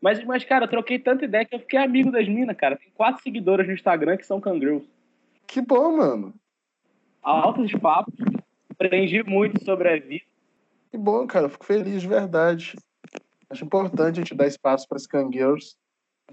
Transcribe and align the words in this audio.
Mas, 0.00 0.22
mas, 0.24 0.44
cara, 0.44 0.64
eu 0.64 0.68
troquei 0.68 0.98
tanta 0.98 1.24
ideia 1.24 1.44
que 1.44 1.54
eu 1.54 1.60
fiquei 1.60 1.78
amigo 1.78 2.10
das 2.10 2.28
minas, 2.28 2.56
cara. 2.56 2.76
Tem 2.76 2.90
quatro 2.94 3.22
seguidoras 3.22 3.66
no 3.66 3.72
Instagram 3.72 4.16
que 4.16 4.26
são 4.26 4.40
cangirls. 4.40 4.88
Que 5.46 5.60
bom, 5.60 5.96
mano. 5.96 6.34
Altos 7.22 7.72
papos. 7.72 8.14
Aprendi 8.70 9.22
muito 9.24 9.64
sobre 9.64 9.88
a 9.88 9.98
vida. 9.98 10.24
Que 10.90 10.96
bom, 10.96 11.26
cara. 11.26 11.46
Eu 11.46 11.50
fico 11.50 11.64
feliz 11.64 12.02
de 12.02 12.08
verdade. 12.08 12.76
Acho 13.50 13.64
importante 13.64 14.20
a 14.20 14.22
gente 14.22 14.34
dar 14.34 14.46
espaço 14.46 14.86
para 14.88 14.96
as 14.96 15.06
cangirls. 15.06 15.76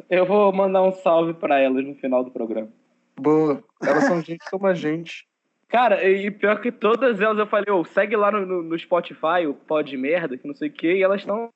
Eu 0.10 0.26
vou 0.26 0.52
mandar 0.52 0.84
um 0.84 0.92
salve 0.92 1.34
para 1.34 1.60
elas 1.60 1.86
no 1.86 1.96
final 1.96 2.24
do 2.24 2.32
programa. 2.32 2.70
Boa. 3.18 3.64
Elas 3.82 4.04
são 4.04 4.22
gente 4.22 4.50
como 4.52 4.68
a 4.68 4.74
gente. 4.74 5.26
Cara, 5.68 6.08
e 6.08 6.30
pior 6.30 6.62
que 6.62 6.72
todas 6.72 7.20
elas 7.20 7.40
eu 7.40 7.48
falei, 7.48 7.72
oh, 7.72 7.84
segue 7.84 8.16
lá 8.16 8.32
no, 8.32 8.46
no, 8.46 8.64
no, 8.64 8.78
Spotify, 8.78 9.48
o 9.48 9.54
pó 9.54 9.82
de 9.82 9.98
merda, 9.98 10.38
que 10.38 10.48
não 10.48 10.54
sei 10.54 10.70
o 10.70 10.72
quê, 10.72 10.98
e 10.98 11.04
elas 11.04 11.22
estão 11.22 11.50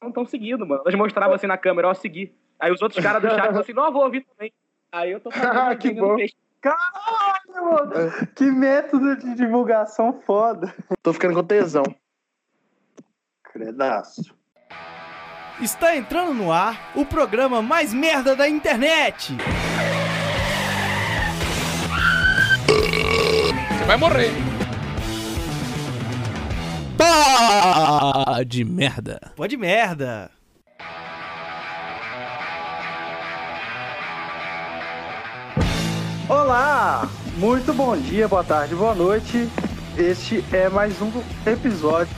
não 0.00 0.08
estão 0.08 0.26
seguindo, 0.26 0.66
mano. 0.66 0.82
Elas 0.84 0.94
mostravam 0.94 1.34
assim 1.34 1.46
na 1.46 1.58
câmera, 1.58 1.88
ó, 1.88 1.94
seguir. 1.94 2.34
Aí 2.58 2.72
os 2.72 2.80
outros 2.80 3.02
caras 3.02 3.22
do 3.22 3.28
chat 3.28 3.38
falaram 3.38 3.60
assim, 3.60 3.72
não, 3.72 3.86
eu 3.86 3.92
vou 3.92 4.04
ouvir 4.04 4.24
também. 4.24 4.52
Aí 4.92 5.12
eu 5.12 5.20
tô 5.20 5.30
falando. 5.32 5.58
Ah, 5.58 5.76
que 5.76 5.92
bom. 5.92 6.16
Caralho, 6.60 7.64
mano. 7.64 8.26
Que 8.34 8.44
método 8.44 9.16
de 9.16 9.34
divulgação 9.34 10.20
foda. 10.26 10.74
Tô 11.02 11.12
ficando 11.12 11.34
com 11.34 11.44
tesão. 11.44 11.84
Credaço. 13.44 14.34
Está 15.60 15.96
entrando 15.96 16.34
no 16.34 16.52
ar 16.52 16.92
o 16.94 17.04
programa 17.06 17.62
mais 17.62 17.94
merda 17.94 18.36
da 18.36 18.48
internet. 18.48 19.34
Você 23.78 23.84
vai 23.86 23.96
morrer. 23.96 24.45
Pá 27.06 28.42
de 28.44 28.64
merda. 28.64 29.20
Pode 29.36 29.50
de 29.50 29.56
merda. 29.56 30.28
Olá, 36.28 37.08
muito 37.36 37.72
bom 37.72 37.96
dia, 37.96 38.26
boa 38.26 38.42
tarde, 38.42 38.74
boa 38.74 38.92
noite. 38.92 39.48
Este 39.96 40.44
é 40.52 40.68
mais 40.68 41.00
um 41.00 41.12
episódio 41.46 42.08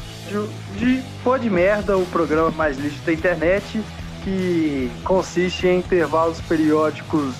de 0.78 1.02
Pode 1.22 1.50
Merda, 1.50 1.98
o 1.98 2.06
programa 2.06 2.50
mais 2.50 2.78
lixo 2.78 3.02
da 3.04 3.12
internet, 3.12 3.82
que 4.24 4.90
consiste 5.04 5.66
em 5.66 5.80
intervalos 5.80 6.40
periódicos 6.40 7.34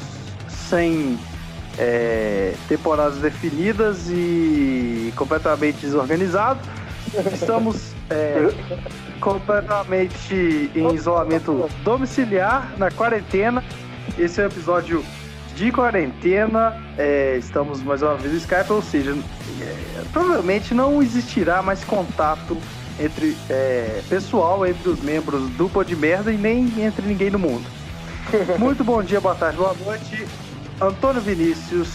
sem 0.51 1.19
é, 1.79 2.55
temporadas 2.69 3.19
definidas 3.19 4.11
e 4.11 5.11
completamente 5.17 5.79
desorganizado. 5.79 6.61
Estamos 7.33 7.93
é, 8.11 8.51
completamente 9.21 10.71
em 10.75 10.95
isolamento 10.95 11.69
domiciliar, 11.83 12.73
na 12.77 12.91
quarentena. 12.91 13.63
Esse 14.19 14.41
é 14.41 14.45
o 14.45 14.47
episódio 14.47 15.05
de 15.55 15.73
quarentena. 15.73 16.81
É, 16.97 17.37
estamos 17.39 17.83
mais 17.83 18.03
uma 18.03 18.17
vez 18.17 18.33
no 18.33 18.39
Skype, 18.39 18.73
ou 18.73 18.83
seja, 18.83 19.17
é, 19.61 20.03
provavelmente 20.13 20.75
não 20.75 21.03
existirá 21.03 21.63
mais 21.63 21.83
contato 21.85 22.57
entre 23.01 23.37
é, 23.49 24.03
pessoal 24.09 24.67
entre 24.67 24.89
os 24.89 25.01
membros 25.01 25.49
do 25.51 25.69
Pô 25.69 25.85
de 25.85 25.95
Merda 25.95 26.33
e 26.33 26.37
nem 26.37 26.85
entre 26.85 27.07
ninguém 27.07 27.31
no 27.31 27.39
mundo. 27.39 27.65
Muito 28.59 28.85
bom 28.85 29.03
dia, 29.03 29.21
boa 29.21 29.35
tarde, 29.35 29.57
boa 29.57 29.75
noite. 29.85 30.27
Antônio 30.81 31.21
Vinícius, 31.21 31.89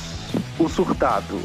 o 0.57 0.67
surtado. 0.67 1.39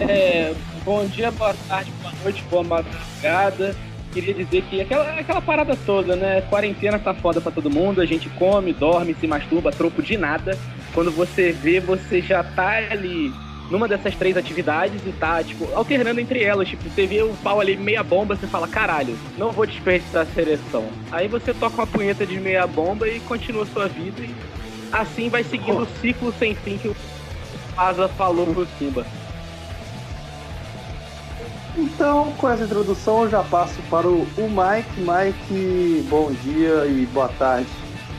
É, 0.00 0.54
bom 0.88 1.04
dia, 1.04 1.30
boa 1.30 1.54
tarde, 1.68 1.92
boa 2.00 2.14
noite, 2.24 2.42
boa 2.48 2.64
madrugada. 2.64 3.76
Queria 4.10 4.32
dizer 4.32 4.62
que 4.62 4.80
aquela, 4.80 5.20
aquela 5.20 5.42
parada 5.42 5.76
toda, 5.84 6.16
né? 6.16 6.40
Quarentena 6.48 6.98
tá 6.98 7.12
foda 7.12 7.42
pra 7.42 7.52
todo 7.52 7.68
mundo, 7.68 8.00
a 8.00 8.06
gente 8.06 8.30
come, 8.30 8.72
dorme, 8.72 9.14
se 9.20 9.26
masturba, 9.26 9.70
troco 9.70 10.02
de 10.02 10.16
nada. 10.16 10.58
Quando 10.94 11.10
você 11.10 11.52
vê, 11.52 11.78
você 11.78 12.22
já 12.22 12.42
tá 12.42 12.78
ali 12.90 13.30
numa 13.70 13.86
dessas 13.86 14.14
três 14.14 14.34
atividades 14.34 15.02
e 15.06 15.12
tá, 15.12 15.44
tipo, 15.44 15.68
alternando 15.74 16.22
entre 16.22 16.42
elas. 16.42 16.66
Tipo, 16.66 16.88
você 16.88 17.06
vê 17.06 17.22
o 17.22 17.34
pau 17.42 17.60
ali 17.60 17.76
meia 17.76 18.02
bomba, 18.02 18.34
você 18.34 18.46
fala, 18.46 18.66
caralho, 18.66 19.14
não 19.36 19.52
vou 19.52 19.66
desperdiçar 19.66 20.22
a 20.22 20.32
seleção. 20.32 20.86
Aí 21.12 21.28
você 21.28 21.52
toca 21.52 21.76
uma 21.76 21.86
punheta 21.86 22.24
de 22.24 22.40
meia 22.40 22.66
bomba 22.66 23.06
e 23.06 23.20
continua 23.20 23.66
sua 23.66 23.88
vida 23.88 24.22
e 24.22 24.34
assim 24.90 25.28
vai 25.28 25.44
seguindo 25.44 25.82
o 25.82 26.00
ciclo 26.00 26.32
sem 26.38 26.54
fim 26.54 26.78
que 26.78 26.88
o 26.88 26.96
Asa 27.76 28.08
falou 28.08 28.46
pro 28.46 28.66
Simba. 28.78 29.04
Então, 31.78 32.32
com 32.32 32.48
essa 32.48 32.64
introdução, 32.64 33.22
eu 33.22 33.30
já 33.30 33.40
passo 33.44 33.80
para 33.88 34.08
o, 34.08 34.22
o 34.36 34.50
Mike. 34.50 34.98
Mike, 34.98 36.08
bom 36.10 36.32
dia 36.32 36.84
e 36.86 37.06
boa 37.06 37.28
tarde. 37.28 37.68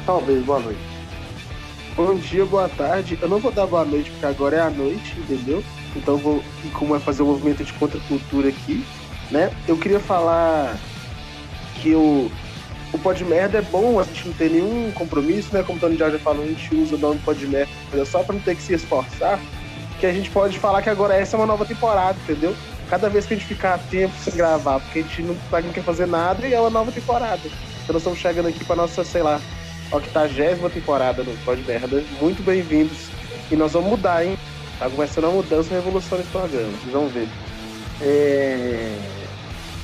Talvez 0.05 0.45
boa 0.45 0.61
noite. 0.61 0.79
Bom 1.93 2.15
dia, 2.15 2.45
boa 2.45 2.69
tarde. 2.69 3.19
Eu 3.21 3.27
não 3.27 3.37
vou 3.37 3.51
dar 3.51 3.67
boa 3.67 3.83
noite 3.83 4.11
porque 4.11 4.25
agora 4.25 4.55
é 4.55 4.61
a 4.61 4.69
noite, 4.69 5.13
entendeu? 5.19 5.61
Então 5.93 6.15
vou, 6.15 6.41
e 6.63 6.69
como 6.69 6.95
é 6.95 6.99
fazer 7.01 7.21
um 7.21 7.25
movimento 7.25 7.61
de 7.61 7.73
contracultura 7.73 8.47
aqui, 8.47 8.85
né? 9.29 9.51
Eu 9.67 9.77
queria 9.77 9.99
falar 9.99 10.77
que 11.81 11.93
o, 11.93 12.31
o 12.93 12.99
Pod 12.99 13.21
Merda 13.25 13.57
é 13.57 13.61
bom, 13.61 13.99
a 13.99 14.03
gente 14.03 14.25
não 14.25 14.33
tem 14.35 14.51
nenhum 14.51 14.89
compromisso, 14.93 15.53
né? 15.53 15.63
Como 15.63 15.77
o 15.77 15.81
Tony 15.81 15.97
já 15.97 16.17
falou, 16.19 16.45
a 16.45 16.47
gente 16.47 16.73
usa 16.73 16.95
o 16.95 16.99
nome 16.99 17.19
Pod 17.19 17.45
Merda 17.45 18.05
só 18.05 18.23
para 18.23 18.35
não 18.35 18.41
ter 18.41 18.55
que 18.55 18.61
se 18.61 18.73
esforçar, 18.73 19.37
que 19.99 20.05
a 20.05 20.13
gente 20.13 20.29
pode 20.29 20.57
falar 20.57 20.81
que 20.81 20.89
agora 20.89 21.13
essa 21.13 21.35
é 21.35 21.37
uma 21.37 21.45
nova 21.45 21.65
temporada, 21.65 22.17
entendeu? 22.23 22.55
Cada 22.89 23.07
vez 23.07 23.25
que 23.25 23.35
a 23.35 23.38
gente 23.38 23.47
ficar 23.47 23.77
tempo 23.77 24.13
sem 24.23 24.33
gravar, 24.33 24.79
porque 24.79 25.00
a 25.00 25.01
gente 25.03 25.22
não, 25.22 25.35
não 25.35 25.72
quer 25.72 25.83
fazer 25.83 26.07
nada 26.07 26.47
e 26.47 26.53
é 26.53 26.59
uma 26.59 26.72
nova 26.72 26.91
temporada. 26.91 27.41
Então 27.45 27.94
nós 27.94 27.97
estamos 27.97 28.19
chegando 28.19 28.47
aqui 28.47 28.66
para 28.66 28.77
nossa, 28.77 29.03
sei 29.03 29.22
lá, 29.22 29.39
octagésima 29.91 30.69
temporada 30.69 31.23
do 31.23 31.45
Pod 31.45 31.61
Merda. 31.67 32.03
Muito 32.19 32.44
bem-vindos. 32.44 33.09
E 33.51 33.55
nós 33.55 33.73
vamos 33.73 33.91
mudar, 33.91 34.25
hein? 34.25 34.38
Tá 34.79 34.89
começando 34.89 35.25
a 35.25 35.29
mudança 35.29 35.72
e 35.72 35.75
revolução 35.75 36.17
nesse 36.17 36.31
programa. 36.31 36.72
Vocês 36.72 36.91
vão 36.91 37.07
ver. 37.09 37.27
É... 38.01 38.97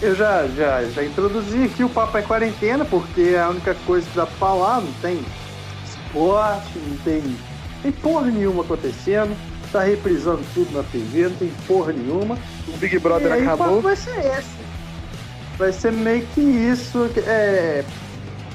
Eu 0.02 0.16
já, 0.16 0.48
já, 0.48 0.84
já 0.84 1.04
introduzi 1.04 1.64
aqui 1.64 1.84
o 1.84 1.90
Papo 1.90 2.18
é 2.18 2.22
Quarentena, 2.22 2.86
porque 2.86 3.34
é 3.36 3.40
a 3.40 3.50
única 3.50 3.76
coisa 3.86 4.08
que 4.10 4.16
dá 4.16 4.26
pra 4.26 4.36
falar. 4.38 4.82
Não 4.82 4.92
tem 4.94 5.24
esporte, 5.86 6.78
não 6.78 6.98
tem, 6.98 7.22
tem 7.82 7.92
porra 7.92 8.32
nenhuma 8.32 8.64
acontecendo. 8.64 9.36
Tá 9.76 9.84
reprisando 9.84 10.42
tudo 10.54 10.72
na 10.72 10.84
TV, 10.84 11.28
não 11.28 11.36
tem 11.36 11.52
porra 11.68 11.92
nenhuma. 11.92 12.38
O 12.66 12.78
Big 12.78 12.98
Brother 12.98 13.28
e 13.28 13.42
acabou. 13.42 13.80
O 13.80 13.82
vai 13.82 13.98
ser 13.98 14.18
esse. 14.26 14.56
Vai 15.58 15.74
ser 15.74 15.92
meio 15.92 16.26
que 16.28 16.40
isso. 16.40 17.10
É, 17.28 17.84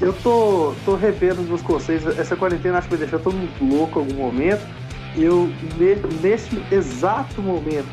eu 0.01 0.15
tô, 0.23 0.75
tô 0.83 0.95
revendo 0.95 1.43
os 1.43 1.47
meus 1.47 1.61
conceitos. 1.61 2.19
Essa 2.19 2.35
quarentena 2.35 2.79
acho 2.79 2.89
que 2.89 2.97
vai 2.97 3.07
deixar 3.07 3.23
todo 3.23 3.37
mundo 3.37 3.53
louco 3.63 3.99
em 3.99 4.03
algum 4.03 4.15
momento. 4.15 4.67
Eu, 5.15 5.49
nesse 6.23 6.57
exato 6.75 7.43
momento, 7.43 7.85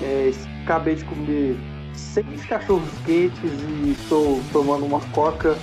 é, 0.00 0.30
acabei 0.62 0.94
de 0.94 1.04
comer 1.06 1.56
seis 1.92 2.46
cachorros 2.46 2.88
quentes 3.04 3.50
e 3.50 3.96
estou 4.00 4.40
tomando 4.52 4.86
uma 4.86 5.00
coca 5.10 5.58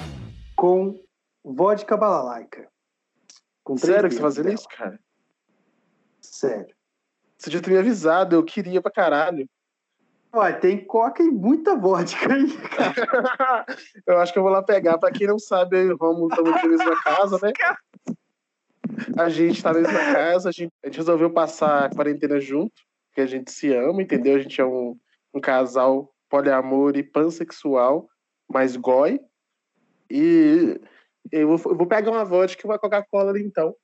com 0.58 1.00
vodka 1.41 1.96
balalaica. 1.96 2.68
Com 3.63 3.78
Sério 3.78 4.09
que 4.09 4.16
você 4.16 4.22
tá 4.22 4.28
fazendo 4.28 4.52
isso, 4.52 4.68
cara? 4.68 5.00
Sério. 6.19 6.81
Você 7.41 7.50
já 7.50 7.59
tinha 7.59 7.74
me 7.74 7.79
avisado, 7.79 8.35
eu 8.35 8.44
queria 8.44 8.79
pra 8.79 8.91
caralho. 8.91 9.50
Ué, 10.31 10.53
tem 10.53 10.85
coca 10.85 11.24
e 11.24 11.31
muita 11.31 11.75
vodka 11.75 12.31
aí, 12.31 12.56
cara. 12.56 13.66
eu 14.06 14.19
acho 14.19 14.31
que 14.31 14.38
eu 14.38 14.44
vou 14.44 14.52
lá 14.52 14.62
pegar. 14.62 15.00
Pra 15.00 15.12
quem 15.12 15.25
não 15.25 15.40
sabe, 15.40 15.75
eu 15.75 15.88
e 15.88 15.91
o 15.94 15.97
Romulo 15.97 16.29
estamos 16.29 16.52
na 16.52 16.63
mesma 16.63 17.03
casa, 17.03 17.40
né? 17.41 17.52
A 19.18 19.28
gente 19.28 19.63
tá 19.63 19.74
na 19.74 19.79
mesma 19.79 20.00
casa, 20.13 20.50
a 20.50 20.52
gente, 20.52 20.72
a 20.84 20.88
gente 20.88 20.97
resolveu 20.97 21.34
passar 21.34 21.85
a 21.85 21.90
quarentena 21.90 22.40
junto, 22.40 22.79
porque 23.09 23.22
a 23.22 23.25
gente 23.25 23.52
se 23.52 23.73
ama, 23.73 24.03
entendeu? 24.03 24.35
A 24.35 24.40
gente 24.40 24.62
é 24.62 24.66
um, 24.66 24.96
um 25.34 25.41
casal 25.41 26.13
poliamor 26.29 26.96
e 26.96 27.02
pansexual, 27.02 28.08
mas 28.47 28.75
goi. 28.75 29.19
E 30.12 30.79
eu 31.31 31.58
vou, 31.58 31.72
eu 31.72 31.75
vou 31.75 31.88
pegar 31.88 32.12
uma 32.12 32.23
vodka 32.23 32.61
e 32.64 32.70
uma 32.70 32.78
Coca-Cola 32.78 33.40
então. 33.40 33.76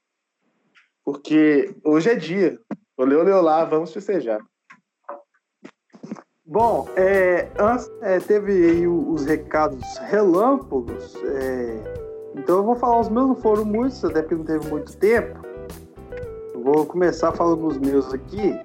Porque 1.03 1.75
hoje 1.83 2.11
é 2.11 2.15
dia. 2.15 2.59
Olê, 2.97 3.15
olê, 3.15 3.31
lá, 3.31 3.63
vamos 3.63 3.93
festejar. 3.93 4.39
Bom, 6.43 6.89
é, 6.95 7.47
antes 7.59 7.91
é, 8.01 8.19
teve 8.19 8.51
aí 8.51 8.87
os 8.87 9.23
recados 9.23 9.97
relâmpagos, 9.99 11.15
é, 11.23 11.79
então 12.35 12.57
eu 12.57 12.63
vou 12.63 12.75
falar 12.75 13.01
os 13.01 13.09
meus, 13.09 13.27
não 13.27 13.35
foram 13.35 13.63
muitos, 13.63 14.03
até 14.03 14.21
porque 14.23 14.33
não 14.33 14.45
teve 14.45 14.67
muito 14.67 14.97
tempo. 14.97 15.39
Eu 16.55 16.63
vou 16.63 16.87
começar 16.87 17.31
falando 17.33 17.67
os 17.67 17.77
meus 17.77 18.11
aqui. 18.11 18.59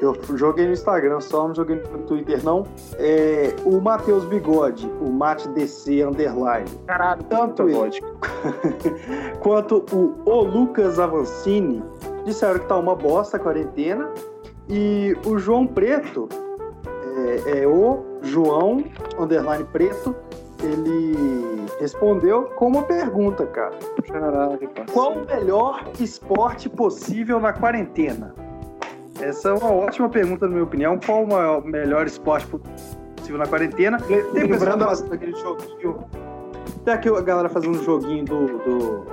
Eu 0.00 0.16
joguei 0.36 0.66
no 0.66 0.72
Instagram 0.72 1.20
só, 1.20 1.46
não 1.46 1.54
joguei 1.54 1.76
no 1.76 1.98
Twitter 2.00 2.44
não. 2.44 2.66
É, 2.98 3.54
o 3.64 3.80
Matheus 3.80 4.24
Bigode, 4.24 4.90
o 5.00 5.08
Mate 5.12 5.48
DC 5.50 6.02
Underline. 6.02 6.68
Caralho, 6.88 7.22
tanto 7.24 7.68
ele 7.68 8.00
quanto 9.40 9.84
o 9.92 10.28
O 10.28 10.42
Lucas 10.42 10.98
Avancini 10.98 11.80
disseram 12.24 12.58
que 12.60 12.66
tá 12.66 12.76
uma 12.76 12.94
bosta 12.94 13.36
a 13.36 13.40
quarentena. 13.40 14.10
E 14.68 15.16
o 15.26 15.38
João 15.38 15.66
Preto 15.66 16.28
é, 17.46 17.62
é 17.62 17.66
o 17.66 18.04
João 18.22 18.84
underline 19.18 19.64
preto. 19.64 20.14
Ele 20.62 21.66
respondeu 21.80 22.44
com 22.54 22.68
uma 22.68 22.82
pergunta, 22.84 23.44
cara. 23.46 23.76
Caraca, 24.06 24.84
Qual 24.92 25.14
o 25.14 25.26
melhor 25.26 25.84
esporte 25.98 26.68
possível 26.68 27.40
na 27.40 27.52
quarentena? 27.52 28.32
Essa 29.20 29.50
é 29.50 29.52
uma 29.52 29.72
ótima 29.72 30.08
pergunta, 30.08 30.46
na 30.46 30.52
minha 30.52 30.64
opinião. 30.64 30.98
Qual 31.04 31.24
o 31.24 31.66
melhor 31.66 32.06
esporte 32.06 32.46
possível 32.46 33.38
na 33.38 33.46
quarentena? 33.46 33.98
Tem 34.00 34.22
lembrando 34.32 34.84
aquele 34.84 35.34
joguinho. 35.34 36.04
Tem 36.84 36.94
aqui 36.94 37.08
a 37.08 37.20
galera 37.20 37.48
fazendo 37.48 37.78
um 37.78 37.82
joguinho 37.82 38.24
do, 38.24 38.46
do, 38.58 39.06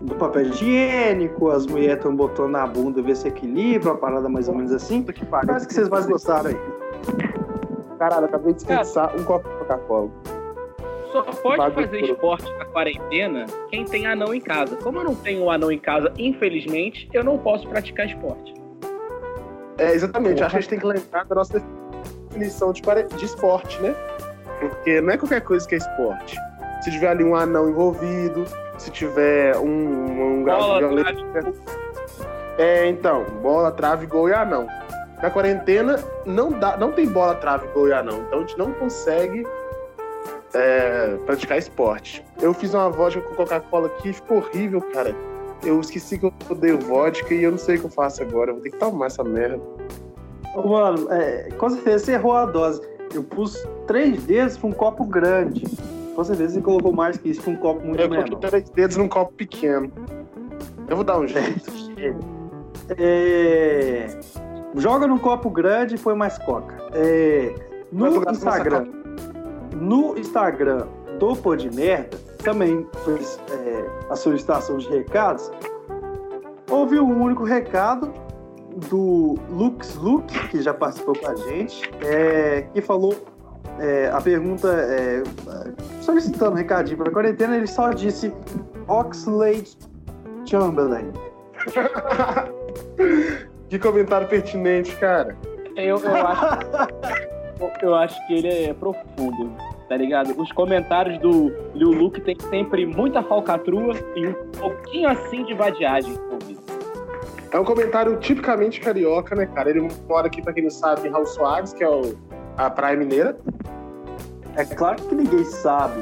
do 0.00 0.14
papel 0.14 0.42
higiênico, 0.42 1.50
as 1.50 1.66
mulheres 1.66 1.96
estão 1.96 2.14
botando 2.14 2.50
na 2.50 2.66
bunda 2.66 3.02
ver 3.02 3.16
se 3.16 3.28
equilibra, 3.28 3.90
uma 3.90 3.98
parada 3.98 4.28
mais 4.28 4.48
ou 4.48 4.54
menos 4.54 4.72
assim. 4.72 5.02
Que 5.02 5.24
Parece 5.24 5.66
que 5.66 5.74
vocês 5.74 5.88
mais 5.88 6.06
gostaram 6.06 6.50
aí. 6.50 6.56
Caralho, 7.98 8.26
acabei 8.26 8.52
de 8.52 8.58
desperdiçar 8.58 9.14
um 9.16 9.24
copo 9.24 9.48
de 9.48 9.56
Coca-Cola. 9.56 10.10
Só 11.10 11.22
pode 11.22 11.74
fazer 11.74 12.02
esporte 12.02 12.52
na 12.58 12.64
quarentena 12.66 13.46
quem 13.70 13.84
tem 13.84 14.06
anão 14.06 14.32
em 14.32 14.40
casa. 14.40 14.76
Como 14.76 14.98
eu 14.98 15.04
não 15.04 15.14
tenho 15.14 15.44
um 15.44 15.50
anão 15.50 15.72
em 15.72 15.78
casa, 15.78 16.12
infelizmente, 16.18 17.08
eu 17.12 17.24
não 17.24 17.38
posso 17.38 17.66
praticar 17.66 18.06
esporte. 18.06 18.54
É, 19.78 19.94
exatamente. 19.94 20.42
Acho 20.42 20.50
que 20.50 20.56
a 20.58 20.60
gente 20.60 20.70
tem 20.70 20.78
que 20.78 20.86
lembrar 20.86 21.24
da 21.24 21.34
nossa 21.34 21.62
definição 22.28 22.72
de, 22.72 22.82
de 23.16 23.24
esporte, 23.24 23.80
né? 23.80 23.94
Porque 24.60 25.00
não 25.00 25.10
é 25.10 25.16
qualquer 25.16 25.40
coisa 25.40 25.66
que 25.66 25.74
é 25.74 25.78
esporte. 25.78 26.36
Se 26.82 26.90
tiver 26.90 27.08
ali 27.08 27.24
um 27.24 27.34
anão 27.34 27.70
envolvido, 27.70 28.44
se 28.78 28.90
tiver 28.90 29.56
um, 29.58 30.40
um 30.40 30.44
bola, 30.44 30.78
trave, 30.78 31.54
É, 32.56 32.86
então, 32.86 33.24
bola, 33.42 33.72
trave, 33.72 34.06
gol 34.06 34.28
e 34.28 34.32
anão. 34.32 34.66
Na 35.20 35.30
quarentena 35.30 35.98
não, 36.24 36.50
dá, 36.50 36.76
não 36.76 36.92
tem 36.92 37.06
bola, 37.06 37.34
trave, 37.34 37.66
gol 37.68 37.88
e 37.88 37.92
anão. 37.92 38.20
Então 38.26 38.38
a 38.38 38.42
gente 38.42 38.56
não 38.56 38.72
consegue 38.72 39.44
é, 40.54 41.16
praticar 41.26 41.58
esporte. 41.58 42.24
Eu 42.40 42.54
fiz 42.54 42.72
uma 42.72 42.88
vodka 42.88 43.20
com 43.20 43.34
Coca-Cola 43.34 43.88
aqui, 43.88 44.12
ficou 44.12 44.38
horrível, 44.38 44.80
cara. 44.80 45.14
Eu 45.64 45.80
esqueci 45.80 46.18
que 46.18 46.26
eu 46.26 46.32
odeio 46.48 46.78
vodka 46.78 47.34
e 47.34 47.42
eu 47.42 47.50
não 47.50 47.58
sei 47.58 47.76
o 47.76 47.80
que 47.80 47.86
eu 47.86 47.90
faço 47.90 48.22
agora. 48.22 48.50
Eu 48.50 48.54
vou 48.54 48.62
ter 48.62 48.70
que 48.70 48.78
tomar 48.78 49.06
essa 49.06 49.24
merda. 49.24 49.60
Mano, 50.54 51.12
é, 51.12 51.48
com 51.58 51.68
certeza 51.68 52.04
você 52.04 52.12
errou 52.12 52.34
a 52.34 52.46
dose. 52.46 52.80
Eu 53.12 53.24
pus 53.24 53.66
três 53.86 54.22
dedos 54.24 54.56
pra 54.56 54.68
um 54.68 54.72
copo 54.72 55.04
grande. 55.04 55.64
Com 56.18 56.24
certeza 56.24 56.54
você 56.54 56.60
colocou 56.60 56.92
mais 56.92 57.16
que 57.16 57.28
isso 57.28 57.40
pra 57.40 57.52
um 57.52 57.56
copo 57.56 57.86
muito 57.86 58.00
eu 58.00 58.10
menor. 58.10 58.24
Eu 58.24 58.30
coloquei 58.30 58.50
três 58.50 58.70
dedos 58.70 58.96
num 58.96 59.08
copo 59.08 59.32
pequeno. 59.34 59.88
Eu 60.88 60.96
vou 60.96 61.04
dar 61.04 61.16
um 61.20 61.28
jeito. 61.28 61.70
É... 62.96 64.06
Joga 64.76 65.06
num 65.06 65.18
copo 65.18 65.50
grande 65.50 65.96
e 65.96 65.98
põe 65.98 66.16
mais 66.16 66.38
coca. 66.38 66.74
É... 66.94 67.54
No 67.92 68.30
Instagram. 68.30 68.86
No 69.76 70.18
Instagram 70.18 70.86
do 71.18 71.36
Pô 71.36 71.54
de 71.54 71.70
Merda, 71.70 72.16
também 72.42 72.86
fez 73.04 73.38
é, 73.50 73.84
a 74.10 74.16
solicitação 74.16 74.78
de 74.78 74.88
recados. 74.88 75.50
Houve 76.70 76.98
um 76.98 77.22
único 77.22 77.44
recado 77.44 78.10
do 78.88 79.34
Lux 79.50 79.94
Lux, 79.96 80.32
que 80.48 80.62
já 80.62 80.72
participou 80.72 81.14
com 81.14 81.28
a 81.28 81.34
gente, 81.34 81.82
é, 82.00 82.62
que 82.72 82.80
falou 82.80 83.14
é, 83.80 84.10
a 84.12 84.20
pergunta 84.20 84.68
é, 84.68 85.22
solicitando 86.00 86.52
um 86.52 86.54
recadinho 86.54 86.98
para 86.98 87.08
a 87.08 87.12
quarentena, 87.12 87.56
ele 87.56 87.66
só 87.66 87.90
disse 87.90 88.32
Oxlade 88.86 89.76
Chamberlain. 90.44 91.12
que 93.68 93.78
comentário 93.78 94.28
pertinente, 94.28 94.94
cara. 94.96 95.36
Eu, 95.76 95.98
eu, 95.98 96.26
acho, 96.26 96.58
eu 97.82 97.94
acho 97.94 98.26
que 98.26 98.34
ele 98.34 98.48
é 98.48 98.74
profundo, 98.74 99.52
tá 99.88 99.96
ligado? 99.96 100.38
Os 100.40 100.50
comentários 100.52 101.18
do 101.20 101.52
Liu 101.74 101.92
Luke 101.92 102.20
tem 102.20 102.36
sempre 102.50 102.84
muita 102.84 103.22
falcatrua 103.22 103.94
e 104.16 104.26
um 104.26 104.34
pouquinho 104.58 105.08
assim 105.08 105.44
de 105.44 105.54
vadiagem 105.54 106.18
ouvido. 106.30 106.58
É 107.50 107.58
um 107.58 107.64
comentário 107.64 108.16
tipicamente 108.18 108.80
carioca, 108.80 109.34
né, 109.34 109.46
cara? 109.46 109.70
Ele 109.70 109.88
mora 110.08 110.26
aqui, 110.26 110.42
pra 110.42 110.52
quem 110.52 110.64
não 110.64 110.70
sabe, 110.70 111.08
em 111.08 111.10
Raul 111.10 111.24
Soares, 111.24 111.72
que 111.72 111.82
é 111.82 111.88
o, 111.88 112.14
a 112.58 112.68
praia 112.68 112.96
mineira. 112.96 113.38
É 114.56 114.64
claro 114.64 114.96
que 114.96 115.14
ninguém 115.14 115.44
sabe. 115.44 116.00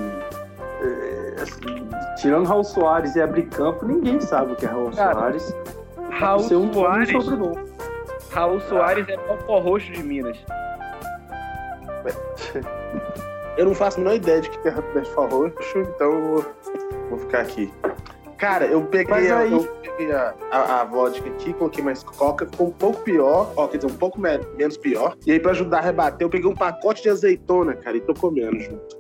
É, 0.83 1.43
assim, 1.43 1.89
tirando 2.17 2.47
Raul 2.47 2.65
Soares 2.65 3.15
e 3.15 3.21
abrir 3.21 3.47
campo, 3.47 3.85
ninguém 3.85 4.21
sabe 4.21 4.53
o 4.53 4.57
que 4.57 4.65
é 4.65 4.69
Raul 4.69 4.91
cara, 4.91 5.15
Soares. 5.15 5.55
Raul 6.11 6.41
um 6.41 6.73
Soares. 6.73 7.13
Raul 8.31 8.61
Soares 8.61 9.07
ah. 9.09 9.13
é 9.13 9.53
o 9.53 9.59
roxo 9.59 9.93
de 9.93 10.03
Minas. 10.03 10.39
Eu 13.57 13.67
não 13.67 13.75
faço 13.75 13.99
a 13.99 14.03
menor 14.03 14.17
ideia 14.17 14.41
de 14.41 14.51
que 14.51 14.69
é 14.69 14.71
Belfort 14.71 15.33
roxo, 15.33 15.79
então 15.79 16.13
eu 16.13 16.23
vou, 16.23 16.47
vou 17.11 17.19
ficar 17.19 17.41
aqui. 17.41 17.73
Cara, 18.39 18.67
eu 18.67 18.85
peguei, 18.87 19.31
aí... 19.31 19.51
eu 19.51 19.65
peguei 19.83 20.13
a, 20.13 20.35
a, 20.51 20.81
a, 20.81 20.85
vodka 20.85 21.29
aqui, 21.29 21.55
coloquei 21.55 21.83
mais 21.83 22.03
coca, 22.03 22.47
ficou 22.47 22.69
um 22.69 22.73
pouco 22.73 23.03
pior, 23.03 23.53
ó, 23.57 23.67
quer 23.67 23.79
dizer, 23.79 23.91
um 23.91 23.97
pouco 23.97 24.21
me 24.21 24.39
menos 24.57 24.77
pior. 24.77 25.17
E 25.27 25.33
aí, 25.33 25.41
pra 25.41 25.53
ajudar 25.53 25.79
a 25.79 25.81
rebater, 25.83 26.25
eu 26.27 26.31
peguei 26.31 26.51
um 26.51 26.55
pacote 26.55 27.03
de 27.03 27.09
azeitona, 27.09 27.75
cara, 27.75 27.97
e 27.97 28.01
tô 28.01 28.13
comendo 28.13 28.59
junto. 28.61 28.99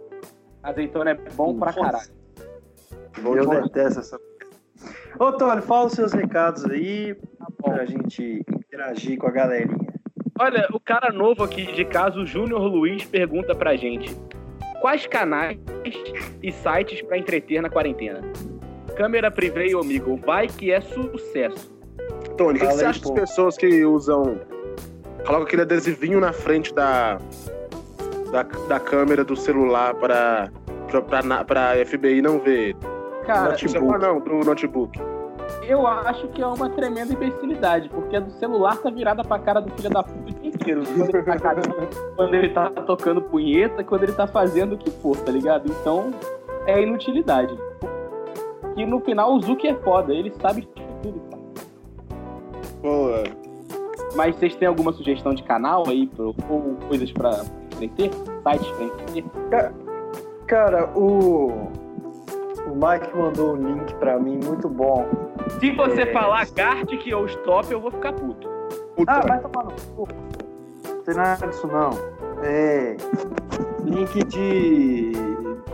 Azeitona 0.62 1.10
é 1.10 1.14
bom 1.14 1.58
pra 1.58 1.72
caralho. 1.72 2.10
Bom 3.22 3.36
eu 3.36 3.46
detesto 3.46 4.00
essa. 4.00 4.20
Ô, 5.18 5.32
Tony, 5.32 5.62
fala 5.62 5.86
os 5.86 5.92
seus 5.92 6.12
recados 6.12 6.64
aí 6.66 7.14
tá 7.38 7.46
pra 7.62 7.84
gente 7.84 8.44
interagir 8.48 9.18
com 9.18 9.26
a 9.26 9.30
galerinha. 9.30 9.94
Olha, 10.38 10.68
o 10.72 10.80
cara 10.80 11.10
novo 11.12 11.42
aqui 11.42 11.72
de 11.72 11.84
casa, 11.84 12.18
o 12.18 12.26
Júnior 12.26 12.62
Luiz, 12.62 13.04
pergunta 13.04 13.54
pra 13.54 13.76
gente: 13.76 14.14
quais 14.80 15.06
canais 15.06 15.58
e 16.42 16.52
sites 16.52 17.00
para 17.02 17.16
entreter 17.16 17.62
na 17.62 17.70
quarentena? 17.70 18.20
Câmera 18.96 19.30
privê 19.30 19.68
e 19.68 19.74
amigo, 19.74 20.16
vai 20.16 20.48
que 20.48 20.72
é 20.72 20.80
sucesso. 20.80 21.70
Tony, 22.36 22.58
o 22.58 22.60
que, 22.60 22.66
que, 22.66 22.72
você 22.72 22.84
acha 22.84 23.00
das 23.00 23.10
pessoas 23.10 23.56
que 23.56 23.84
usam. 23.84 24.40
Coloca 25.24 25.44
aquele 25.44 25.62
adesivinho 25.62 26.20
na 26.20 26.32
frente 26.32 26.72
da, 26.74 27.18
da, 28.30 28.42
da 28.42 28.80
câmera 28.80 29.24
do 29.24 29.36
celular 29.36 29.94
para 29.94 30.50
para 31.46 31.84
FBI 31.84 32.22
não 32.22 32.38
ver. 32.38 32.76
Cara, 33.26 33.50
notebook. 33.50 33.98
não, 33.98 34.20
pro 34.20 34.44
notebook. 34.44 34.98
Eu 35.62 35.86
acho 35.86 36.28
que 36.28 36.40
é 36.40 36.46
uma 36.46 36.70
tremenda 36.70 37.12
imbecilidade, 37.12 37.88
porque 37.88 38.16
a 38.16 38.20
do 38.20 38.30
celular 38.32 38.76
tá 38.76 38.88
virada 38.88 39.24
pra 39.24 39.38
cara 39.38 39.60
do 39.60 39.70
filho 39.72 39.90
da 39.90 40.02
puta 40.02 40.30
o 40.30 40.34
dia 40.34 40.48
inteiro. 40.48 40.82
Quando 40.96 41.14
ele, 41.14 41.38
tá, 41.38 41.54
quando 42.16 42.34
ele 42.34 42.48
tá 42.50 42.70
tocando 42.70 43.22
punheta, 43.22 43.84
quando 43.84 44.04
ele 44.04 44.12
tá 44.12 44.26
fazendo 44.26 44.74
o 44.74 44.78
que 44.78 44.90
for, 44.90 45.16
tá 45.16 45.32
ligado? 45.32 45.68
Então, 45.68 46.14
é 46.66 46.80
inutilidade 46.80 47.56
que 48.76 48.84
no 48.84 49.00
final 49.00 49.34
o 49.34 49.40
Zuki 49.40 49.68
é 49.68 49.74
foda, 49.74 50.12
ele 50.12 50.32
sabe 50.40 50.60
de 50.60 50.68
tudo, 51.02 51.20
cara. 51.30 51.42
Boa. 52.82 53.24
Mas 54.14 54.36
vocês 54.36 54.54
têm 54.54 54.68
alguma 54.68 54.92
sugestão 54.92 55.34
de 55.34 55.42
canal 55.42 55.84
aí, 55.88 56.08
ou 56.18 56.34
coisas 56.86 57.10
pra 57.10 57.42
entreter? 57.72 58.10
Sites 58.12 58.70
pra 58.70 58.84
entreter? 58.84 59.24
Cara, 60.46 60.90
o. 60.94 61.70
O 62.66 62.74
Mike 62.74 63.16
mandou 63.16 63.54
um 63.54 63.56
link 63.56 63.94
pra 63.94 64.18
mim 64.18 64.40
muito 64.44 64.68
bom. 64.68 65.06
Se 65.60 65.70
você 65.70 66.02
é... 66.02 66.12
falar 66.12 66.46
Gartic 66.50 67.06
ou 67.14 67.24
Stop, 67.26 67.72
eu 67.72 67.80
vou 67.80 67.90
ficar 67.90 68.12
puto. 68.12 68.48
Puta. 68.96 69.12
Ah, 69.12 69.20
vai 69.20 69.40
tomar 69.40 69.64
no 69.64 69.72
cu. 69.94 70.08
Não 70.88 71.02
tem 71.02 71.14
nada 71.14 71.46
disso 71.46 71.66
não. 71.68 71.90
É. 72.42 72.96
Link 73.84 74.24
de 74.24 75.12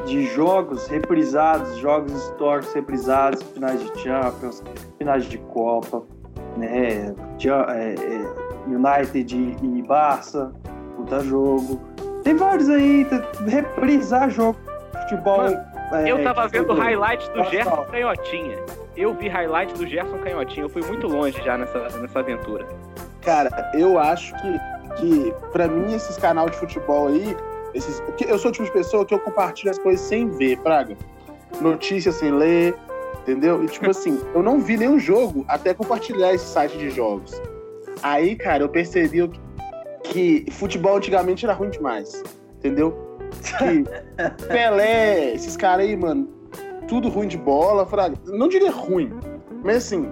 de 0.06 0.26
jogos 0.26 0.87
reprisados, 0.88 1.76
jogos 1.78 2.12
históricos 2.12 2.73
reprisados, 2.73 3.42
finais 3.42 3.80
de 3.80 4.00
Champions, 4.00 4.62
finais 4.99 5.25
de 5.25 5.38
Copa, 5.38 6.02
né? 6.56 6.76
É, 6.76 7.14
é, 7.44 8.42
United 8.66 9.35
e 9.62 9.82
Barça, 9.82 10.52
puta 10.97 11.21
jogo. 11.21 11.80
Tem 12.23 12.37
vários 12.37 12.68
aí, 12.68 13.06
reprisar 13.47 14.30
jogo 14.30 14.59
futebol. 15.02 15.38
Mano, 15.38 15.61
é, 15.92 16.11
eu 16.11 16.23
tava 16.23 16.49
vendo 16.49 16.73
highlights 16.73 17.28
do 17.28 17.44
Gerson 17.44 17.85
Canhotinha. 17.90 18.59
Eu 18.97 19.14
vi 19.14 19.28
highlights 19.28 19.78
do 19.78 19.87
Gerson 19.87 20.18
Canhotinha. 20.18 20.64
Eu 20.64 20.68
fui 20.68 20.82
muito 20.82 21.06
longe 21.06 21.40
já 21.42 21.56
nessa, 21.59 21.78
nessa 21.99 22.18
aventura. 22.18 22.66
Cara, 23.23 23.50
eu 23.75 23.99
acho 23.99 24.35
que, 24.37 24.61
que 24.97 25.35
para 25.52 25.68
mim, 25.68 25.94
esses 25.94 26.16
canais 26.16 26.50
de 26.50 26.56
futebol 26.59 27.09
aí, 27.09 27.37
esses, 27.75 28.02
eu 28.26 28.38
sou 28.38 28.50
o 28.50 28.52
tipo 28.52 28.64
de 28.64 28.73
pessoa 28.73 29.05
que 29.05 29.14
eu 29.14 29.19
compartilho 29.19 29.71
as 29.71 29.79
coisas 29.79 30.00
sem 30.00 30.29
ver, 30.29 30.59
Praga. 30.59 30.97
Notícias 31.61 32.17
sem 32.17 32.31
ler, 32.31 32.75
entendeu? 33.21 33.62
E 33.64 33.67
tipo 33.67 33.88
assim, 33.91 34.21
eu 34.35 34.43
não 34.43 34.61
vi 34.61 34.76
nenhum 34.76 34.99
jogo 34.99 35.45
até 35.49 35.75
compartilhar 35.75 36.35
esse 36.35 36.47
site 36.47 36.76
de 36.79 36.91
jogos. 36.91 37.41
Aí, 38.02 38.37
cara, 38.37 38.62
eu 38.62 38.69
percebi 38.69 39.31
que 40.02 40.47
futebol 40.50 40.97
antigamente 40.97 41.45
era 41.45 41.55
ruim 41.55 41.71
demais, 41.71 42.23
entendeu? 42.59 43.19
Que 43.41 43.85
Pelé, 44.49 45.35
esses 45.35 45.57
caras 45.57 45.87
aí, 45.87 45.97
mano, 45.97 46.29
tudo 46.88 47.09
ruim 47.09 47.29
de 47.29 47.38
bola, 47.38 47.87
Fraga. 47.87 48.17
Não 48.26 48.49
diria 48.49 48.71
ruim, 48.71 49.11
mas 49.62 49.79
assim, 49.79 50.09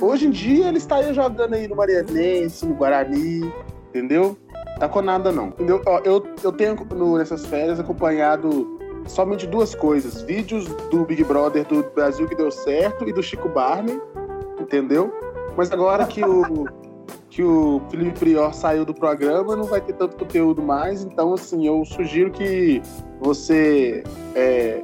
hoje 0.00 0.26
em 0.26 0.30
dia 0.30 0.68
ele 0.68 0.80
aí 0.90 1.14
jogando 1.14 1.54
aí 1.54 1.68
no 1.68 1.76
Marianense, 1.76 2.66
no 2.66 2.74
Guarani, 2.74 3.52
entendeu? 3.88 4.36
Tá 4.78 4.88
com 4.88 5.02
nada, 5.02 5.30
não. 5.30 5.48
Entendeu? 5.48 5.80
Ó, 5.86 6.00
eu, 6.04 6.24
eu 6.42 6.52
tenho 6.52 6.76
no, 6.94 7.18
nessas 7.18 7.46
férias 7.46 7.78
acompanhado 7.78 8.78
somente 9.06 9.46
duas 9.46 9.74
coisas: 9.74 10.22
vídeos 10.22 10.66
do 10.90 11.04
Big 11.04 11.22
Brother 11.24 11.64
do 11.66 11.82
Brasil 11.94 12.28
que 12.28 12.34
deu 12.34 12.50
certo 12.50 13.08
e 13.08 13.12
do 13.12 13.22
Chico 13.22 13.48
Barney, 13.48 14.00
entendeu? 14.60 15.12
Mas 15.56 15.70
agora 15.70 16.06
que 16.06 16.24
o 16.24 16.66
que 17.34 17.42
o 17.42 17.82
Felipe 17.90 18.20
Prior 18.20 18.54
saiu 18.54 18.84
do 18.84 18.94
programa, 18.94 19.56
não 19.56 19.64
vai 19.64 19.80
ter 19.80 19.94
tanto 19.94 20.16
conteúdo 20.16 20.62
mais. 20.62 21.02
Então, 21.02 21.34
assim, 21.34 21.66
eu 21.66 21.84
sugiro 21.84 22.30
que 22.30 22.80
você 23.20 24.04
é, 24.36 24.80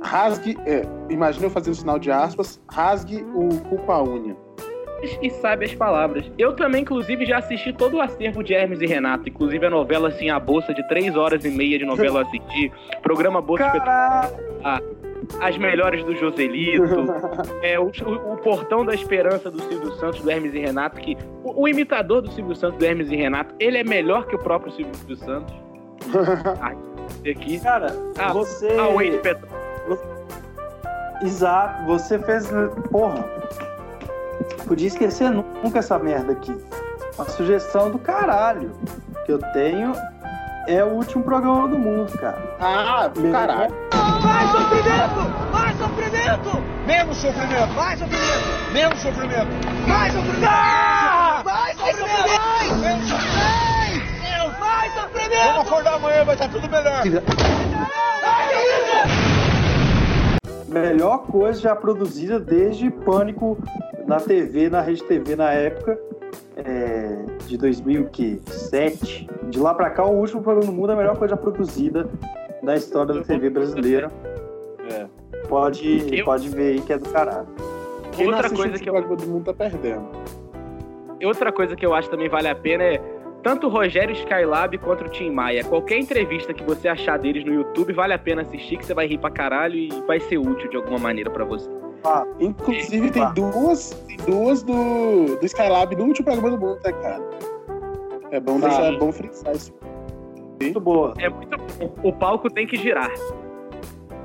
rasgue, 0.00 0.56
é, 0.64 0.82
imagina 1.10 1.46
eu 1.46 1.50
fazendo 1.50 1.74
sinal 1.74 1.98
de 1.98 2.08
aspas, 2.12 2.60
rasgue 2.68 3.26
o 3.34 3.48
cu 3.68 3.78
com 3.78 3.92
a 3.92 4.00
unha. 4.00 4.36
E 5.22 5.30
sabe 5.30 5.64
as 5.64 5.74
palavras. 5.74 6.30
Eu 6.36 6.54
também, 6.54 6.82
inclusive, 6.82 7.24
já 7.24 7.38
assisti 7.38 7.72
todo 7.72 7.98
o 7.98 8.00
acervo 8.00 8.42
de 8.42 8.52
Hermes 8.52 8.80
e 8.80 8.86
Renato, 8.86 9.28
inclusive 9.28 9.64
a 9.64 9.70
novela 9.70 10.08
assim, 10.08 10.28
a 10.28 10.40
bolsa 10.40 10.74
de 10.74 10.86
três 10.88 11.16
horas 11.16 11.44
e 11.44 11.50
meia 11.50 11.78
de 11.78 11.84
novela 11.84 12.22
assistir, 12.22 12.72
programa 13.02 13.40
Bolsa 13.40 13.66
Espetacular, 13.66 14.82
as 15.40 15.56
melhores 15.56 16.04
do 16.04 16.16
Joselito, 16.16 17.06
é, 17.62 17.78
o, 17.78 17.86
o, 17.86 18.36
Portão 18.38 18.84
da 18.84 18.94
Esperança 18.94 19.50
do 19.50 19.60
Silvio 19.62 19.92
Santos, 19.92 20.20
do 20.20 20.30
Hermes 20.30 20.54
e 20.54 20.58
Renato, 20.58 21.00
que 21.00 21.16
o, 21.44 21.62
o, 21.62 21.68
imitador 21.68 22.22
do 22.22 22.30
Silvio 22.32 22.56
Santos, 22.56 22.78
do 22.78 22.84
Hermes 22.84 23.10
e 23.10 23.16
Renato, 23.16 23.54
ele 23.60 23.78
é 23.78 23.84
melhor 23.84 24.26
que 24.26 24.34
o 24.34 24.38
próprio 24.38 24.72
Silvio 24.72 25.16
Santos. 25.16 25.54
aqui. 27.30 27.60
Cara, 27.60 27.88
ah, 28.18 28.32
você... 28.32 28.68
Ah, 28.78 28.88
o 28.88 29.00
Exato, 31.22 31.84
você 31.84 32.18
fez. 32.20 32.48
Porra. 32.90 33.24
Podia 34.66 34.88
esquecer 34.88 35.30
nunca 35.30 35.78
essa 35.78 35.98
merda 35.98 36.32
aqui. 36.32 36.56
Uma 37.16 37.28
sugestão 37.28 37.90
do 37.90 37.98
caralho 37.98 38.72
que 39.24 39.32
eu 39.32 39.38
tenho 39.52 39.92
é 40.68 40.84
o 40.84 40.88
último 40.88 41.24
programa 41.24 41.66
do 41.68 41.78
mundo, 41.78 42.12
cara. 42.18 42.38
Ah, 42.60 43.08
do 43.08 43.32
caralho. 43.32 43.74
Mais 44.22 44.50
sofrimento! 44.50 45.50
Mais 45.50 45.78
sofrimento! 45.78 46.62
Menos 46.86 47.16
sofrimento! 47.16 47.72
Mais 47.74 47.98
sofrimento! 47.98 48.72
Menos 48.72 48.98
sofrimento! 49.00 49.48
Mais 49.88 50.12
sofrimento! 50.12 50.46
Ah! 50.46 51.42
Mais 51.44 51.76
sofrimento! 51.76 52.76
Menos 52.80 53.08
sofrimento! 53.08 54.60
Mais 54.60 54.92
sofrimento! 54.92 55.44
Vamos 55.46 55.66
acordar 55.66 55.94
amanhã, 55.94 56.24
vai 56.24 56.34
estar 56.34 56.48
tudo 56.48 56.68
melhor. 56.68 57.02
Melhor 60.68 61.18
coisa 61.26 61.60
já 61.60 61.74
produzida 61.74 62.38
desde 62.38 62.90
Pânico 62.90 63.56
na 64.08 64.18
TV, 64.18 64.70
na 64.70 64.80
Rede 64.80 65.04
TV 65.04 65.36
na 65.36 65.52
época, 65.52 66.00
é, 66.56 67.18
de 67.46 67.58
2007. 67.58 69.28
De 69.44 69.60
lá 69.60 69.74
pra 69.74 69.90
cá, 69.90 70.04
o 70.04 70.16
último 70.16 70.42
programa 70.42 70.72
do 70.72 70.72
mundo 70.72 70.90
é 70.90 70.94
a 70.94 70.96
melhor 70.96 71.16
coisa 71.18 71.36
produzida 71.36 72.08
da 72.62 72.74
história 72.74 73.14
da 73.14 73.22
TV 73.22 73.50
brasileira. 73.50 74.10
É. 74.90 75.06
Pode, 75.46 76.18
eu... 76.18 76.24
pode 76.24 76.48
ver 76.48 76.72
aí 76.72 76.80
que 76.80 76.92
é 76.94 76.98
do 76.98 77.08
caralho. 77.10 77.46
Quem 78.12 78.26
Outra 78.26 78.50
coisa 78.50 78.78
que 78.78 78.88
eu... 78.88 79.16
do 79.16 79.26
mundo 79.26 79.44
tá 79.44 79.54
perdendo. 79.54 80.08
Outra 81.22 81.52
coisa 81.52 81.76
que 81.76 81.84
eu 81.84 81.92
acho 81.94 82.08
também 82.08 82.28
vale 82.28 82.48
a 82.48 82.54
pena 82.54 82.82
é 82.84 82.98
tanto 83.42 83.66
o 83.66 83.70
Rogério 83.70 84.14
Skylab 84.14 84.78
quanto 84.78 85.04
o 85.04 85.08
Tim 85.08 85.30
Maia. 85.30 85.62
Qualquer 85.64 85.98
entrevista 85.98 86.54
que 86.54 86.64
você 86.64 86.88
achar 86.88 87.18
deles 87.18 87.44
no 87.44 87.52
YouTube 87.52 87.92
vale 87.92 88.14
a 88.14 88.18
pena 88.18 88.42
assistir, 88.42 88.78
que 88.78 88.86
você 88.86 88.94
vai 88.94 89.06
rir 89.06 89.18
pra 89.18 89.30
caralho 89.30 89.76
e 89.76 89.88
vai 90.06 90.18
ser 90.18 90.38
útil 90.38 90.70
de 90.70 90.76
alguma 90.76 90.98
maneira 90.98 91.30
para 91.30 91.44
você. 91.44 91.68
Inclusive 92.40 93.10
tem 93.10 93.32
duas, 93.34 93.90
tem 94.06 94.16
duas 94.18 94.62
do, 94.62 95.36
do 95.36 95.46
Skylab 95.46 95.94
no 95.96 96.04
último 96.04 96.24
programa 96.24 96.56
do 96.56 96.58
mundo, 96.58 96.80
tá, 96.80 96.92
cara? 96.92 97.22
É 98.30 98.40
bom 98.40 98.60
deixar, 98.60 98.92
é 98.92 98.96
bom 98.96 99.10
frisar 99.10 99.54
isso. 99.54 99.72
Muito 100.60 100.80
boa. 100.80 101.14
É 101.18 101.28
muito 101.28 101.56
bom. 101.56 101.94
O 102.02 102.12
palco 102.12 102.50
tem 102.50 102.66
que 102.66 102.76
girar. 102.76 103.10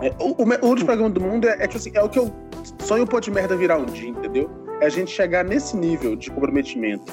É, 0.01 0.10
o, 0.20 0.32
o, 0.32 0.65
o, 0.65 0.68
último 0.68 0.86
programa 0.86 1.10
do 1.10 1.22
mundo 1.22 1.48
é, 1.48 1.53
é, 1.63 1.68
tipo 1.68 1.77
assim, 1.77 1.92
é 1.94 2.03
o 2.03 2.10
que 2.10 2.20
eu 2.20 2.32
sonho 2.80 3.06
pô 3.06 3.20
de 3.20 3.32
merda 3.32 3.56
virar 3.56 3.77
um 3.77 3.86
dia, 3.86 4.10
entendeu? 4.10 4.50
É 4.82 4.86
a 4.88 4.89
gente 4.89 5.12
chegar 5.12 5.44
nesse 5.44 5.77
nível 5.77 6.15
de 6.15 6.30
comprometimento. 6.32 7.12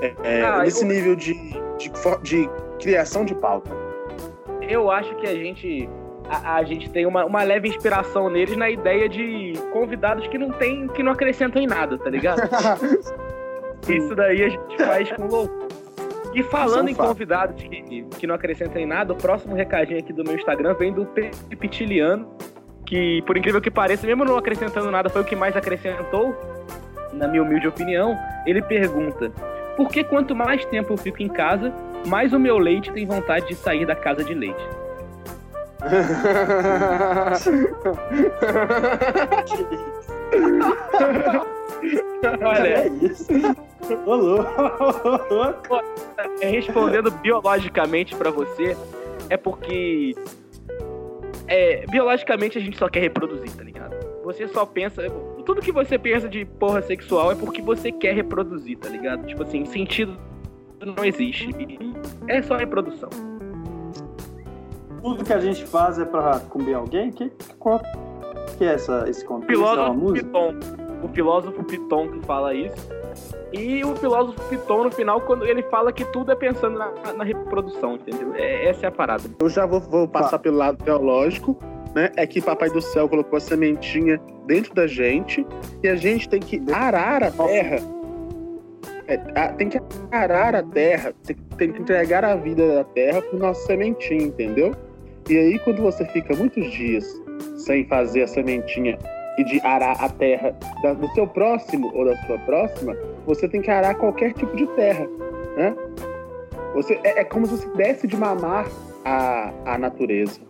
É, 0.00 0.14
é, 0.22 0.44
ah, 0.44 0.62
nesse 0.62 0.82
eu... 0.82 0.88
nível 0.88 1.14
de, 1.14 1.34
de, 1.78 1.90
de, 2.22 2.50
criação 2.80 3.24
de 3.24 3.34
pauta. 3.34 3.70
Eu 4.62 4.90
acho 4.90 5.14
que 5.16 5.26
a 5.26 5.34
gente 5.34 5.88
a, 6.28 6.56
a, 6.56 6.64
gente 6.64 6.90
tem 6.90 7.06
uma, 7.06 7.24
uma 7.24 7.42
leve 7.42 7.68
inspiração 7.68 8.28
neles 8.28 8.56
na 8.56 8.70
ideia 8.70 9.08
de 9.08 9.54
convidados 9.72 10.26
que 10.26 10.38
não 10.38 10.50
tem, 10.50 10.86
que 10.88 11.02
não 11.02 11.12
acrescentam 11.12 11.60
em 11.60 11.66
nada, 11.66 11.98
tá 11.98 12.10
ligado? 12.10 12.42
Isso 13.88 14.14
daí 14.14 14.44
a 14.44 14.48
gente 14.48 14.76
faz 14.76 15.12
com 15.12 15.26
louco. 15.26 15.68
E 16.34 16.42
falando 16.42 16.88
em 16.88 16.94
convidados 16.94 17.62
que, 17.62 18.02
que 18.02 18.26
não 18.26 18.34
acrescentam 18.34 18.80
em 18.80 18.86
nada, 18.86 19.12
o 19.12 19.16
próximo 19.16 19.54
recadinho 19.54 19.98
aqui 19.98 20.12
do 20.12 20.22
meu 20.22 20.34
Instagram 20.34 20.74
vem 20.74 20.92
do 20.92 21.06
Pepitiliano, 21.06 22.28
que, 22.84 23.22
por 23.22 23.36
incrível 23.36 23.60
que 23.60 23.70
pareça, 23.70 24.06
mesmo 24.06 24.24
não 24.24 24.36
acrescentando 24.36 24.90
nada, 24.90 25.08
foi 25.08 25.22
o 25.22 25.24
que 25.24 25.34
mais 25.34 25.56
acrescentou, 25.56 26.34
na 27.12 27.26
minha 27.26 27.42
humilde 27.42 27.66
opinião. 27.66 28.16
Ele 28.46 28.60
pergunta: 28.60 29.32
porque 29.76 30.04
quanto 30.04 30.34
mais 30.36 30.64
tempo 30.66 30.92
eu 30.92 30.96
fico 30.98 31.22
em 31.22 31.28
casa, 31.28 31.72
mais 32.06 32.32
o 32.32 32.38
meu 32.38 32.58
leite 32.58 32.92
tem 32.92 33.06
vontade 33.06 33.48
de 33.48 33.54
sair 33.54 33.86
da 33.86 33.94
casa 33.94 34.22
de 34.22 34.34
leite. 34.34 34.87
Olha, 42.44 42.68
é 42.68 42.88
isso. 42.88 43.32
Respondendo 46.40 47.10
biologicamente 47.10 48.14
para 48.16 48.30
você, 48.30 48.76
é 49.30 49.36
porque 49.36 50.14
é, 51.46 51.86
biologicamente 51.86 52.58
a 52.58 52.60
gente 52.60 52.76
só 52.76 52.88
quer 52.88 53.00
reproduzir, 53.00 53.54
tá 53.54 53.62
ligado? 53.62 53.96
Você 54.24 54.48
só 54.48 54.66
pensa, 54.66 55.08
tudo 55.46 55.62
que 55.62 55.72
você 55.72 55.96
pensa 55.98 56.28
de 56.28 56.44
porra 56.44 56.82
sexual 56.82 57.32
é 57.32 57.34
porque 57.34 57.62
você 57.62 57.92
quer 57.92 58.14
reproduzir, 58.14 58.76
tá 58.78 58.88
ligado? 58.88 59.26
Tipo 59.26 59.42
assim, 59.44 59.64
sentido 59.64 60.18
não 60.84 61.04
existe. 61.04 61.48
É 62.26 62.42
só 62.42 62.56
reprodução. 62.56 63.08
Tudo 65.02 65.24
que 65.24 65.32
a 65.32 65.40
gente 65.40 65.64
faz 65.64 65.98
é 65.98 66.04
pra 66.04 66.40
comer 66.40 66.74
alguém? 66.74 67.10
Que, 67.10 67.30
qual 67.58 67.80
que 68.56 68.64
é 68.64 68.74
essa, 68.74 69.04
esse 69.08 69.24
contexto? 69.24 69.52
Filósofo 69.52 70.10
é 70.10 70.12
Piton. 70.20 70.54
O 71.02 71.08
filósofo 71.08 71.64
Piton 71.64 72.08
que 72.08 72.26
fala 72.26 72.54
isso. 72.54 72.88
E 73.52 73.84
o 73.84 73.96
filósofo 73.96 74.40
Piton, 74.48 74.84
no 74.84 74.90
final, 74.90 75.20
quando 75.22 75.44
ele 75.44 75.62
fala 75.64 75.92
que 75.92 76.04
tudo 76.06 76.32
é 76.32 76.34
pensando 76.34 76.78
na, 76.78 76.90
na 77.16 77.24
reprodução, 77.24 77.94
entendeu? 77.94 78.34
É, 78.34 78.68
essa 78.68 78.86
é 78.86 78.88
a 78.88 78.92
parada. 78.92 79.24
Eu 79.40 79.48
já 79.48 79.64
vou, 79.64 79.80
vou 79.80 80.06
passar 80.06 80.32
tá. 80.32 80.38
pelo 80.38 80.56
lado 80.56 80.82
teológico 80.84 81.56
né, 81.94 82.10
é 82.16 82.26
que 82.26 82.40
Papai 82.40 82.70
do 82.70 82.80
Céu 82.80 83.08
colocou 83.08 83.36
a 83.36 83.40
sementinha 83.40 84.20
dentro 84.46 84.74
da 84.74 84.86
gente 84.86 85.46
e 85.82 85.88
a 85.88 85.96
gente 85.96 86.28
tem 86.28 86.40
que 86.40 86.62
arar 86.72 87.22
a 87.22 87.30
terra. 87.30 87.78
É, 89.06 89.14
a, 89.34 89.48
tem 89.52 89.68
que 89.68 89.80
arar 90.10 90.54
a 90.54 90.62
terra, 90.62 91.14
tem, 91.24 91.36
tem, 91.56 91.72
que 91.72 91.80
entregar 91.80 92.24
a 92.24 92.36
vida 92.36 92.74
da 92.74 92.84
terra 92.84 93.22
pro 93.22 93.38
nosso 93.38 93.66
sementinho, 93.66 94.26
entendeu? 94.26 94.74
E 95.28 95.36
aí, 95.36 95.58
quando 95.58 95.82
você 95.82 96.04
fica 96.06 96.34
muitos 96.34 96.70
dias 96.70 97.04
sem 97.56 97.84
fazer 97.86 98.22
a 98.22 98.26
sementinha 98.26 98.98
e 99.36 99.44
de 99.44 99.60
arar 99.60 100.02
a 100.02 100.08
terra 100.08 100.56
do 100.98 101.08
seu 101.14 101.26
próximo 101.26 101.92
ou 101.94 102.04
da 102.04 102.16
sua 102.24 102.38
próxima, 102.40 102.96
você 103.26 103.48
tem 103.48 103.60
que 103.60 103.70
arar 103.70 103.94
qualquer 103.94 104.32
tipo 104.32 104.56
de 104.56 104.66
terra, 104.68 105.06
né? 105.56 105.76
Você, 106.74 106.98
é, 107.04 107.20
é 107.20 107.24
como 107.24 107.46
se 107.46 107.56
você 107.56 107.68
desse 107.76 108.06
de 108.06 108.16
mamar 108.16 108.66
a, 109.04 109.52
a 109.64 109.78
natureza. 109.78 110.40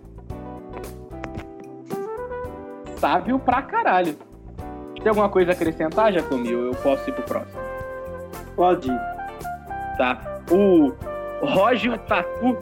sábio 2.98 3.38
pra 3.38 3.62
caralho. 3.62 4.16
Tem 5.00 5.08
alguma 5.08 5.28
coisa 5.28 5.52
a 5.52 5.54
acrescentar, 5.54 6.12
Jacomil? 6.12 6.66
Eu 6.66 6.74
posso 6.74 7.08
ir 7.08 7.12
pro 7.12 7.22
próximo. 7.22 7.60
Pode 8.56 8.90
ir. 8.90 9.00
Tá. 9.96 10.40
O 10.50 10.92
Roger 11.44 11.98
Tatu 12.00 12.56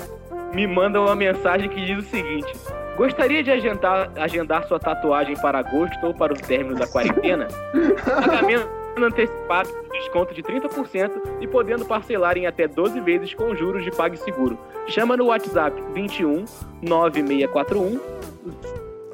me 0.56 0.66
manda 0.66 0.98
uma 0.98 1.14
mensagem 1.14 1.68
que 1.68 1.84
diz 1.84 1.98
o 1.98 2.08
seguinte: 2.08 2.50
Gostaria 2.96 3.42
de 3.42 3.50
agendar, 3.50 4.10
agendar 4.16 4.66
sua 4.66 4.80
tatuagem 4.80 5.36
para 5.36 5.58
agosto 5.58 6.06
ou 6.06 6.14
para 6.14 6.32
o 6.32 6.36
término 6.36 6.74
da 6.74 6.86
quarentena? 6.86 7.46
Pagamento 8.02 8.66
antecipado 8.96 9.68
desconto 9.92 10.32
de 10.32 10.42
30% 10.42 11.10
e 11.40 11.46
podendo 11.46 11.84
parcelar 11.84 12.38
em 12.38 12.46
até 12.46 12.66
12 12.66 12.98
vezes 13.00 13.34
com 13.34 13.54
juros 13.54 13.84
de 13.84 13.90
PagSeguro. 13.90 14.58
Chama 14.88 15.14
no 15.14 15.26
WhatsApp 15.26 15.78
21 15.92 16.46
9641 16.80 18.00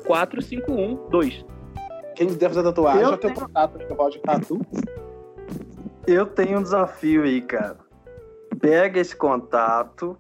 4512. 0.06 1.44
Quem 2.14 2.28
deve 2.28 2.54
fazer 2.54 2.62
tatuagem 2.62 3.02
eu 3.02 3.10
já 3.10 3.16
tenho... 3.16 3.34
contato 3.34 3.78
do 3.78 3.94
Roger 3.94 4.22
Tatu. 4.22 4.60
Eu 6.06 6.26
tenho 6.26 6.58
um 6.60 6.62
desafio 6.62 7.24
aí, 7.24 7.40
cara. 7.40 7.78
Pega 8.60 9.00
esse 9.00 9.16
contato, 9.16 10.16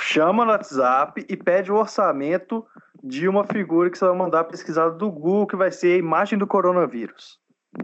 chama 0.00 0.44
no 0.44 0.50
WhatsApp 0.50 1.24
e 1.28 1.36
pede 1.36 1.70
o 1.70 1.76
orçamento 1.76 2.66
de 3.02 3.28
uma 3.28 3.44
figura 3.44 3.90
que 3.90 3.98
você 3.98 4.06
vai 4.06 4.16
mandar 4.16 4.44
pesquisar 4.44 4.90
do 4.90 5.10
Google, 5.10 5.46
que 5.46 5.56
vai 5.56 5.70
ser 5.70 5.94
a 5.94 5.98
imagem 5.98 6.38
do 6.38 6.46
coronavírus. 6.46 7.38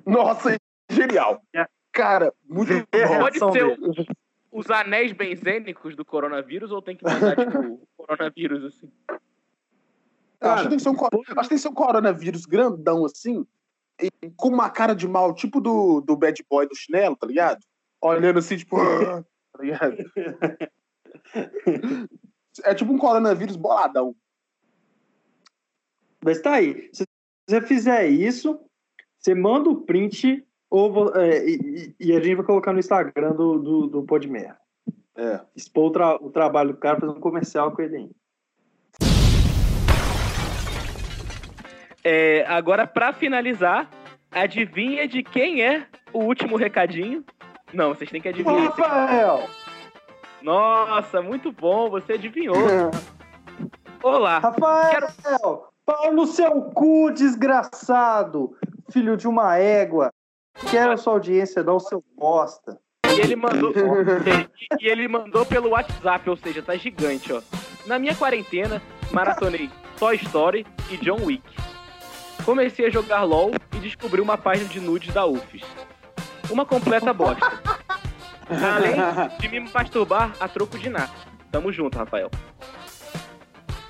Nossa, 0.04 0.56
genial! 0.90 1.40
É. 1.54 1.66
Cara, 1.92 2.32
muito 2.46 2.72
bom. 2.74 3.18
Pode 3.20 3.38
ser 3.38 3.64
o, 3.64 3.76
os 4.52 4.70
anéis 4.70 5.12
benzênicos 5.12 5.96
do 5.96 6.04
coronavírus 6.04 6.70
ou 6.70 6.82
tem 6.82 6.96
que 6.96 7.04
mandar, 7.04 7.36
tipo, 7.36 7.88
coronavírus, 7.96 8.64
assim. 8.64 8.92
Eu 10.40 10.50
acho, 10.50 10.62
que 10.64 10.68
tem 10.68 10.76
que 10.76 10.82
ser 10.82 10.90
um, 10.90 10.92
acho 10.92 11.08
que 11.24 11.34
tem 11.34 11.56
que 11.56 11.58
ser 11.58 11.68
um 11.68 11.74
coronavírus 11.74 12.44
grandão 12.44 13.06
assim, 13.06 13.46
e 14.00 14.10
com 14.36 14.48
uma 14.48 14.68
cara 14.68 14.94
de 14.94 15.08
mal, 15.08 15.34
tipo 15.34 15.60
do, 15.60 16.02
do 16.02 16.16
bad 16.16 16.44
boy 16.50 16.68
do 16.68 16.74
chinelo, 16.74 17.16
tá 17.16 17.26
ligado? 17.26 17.60
Olhando 18.00 18.38
assim, 18.38 18.56
tipo. 18.56 18.76
Tá 19.56 19.62
ligado? 19.62 19.96
É 22.64 22.74
tipo 22.74 22.92
um 22.92 22.98
coronavírus 22.98 23.56
boladão. 23.56 24.14
Mas 26.24 26.40
tá 26.40 26.54
aí. 26.54 26.88
Se 26.92 27.04
você 27.48 27.60
fizer 27.60 28.06
isso, 28.06 28.58
você 29.18 29.34
manda 29.34 29.68
o 29.70 29.82
print 29.82 30.44
ou, 30.70 31.14
é, 31.14 31.46
e, 31.48 31.94
e- 32.00 32.12
a 32.12 32.20
gente 32.20 32.34
vai 32.36 32.44
colocar 32.46 32.72
no 32.72 32.78
Instagram 32.78 33.32
do, 33.34 33.58
do, 33.58 33.86
do 33.86 34.02
Podmer. 34.04 34.56
É. 35.16 35.40
Expor 35.54 35.86
o, 35.86 35.90
tra- 35.90 36.16
o 36.16 36.30
trabalho 36.30 36.72
do 36.72 36.78
cara, 36.78 36.98
fazer 37.00 37.12
um 37.12 37.20
comercial 37.20 37.72
com 37.72 37.82
ele 37.82 37.96
ainda. 37.96 38.14
É, 42.04 42.44
agora, 42.46 42.86
pra 42.86 43.12
finalizar, 43.12 43.90
adivinha 44.30 45.08
de 45.08 45.22
quem 45.22 45.62
é 45.62 45.86
o 46.12 46.20
último 46.20 46.56
recadinho? 46.56 47.24
Não, 47.72 47.88
vocês 47.94 48.10
têm 48.10 48.20
que 48.20 48.28
adivinhar. 48.28 48.70
esse- 48.70 48.80
Rafael! 48.80 49.48
Nossa, 50.46 51.20
muito 51.20 51.50
bom, 51.50 51.90
você 51.90 52.12
adivinhou. 52.12 52.54
Olá. 54.00 54.38
Rafael! 54.38 55.66
Pau 55.84 56.12
no 56.12 56.24
seu 56.24 56.62
cu, 56.70 57.10
desgraçado! 57.10 58.56
Filho 58.92 59.16
de 59.16 59.26
uma 59.26 59.58
égua! 59.58 60.12
Quero 60.70 60.92
a 60.92 60.96
sua 60.96 61.14
audiência, 61.14 61.64
não 61.64 61.80
seu 61.80 62.00
bosta. 62.16 62.78
E 63.08 63.20
ele 63.22 63.34
mandou. 63.34 63.72
e, 63.72 64.78
e 64.80 64.88
ele 64.88 65.08
mandou 65.08 65.44
pelo 65.44 65.70
WhatsApp, 65.70 66.30
ou 66.30 66.36
seja, 66.36 66.62
tá 66.62 66.76
gigante, 66.76 67.32
ó. 67.32 67.42
Na 67.84 67.98
minha 67.98 68.14
quarentena, 68.14 68.80
maratonei 69.10 69.68
Toy 69.98 70.14
Story 70.14 70.64
e 70.92 70.96
John 70.98 71.24
Wick. 71.24 71.42
Comecei 72.44 72.86
a 72.86 72.90
jogar 72.90 73.24
LOL 73.24 73.50
e 73.74 73.80
descobri 73.80 74.20
uma 74.20 74.38
página 74.38 74.68
de 74.68 74.78
nudes 74.78 75.12
da 75.12 75.26
UFES. 75.26 75.62
Uma 76.48 76.64
completa 76.64 77.12
bosta. 77.12 77.75
Além 78.48 78.94
de 79.40 79.48
me 79.48 79.60
masturbar 79.72 80.32
a 80.40 80.48
troco 80.48 80.78
de 80.78 80.88
nada. 80.88 81.10
Tamo 81.50 81.72
junto, 81.72 81.96
Rafael. 81.98 82.30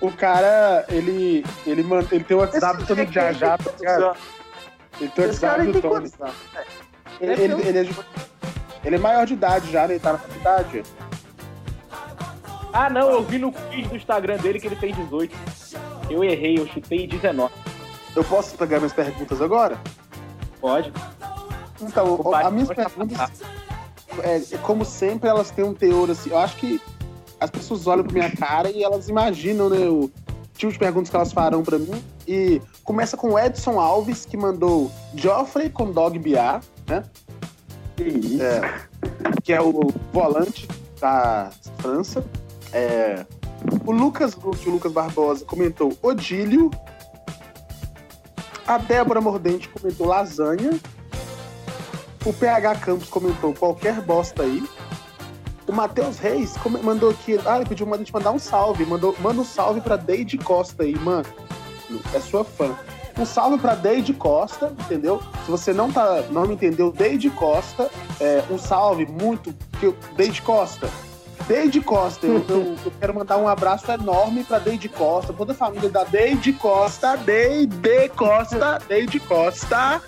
O 0.00 0.12
cara, 0.12 0.84
ele, 0.88 1.44
ele, 1.66 1.82
man- 1.82 2.04
ele 2.12 2.22
tem 2.24 2.36
o 2.36 2.40
WhatsApp 2.40 2.78
todo 2.84 2.96
moleque 2.98 3.12
já 3.14 3.32
já, 3.32 3.52
aí 3.52 3.58
tá 3.58 3.70
ligado? 3.78 4.16
Ele 5.00 5.10
tem 5.10 5.24
o 5.24 5.28
WhatsApp 5.28 5.66
do 5.66 5.80
Tony. 5.80 5.82
quantos 5.82 6.12
tá? 6.12 6.30
Ele, 7.20 7.32
ele, 7.32 7.52
ele 7.68 7.78
é, 7.78 7.82
de- 7.84 7.96
ele 8.84 8.96
é 8.96 8.98
maior 8.98 9.26
de 9.26 9.32
idade 9.32 9.70
já, 9.72 9.86
né? 9.88 9.94
Ele 9.94 10.00
tá 10.00 10.12
na 10.12 10.18
faculdade. 10.18 10.82
Ah, 12.72 12.90
não, 12.90 13.10
eu 13.10 13.22
vi 13.22 13.38
no 13.38 13.50
feed 13.52 13.88
do 13.88 13.96
Instagram 13.96 14.36
dele 14.36 14.60
que 14.60 14.66
ele 14.66 14.76
tem 14.76 14.92
18. 14.94 15.34
Eu 16.10 16.22
errei, 16.22 16.58
eu 16.58 16.66
chutei 16.66 17.06
19. 17.06 17.52
Eu 18.14 18.22
posso 18.24 18.54
pegar 18.56 18.76
minhas 18.78 18.92
perguntas 18.92 19.40
agora? 19.40 19.78
Pode. 20.60 20.92
Então, 21.80 22.14
O 22.14 22.22
Batman 22.30 22.50
minhas 22.50 22.68
perguntas, 22.68 23.30
é, 24.22 24.58
como 24.58 24.84
sempre, 24.84 25.28
elas 25.28 25.50
têm 25.50 25.64
um 25.64 25.74
teor 25.74 26.10
assim. 26.10 26.30
Eu 26.30 26.38
acho 26.38 26.56
que 26.56 26.80
as 27.40 27.50
pessoas 27.50 27.86
olham 27.86 28.04
pra 28.04 28.12
minha 28.12 28.30
cara 28.34 28.70
e 28.70 28.82
elas 28.82 29.08
imaginam, 29.08 29.68
né, 29.68 29.86
o 29.88 30.10
tipo 30.56 30.72
de 30.72 30.78
perguntas 30.78 31.10
que 31.10 31.16
elas 31.16 31.32
farão 31.32 31.62
pra 31.62 31.78
mim. 31.78 32.02
E 32.26 32.60
começa 32.82 33.16
com 33.16 33.32
o 33.32 33.38
Edson 33.38 33.78
Alves, 33.78 34.24
que 34.24 34.36
mandou 34.36 34.90
Joffrey 35.14 35.70
com 35.70 35.92
Dog 35.92 36.18
BA, 36.18 36.60
né? 36.88 37.04
Que? 37.96 38.40
É, 38.40 38.80
que 39.42 39.52
é 39.52 39.60
o 39.60 39.92
volante 40.12 40.66
da 41.00 41.50
França. 41.78 42.24
É, 42.72 43.24
o 43.84 43.92
Lucas 43.92 44.34
o 44.34 44.70
Lucas 44.70 44.92
Barbosa, 44.92 45.44
comentou 45.44 45.96
Odílio. 46.02 46.70
A 48.66 48.78
Débora 48.78 49.20
Mordente 49.20 49.68
comentou 49.68 50.08
lasanha. 50.08 50.78
O 52.26 52.32
PH 52.32 52.74
Campos 52.76 53.08
comentou 53.08 53.54
qualquer 53.54 54.00
bosta 54.02 54.42
aí. 54.42 54.62
O 55.66 55.72
Matheus 55.72 56.18
Reis 56.18 56.54
mandou 56.82 57.10
aqui. 57.10 57.38
Ah, 57.46 57.56
ele 57.56 57.66
pediu 57.66 57.86
pra 57.86 57.98
gente 57.98 58.12
mandar 58.12 58.30
um 58.32 58.38
salve. 58.38 58.84
Mandou, 58.84 59.14
manda 59.20 59.40
um 59.40 59.44
salve 59.44 59.80
pra 59.80 59.96
Deide 59.96 60.36
Costa 60.38 60.82
aí, 60.82 60.94
mano. 60.98 61.26
É 62.12 62.20
sua 62.20 62.44
fã. 62.44 62.74
Um 63.18 63.24
salve 63.24 63.58
pra 63.58 63.74
Deide 63.74 64.12
Costa, 64.12 64.72
entendeu? 64.80 65.22
Se 65.44 65.50
você 65.50 65.72
não, 65.72 65.90
tá, 65.90 66.22
não 66.30 66.42
me 66.46 66.54
entendeu, 66.54 66.92
Deide 66.92 67.30
Costa, 67.30 67.88
é, 68.20 68.42
um 68.50 68.58
salve 68.58 69.06
muito. 69.06 69.54
Que 69.80 69.86
eu, 69.86 69.96
Deide 70.16 70.42
Costa. 70.42 70.88
Deide 71.48 71.80
Costa, 71.80 72.26
eu, 72.26 72.44
eu- 72.48 72.76
eu 72.84 72.92
quero 73.00 73.14
mandar 73.14 73.36
um 73.38 73.46
abraço 73.48 73.90
enorme 73.90 74.42
pra 74.44 74.58
Deide 74.58 74.88
Costa, 74.88 75.32
toda 75.32 75.52
a 75.52 75.54
família 75.54 75.88
da 75.88 76.02
Deide 76.04 76.52
Costa, 76.52 77.16
Deide 77.16 78.08
Costa, 78.16 78.78
Deide 78.88 79.20
Costa. 79.20 80.02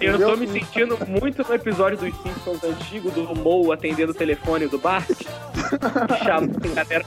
Eu 0.00 0.14
Entendeu? 0.14 0.30
tô 0.30 0.36
me 0.36 0.48
sentindo 0.48 0.98
muito 1.06 1.46
no 1.46 1.54
episódio 1.54 1.98
dos 1.98 2.22
Simpsons 2.22 2.64
antigo 2.64 3.10
do 3.10 3.34
Moe 3.36 3.70
atendendo 3.70 4.12
o 4.12 4.14
telefone 4.14 4.66
do 4.66 4.78
Bart. 4.78 5.10
Chamando 6.24 6.58
a 6.64 6.84
galera. 6.84 7.04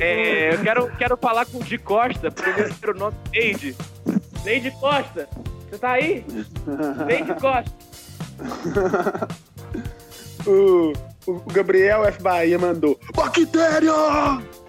É, 0.00 0.54
eu 0.54 0.62
quero, 0.62 0.96
quero 0.96 1.16
falar 1.16 1.44
com 1.46 1.58
o 1.58 1.64
Di 1.64 1.76
Costa, 1.76 2.30
primeiro 2.30 2.96
nome 2.96 3.16
Neide. 3.32 3.76
Neide 4.44 4.70
Costa, 4.72 5.28
você 5.68 5.78
tá 5.78 5.90
aí? 5.92 6.24
Neide 7.04 7.34
Costa. 7.34 7.74
o, 10.46 10.92
o 11.26 11.40
Gabriel 11.52 12.04
F. 12.04 12.22
Bahia 12.22 12.58
mandou 12.58 12.98
Bactéria! 13.14 13.92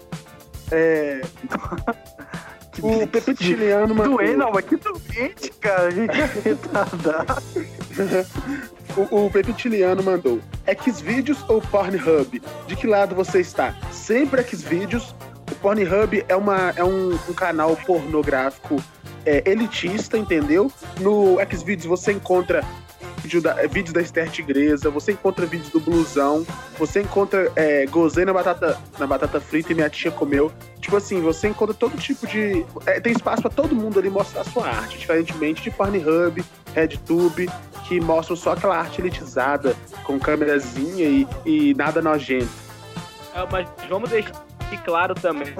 É, 0.72 1.20
o 2.82 3.06
Pepe 3.08 3.36
Chiliano 3.36 3.94
mandou. 3.94 4.18
Doente, 4.18 4.36
não, 4.36 4.52
mas 4.52 4.64
que 4.64 4.76
doente, 4.76 5.50
cara. 5.60 5.90
Gente, 5.90 6.14
retardado. 6.44 7.42
O, 8.96 9.26
o 9.26 9.30
Pepe 9.30 9.54
Chiliano 9.56 10.02
mandou 10.02 10.40
Xvideos 10.82 11.44
ou 11.48 11.60
Pornhub? 11.60 12.42
De 12.66 12.76
que 12.76 12.86
lado 12.86 13.14
você 13.14 13.40
está? 13.40 13.74
Sempre 13.92 14.42
Xvideos. 14.42 15.14
O 15.50 15.54
Pornhub 15.56 16.24
é, 16.28 16.36
uma, 16.36 16.70
é 16.76 16.84
um, 16.84 17.12
um 17.28 17.32
canal 17.32 17.76
pornográfico 17.76 18.82
é, 19.24 19.42
elitista, 19.48 20.18
entendeu? 20.18 20.70
No 21.00 21.38
Xvideos 21.50 21.86
você 21.86 22.12
encontra 22.12 22.64
vídeo 23.26 23.42
da, 23.42 23.60
é, 23.60 23.66
vídeos 23.66 23.92
da 23.92 24.00
Esther 24.00 24.30
Tigresa, 24.30 24.88
você 24.88 25.12
encontra 25.12 25.44
vídeos 25.44 25.70
do 25.70 25.80
Blusão, 25.80 26.46
você 26.78 27.02
encontra 27.02 27.50
é, 27.56 27.84
gozei 27.86 28.24
na 28.24 28.32
batata, 28.32 28.80
na 28.98 29.06
batata 29.06 29.40
frita 29.40 29.72
e 29.72 29.74
minha 29.74 29.90
tia 29.90 30.12
comeu. 30.12 30.52
Tipo 30.80 30.96
assim, 30.96 31.20
você 31.20 31.48
encontra 31.48 31.74
todo 31.74 31.98
tipo 31.98 32.26
de. 32.26 32.64
é, 32.86 33.00
tem 33.00 33.12
espaço 33.12 33.42
pra 33.42 33.50
todo 33.50 33.74
mundo 33.74 33.98
ali 33.98 34.08
mostrar 34.08 34.42
a 34.42 34.44
sua 34.44 34.68
arte, 34.68 34.98
diferentemente 34.98 35.62
de 35.62 35.70
Pornhub, 35.72 36.44
RedTube, 36.72 37.50
que 37.88 38.00
mostram 38.00 38.36
só 38.36 38.52
aquela 38.52 38.78
arte 38.78 39.00
elitizada, 39.00 39.74
com 40.04 40.18
câmerazinha 40.20 41.04
e, 41.04 41.26
e 41.44 41.74
nada 41.74 42.00
nojento. 42.00 42.48
É, 43.34 43.44
mas 43.50 43.68
vamos 43.88 44.08
deixar 44.08 44.44
aqui 44.60 44.78
claro 44.78 45.14
também 45.14 45.52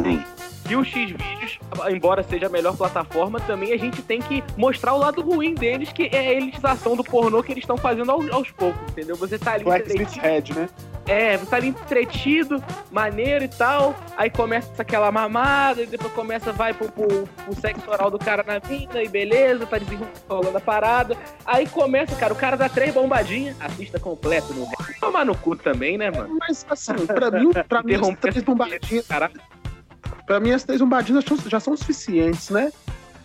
que 0.67 0.77
o 0.77 0.85
Xvideos, 0.85 1.59
embora 1.91 2.23
seja 2.23 2.47
a 2.47 2.51
melhor 2.51 2.77
plataforma, 2.77 3.41
também 3.41 3.73
a 3.73 3.77
gente 3.77 4.03
tem 4.03 4.21
que 4.21 4.43
mostrar 4.57 4.95
o 4.95 4.99
lado 4.99 5.23
ruim 5.23 5.55
deles, 5.55 5.93
que 5.93 6.11
é 6.13 6.19
a 6.19 6.33
elitização 6.33 6.97
do 6.97 7.05
pornô 7.05 7.43
que 7.43 7.53
eles 7.53 7.63
estão 7.63 7.77
fazendo 7.77 8.11
aos, 8.11 8.31
aos 8.31 8.51
poucos, 8.51 8.81
entendeu? 8.91 9.17
Você 9.17 9.39
tá 9.39 9.53
ali 9.53 9.65
Red, 9.65 10.55
né? 10.55 10.69
é, 11.07 11.37
você 11.37 11.47
tá 11.47 11.57
ali 11.57 11.69
entretido, 11.69 12.63
maneiro 12.91 13.45
e 13.45 13.49
tal, 13.49 13.95
aí 14.17 14.29
começa 14.29 14.83
aquela 14.83 15.11
mamada, 15.13 15.83
e 15.83 15.87
depois 15.87 16.13
começa, 16.13 16.53
vai 16.53 16.75
pro, 16.75 16.91
pro, 16.91 17.07
pro 17.07 17.61
sexo 17.61 17.89
oral 17.89 18.11
do 18.11 18.19
cara 18.19 18.43
na 18.43 18.59
vida, 18.59 19.03
e 19.03 19.09
beleza, 19.09 19.67
tá 19.67 19.79
desenrolando 19.79 20.59
a 20.59 20.61
parada, 20.61 21.17
aí 21.45 21.67
começa, 21.67 22.15
cara, 22.17 22.33
o 22.33 22.37
cara 22.37 22.57
dá 22.57 22.69
três 22.69 22.93
bombadinhas, 22.93 23.57
assista 23.61 24.01
completo 24.01 24.53
no 24.53 24.67
Tomar 25.01 25.25
no 25.25 25.37
cu 25.37 25.55
também, 25.55 25.97
né, 25.97 26.11
mano? 26.11 26.37
Mas 26.41 26.67
assim, 26.69 27.07
pra 27.07 27.31
mim, 27.31 27.53
pra 27.53 27.83
mim 27.83 27.95
três 28.21 28.43
bombadinhas, 28.43 29.07
Cara, 29.07 29.31
pra 30.27 30.41
mim 30.41 30.51
as 30.53 30.65
três 30.65 30.81
bombadinhas 30.81 31.25
já 31.47 31.61
são, 31.61 31.77
suficientes, 31.77 32.51
né? 32.51 32.73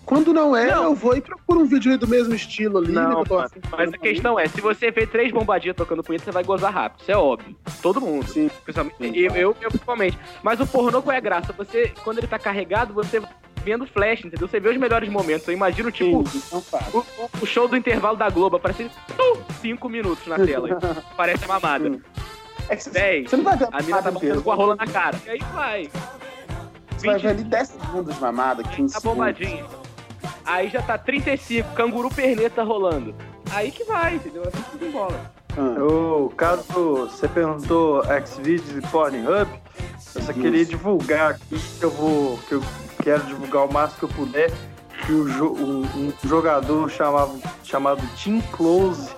Quando 0.05 0.33
não 0.33 0.55
é, 0.55 0.71
Não. 0.71 0.85
eu 0.85 0.95
vou 0.95 1.15
e 1.15 1.21
procuro 1.21 1.61
um 1.61 1.65
vídeo 1.65 1.91
aí 1.91 1.97
do 1.97 2.07
mesmo 2.07 2.33
estilo 2.33 2.79
ali, 2.79 2.91
né? 2.91 3.01
Não, 3.01 3.21
afim 3.21 3.59
de 3.59 3.69
Mas 3.69 3.93
a 3.93 3.97
questão 3.97 4.37
é, 4.37 4.47
se 4.47 4.59
você 4.59 4.91
vê 4.91 5.05
três 5.05 5.31
bombadinhas 5.31 5.75
tocando 5.75 6.03
punheta, 6.03 6.25
você 6.25 6.31
vai 6.31 6.43
gozar 6.43 6.73
rápido. 6.73 7.01
Isso 7.01 7.11
é 7.11 7.15
óbvio. 7.17 7.55
Todo 7.81 8.01
mundo. 8.01 8.27
Sim. 8.27 8.49
Principalmente 8.63 8.97
Sim. 8.97 9.15
eu, 9.15 9.31
eu, 9.35 9.55
eu, 9.61 9.69
principalmente. 9.69 10.17
Mas 10.43 10.59
o 10.59 10.67
pornô, 10.67 11.01
qual 11.01 11.13
é 11.13 11.17
a 11.17 11.21
graça? 11.21 11.53
Você, 11.53 11.93
quando 12.03 12.17
ele 12.17 12.27
tá 12.27 12.39
carregado, 12.39 12.93
você 12.93 13.21
vendo 13.63 13.85
flash, 13.85 14.25
entendeu? 14.25 14.47
Você 14.47 14.59
vê 14.59 14.69
os 14.69 14.77
melhores 14.77 15.07
momentos. 15.07 15.47
Eu 15.47 15.53
imagino, 15.53 15.91
tipo, 15.91 16.27
Sim, 16.27 16.61
faz. 16.61 16.93
o, 16.93 17.05
o- 17.41 17.45
show 17.45 17.67
do 17.67 17.77
intervalo 17.77 18.17
da 18.17 18.29
Globo. 18.29 18.57
Aparece 18.57 18.85
uh, 18.85 19.37
cinco 19.61 19.87
minutos 19.87 20.25
na 20.27 20.37
tela. 20.39 20.67
Parece 21.15 21.45
a 21.45 21.47
mamada. 21.47 22.01
É 22.67 22.75
que 22.75 22.83
você- 22.83 22.89
Dez. 22.89 23.29
Você 23.29 23.37
não 23.37 23.43
vai 23.43 23.55
ver 23.55 23.67
A 23.71 23.81
mina 23.81 24.01
tá 24.01 24.11
batendo 24.11 24.41
com 24.41 24.51
a 24.51 24.55
rola 24.55 24.75
na 24.75 24.87
cara. 24.87 25.17
E 25.25 25.29
aí 25.29 25.39
vai. 25.53 25.89
Você 27.01 27.07
vai 27.07 27.19
ver 27.19 27.27
ali 27.29 27.43
10 27.43 27.67
segundos 27.67 28.15
de 28.15 28.21
mamada, 28.21 28.63
15 28.63 28.93
Tá 28.93 28.99
bombadinha. 28.99 29.65
Aí 30.45 30.69
já 30.69 30.81
tá 30.81 30.97
35, 30.97 31.73
canguru 31.73 32.09
perneta 32.09 32.63
rolando. 32.63 33.15
Aí 33.51 33.71
que 33.71 33.83
vai, 33.83 34.15
entendeu? 34.15 34.43
Assim 34.43 34.61
que 34.71 34.77
desenrola. 34.77 35.31
O 35.79 36.29
caso 36.29 36.63
você 37.09 37.27
perguntou 37.27 38.03
Xvideos 38.25 38.77
e 38.77 38.81
Pornhub, 38.87 39.49
eu 40.15 40.21
só 40.21 40.31
queria 40.31 40.65
divulgar 40.65 41.31
aqui 41.31 41.59
que 41.79 41.83
eu 41.83 41.89
vou. 41.91 42.37
que 42.47 42.53
eu 42.53 42.63
quero 43.03 43.23
divulgar 43.23 43.65
o 43.65 43.73
máximo 43.73 43.99
que 43.99 44.05
eu 44.05 44.09
puder. 44.09 44.51
Que 45.05 45.11
o 45.13 45.27
jo- 45.27 45.53
um, 45.53 45.81
um 45.97 46.13
jogador 46.23 46.87
chamado, 46.91 47.41
chamado 47.63 48.01
Tim 48.15 48.39
Close, 48.51 49.09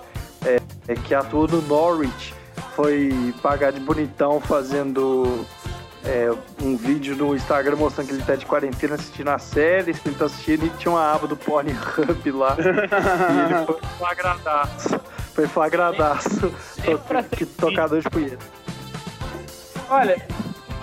é, 0.44 0.58
é, 0.88 0.94
que 0.94 1.14
atuou 1.14 1.46
no 1.46 1.60
Norwich, 1.60 2.34
foi 2.74 3.34
pagar 3.42 3.70
de 3.70 3.80
bonitão 3.80 4.40
fazendo 4.40 5.44
é, 6.04 6.30
um 6.62 6.76
vídeo 6.76 7.16
no 7.16 7.34
Instagram 7.34 7.76
mostrando 7.76 8.08
que 8.08 8.12
ele 8.14 8.22
tá 8.22 8.36
de 8.36 8.44
quarentena 8.46 8.94
assistindo 8.94 9.28
a 9.28 9.38
série, 9.38 9.94
que 9.94 10.08
ele 10.08 10.16
tá 10.16 10.26
assistindo 10.26 10.66
e 10.66 10.70
tinha 10.70 10.92
uma 10.92 11.12
aba 11.14 11.26
do 11.26 11.36
Pornhub 11.36 12.30
lá. 12.32 12.56
e 12.60 13.54
ele 13.54 13.66
foi 13.66 13.78
flagradaço. 13.98 15.00
Foi 15.34 15.48
flagradaço. 15.48 16.54
Pra 17.08 17.22
ser 17.22 17.36
Que 17.36 17.46
tocador 17.46 18.00
de 18.00 18.10
punheta. 18.10 18.44
Olha, 19.88 20.16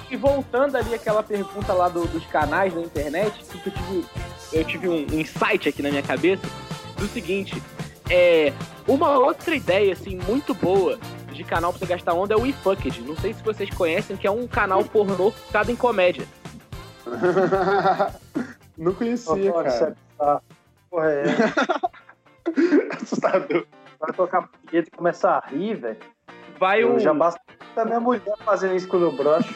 e 0.09 0.15
voltando 0.15 0.75
ali 0.75 0.93
aquela 0.93 1.23
pergunta 1.23 1.73
lá 1.73 1.87
do- 1.87 2.07
dos 2.07 2.25
canais 2.25 2.73
da 2.73 2.81
internet, 2.81 3.43
que 3.43 3.67
eu 3.69 3.73
tive, 3.73 4.05
eu 4.53 4.63
tive 4.65 4.89
um 4.89 5.05
insight 5.19 5.69
aqui 5.69 5.81
na 5.81 5.89
minha 5.89 6.03
cabeça 6.03 6.43
do 6.97 7.07
seguinte, 7.07 7.61
é 8.09 8.51
uma 8.87 9.17
outra 9.17 9.55
ideia 9.55 9.93
assim 9.93 10.19
muito 10.27 10.53
boa 10.53 10.99
de 11.41 11.49
canal 11.49 11.71
pra 11.71 11.79
você 11.79 11.85
gastar 11.85 12.13
onda 12.13 12.33
é 12.33 12.37
o 12.37 12.45
eFucked. 12.45 13.01
Não 13.01 13.15
sei 13.15 13.33
se 13.33 13.43
vocês 13.43 13.69
conhecem, 13.69 14.15
que 14.15 14.27
é 14.27 14.31
um 14.31 14.47
canal 14.47 14.83
pornô 14.83 15.31
focado 15.31 15.71
em 15.71 15.75
comédia. 15.75 16.25
Não 18.77 18.93
conhecia, 18.93 19.51
Ô, 19.51 19.63
cara. 19.63 19.95
Tá. 20.17 20.41
Porra, 20.89 21.11
é. 21.11 21.25
Assustador. 22.95 23.65
Vai 23.99 24.13
tocar 24.13 24.49
punheta 24.65 24.89
e 24.91 24.97
começar 24.97 25.37
a 25.37 25.47
rir, 25.47 25.75
velho. 25.75 25.97
Vai 26.59 26.83
Eu 26.83 26.95
um, 26.95 26.99
já 26.99 27.13
basta 27.13 27.39
a 27.75 27.85
minha 27.85 27.99
mulher 27.99 28.35
fazendo 28.43 28.75
isso 28.75 28.87
quando 28.87 29.03
eu 29.03 29.11
broxo. 29.11 29.53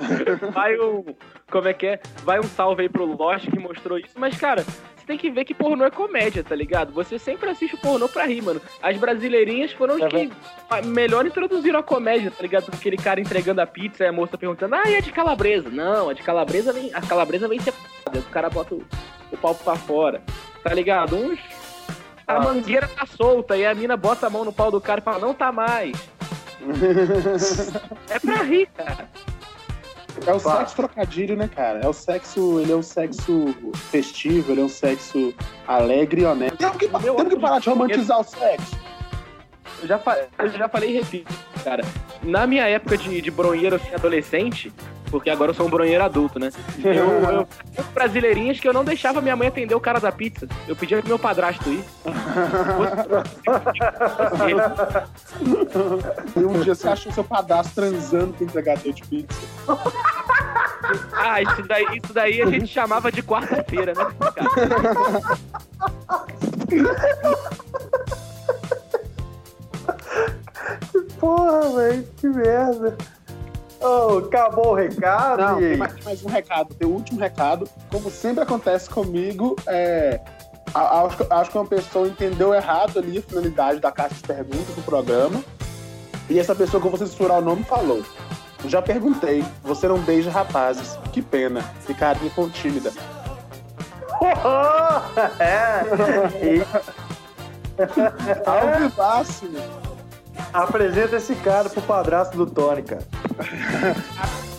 vai 0.52 0.78
um, 0.78 1.04
como 1.50 1.68
é 1.68 1.72
que 1.74 1.86
é? 1.86 2.00
Vai 2.24 2.38
um 2.40 2.44
salve 2.44 2.82
aí 2.82 2.88
pro 2.88 3.04
Lost 3.04 3.48
que 3.50 3.58
mostrou 3.58 3.98
isso, 3.98 4.14
mas 4.18 4.36
cara, 4.36 4.62
você 4.62 5.06
tem 5.06 5.18
que 5.18 5.30
ver 5.30 5.44
que 5.44 5.54
pornô 5.54 5.84
é 5.84 5.90
comédia, 5.90 6.42
tá 6.44 6.54
ligado? 6.54 6.92
Você 6.92 7.18
sempre 7.18 7.50
assiste 7.50 7.74
o 7.74 7.78
pornô 7.78 8.08
pra 8.08 8.24
rir, 8.26 8.42
mano. 8.42 8.60
As 8.82 8.96
brasileirinhas 8.96 9.72
foram 9.72 9.94
as 9.96 10.02
É 10.02 10.08
que 10.08 10.30
melhor 10.86 11.26
introduziram 11.26 11.78
a 11.80 11.82
comédia, 11.82 12.30
tá 12.30 12.42
ligado? 12.42 12.66
Aquele 12.72 12.96
cara 12.96 13.20
entregando 13.20 13.60
a 13.60 13.66
pizza 13.66 14.04
e 14.04 14.06
a 14.06 14.12
moça 14.12 14.38
perguntando, 14.38 14.74
ah, 14.74 14.88
e 14.88 14.96
a 14.96 15.00
de 15.00 15.12
calabresa? 15.12 15.68
Não, 15.70 16.08
a 16.08 16.12
de 16.12 16.22
calabresa 16.22 16.72
vem, 16.72 16.92
a 16.94 17.00
calabresa 17.00 17.48
vem 17.48 17.58
separada, 17.60 18.18
o 18.20 18.30
cara 18.30 18.48
bota 18.50 18.74
o, 18.74 18.82
o 19.32 19.36
pau 19.36 19.54
pra 19.54 19.76
fora, 19.76 20.22
tá 20.62 20.72
ligado? 20.72 21.16
Uns. 21.16 21.38
A 22.26 22.34
Ah. 22.36 22.40
mangueira 22.40 22.86
tá 22.86 23.04
solta 23.06 23.56
e 23.56 23.66
a 23.66 23.74
mina 23.74 23.96
bota 23.96 24.28
a 24.28 24.30
mão 24.30 24.44
no 24.44 24.52
pau 24.52 24.70
do 24.70 24.80
cara 24.80 25.00
e 25.00 25.02
fala, 25.04 25.18
não 25.18 25.34
tá 25.34 25.50
mais. 25.50 25.92
É 28.08 28.18
pra 28.18 28.42
rir, 28.42 28.68
cara. 28.76 29.08
É 30.26 30.32
o 30.32 30.38
Fala. 30.38 30.60
sexo 30.60 30.76
trocadilho, 30.76 31.36
né, 31.36 31.48
cara? 31.48 31.80
É 31.80 31.88
o 31.88 31.92
sexo, 31.92 32.60
ele 32.60 32.72
é 32.72 32.76
um 32.76 32.82
sexo 32.82 33.54
festivo, 33.90 34.52
ele 34.52 34.60
é 34.60 34.64
um 34.64 34.68
sexo 34.68 35.34
alegre 35.66 36.22
e 36.22 36.24
honesto. 36.24 36.56
Temos 36.56 36.76
que, 36.76 36.88
Meu 36.88 37.14
temos 37.14 37.34
que 37.34 37.40
parar 37.40 37.58
de 37.58 37.68
romantizar 37.68 38.20
o 38.20 38.24
sexo. 38.24 38.78
Eu 39.82 39.88
já, 39.88 40.00
eu 40.38 40.48
já 40.50 40.68
falei 40.68 40.90
e 40.90 40.92
repito, 41.00 41.32
cara. 41.64 41.82
Na 42.22 42.46
minha 42.46 42.66
época 42.68 42.98
de, 42.98 43.20
de 43.22 43.30
bronheiro 43.30 43.76
assim, 43.76 43.94
adolescente, 43.94 44.70
porque 45.10 45.28
agora 45.28 45.50
eu 45.50 45.54
sou 45.54 45.66
um 45.66 45.70
bronheiro 45.70 46.02
adulto, 46.02 46.38
né? 46.38 46.50
Eu, 46.82 47.10
eu 47.10 47.48
tinha 47.72 47.84
brasileirinhas 47.92 48.58
que 48.58 48.68
eu 48.68 48.72
não 48.72 48.84
deixava 48.84 49.20
minha 49.20 49.36
mãe 49.36 49.48
atender 49.48 49.74
o 49.74 49.80
cara 49.80 50.00
da 50.00 50.10
pizza. 50.10 50.48
Eu 50.66 50.74
pedia 50.74 50.98
pro 50.98 51.08
meu 51.08 51.18
padrasto 51.18 51.68
ir. 51.70 51.84
E 56.36 56.40
um 56.44 56.60
dia 56.60 56.74
você 56.74 56.88
achou 56.88 57.12
seu 57.12 57.24
padastro 57.24 57.74
transando 57.74 58.32
com 58.34 58.44
o 58.44 58.46
entregador 58.46 58.92
de 58.92 59.02
pizza. 59.02 59.40
ah, 61.12 61.42
isso 61.42 61.62
daí, 61.62 61.86
isso 62.02 62.12
daí 62.12 62.42
a 62.42 62.46
gente 62.46 62.66
chamava 62.66 63.12
de 63.12 63.22
quarta-feira, 63.22 63.92
né? 63.94 64.06
Cara? 64.34 64.50
Porra, 71.18 71.76
velho, 71.76 72.08
que 72.16 72.28
merda. 72.28 72.96
Oh, 73.80 74.18
acabou 74.18 74.72
o 74.72 74.74
recado. 74.74 75.40
Não, 75.42 75.58
tem 75.58 75.76
mais, 75.76 75.94
tem 75.94 76.04
mais 76.04 76.22
um 76.24 76.28
recado, 76.28 76.74
tem 76.74 76.86
o 76.86 76.92
último 76.92 77.18
recado. 77.20 77.68
Como 77.90 78.10
sempre 78.10 78.42
acontece 78.42 78.90
comigo, 78.90 79.56
é, 79.66 80.20
acho, 80.74 81.16
que- 81.16 81.26
acho 81.32 81.50
que 81.50 81.56
uma 81.58 81.66
pessoa 81.66 82.06
entendeu 82.06 82.52
errado 82.52 82.98
ali 82.98 83.18
a 83.18 83.22
finalidade 83.22 83.80
da 83.80 83.90
caixa 83.90 84.14
de 84.16 84.22
perguntas 84.22 84.74
do 84.74 84.82
programa. 84.82 85.42
E 86.28 86.38
essa 86.38 86.54
pessoa 86.54 86.80
que 86.80 86.86
eu 86.86 86.90
vou 86.90 86.98
censurar 86.98 87.38
o 87.38 87.42
nome 87.42 87.64
falou. 87.64 88.02
Já 88.66 88.82
perguntei, 88.82 89.42
você 89.62 89.88
não 89.88 89.98
beija 89.98 90.30
rapazes. 90.30 90.98
Que 91.12 91.22
pena, 91.22 91.62
ficaria 91.86 92.28
com 92.30 92.48
tímida. 92.50 92.92
é. 95.40 95.80
E 97.80 98.42
Ao 98.46 98.78
vivaço. 98.78 99.46
Apresenta 100.52 101.16
esse 101.16 101.34
cara 101.36 101.68
pro 101.68 101.82
padrasto 101.82 102.36
do 102.36 102.46
Tony, 102.46 102.82
cara. 102.82 103.02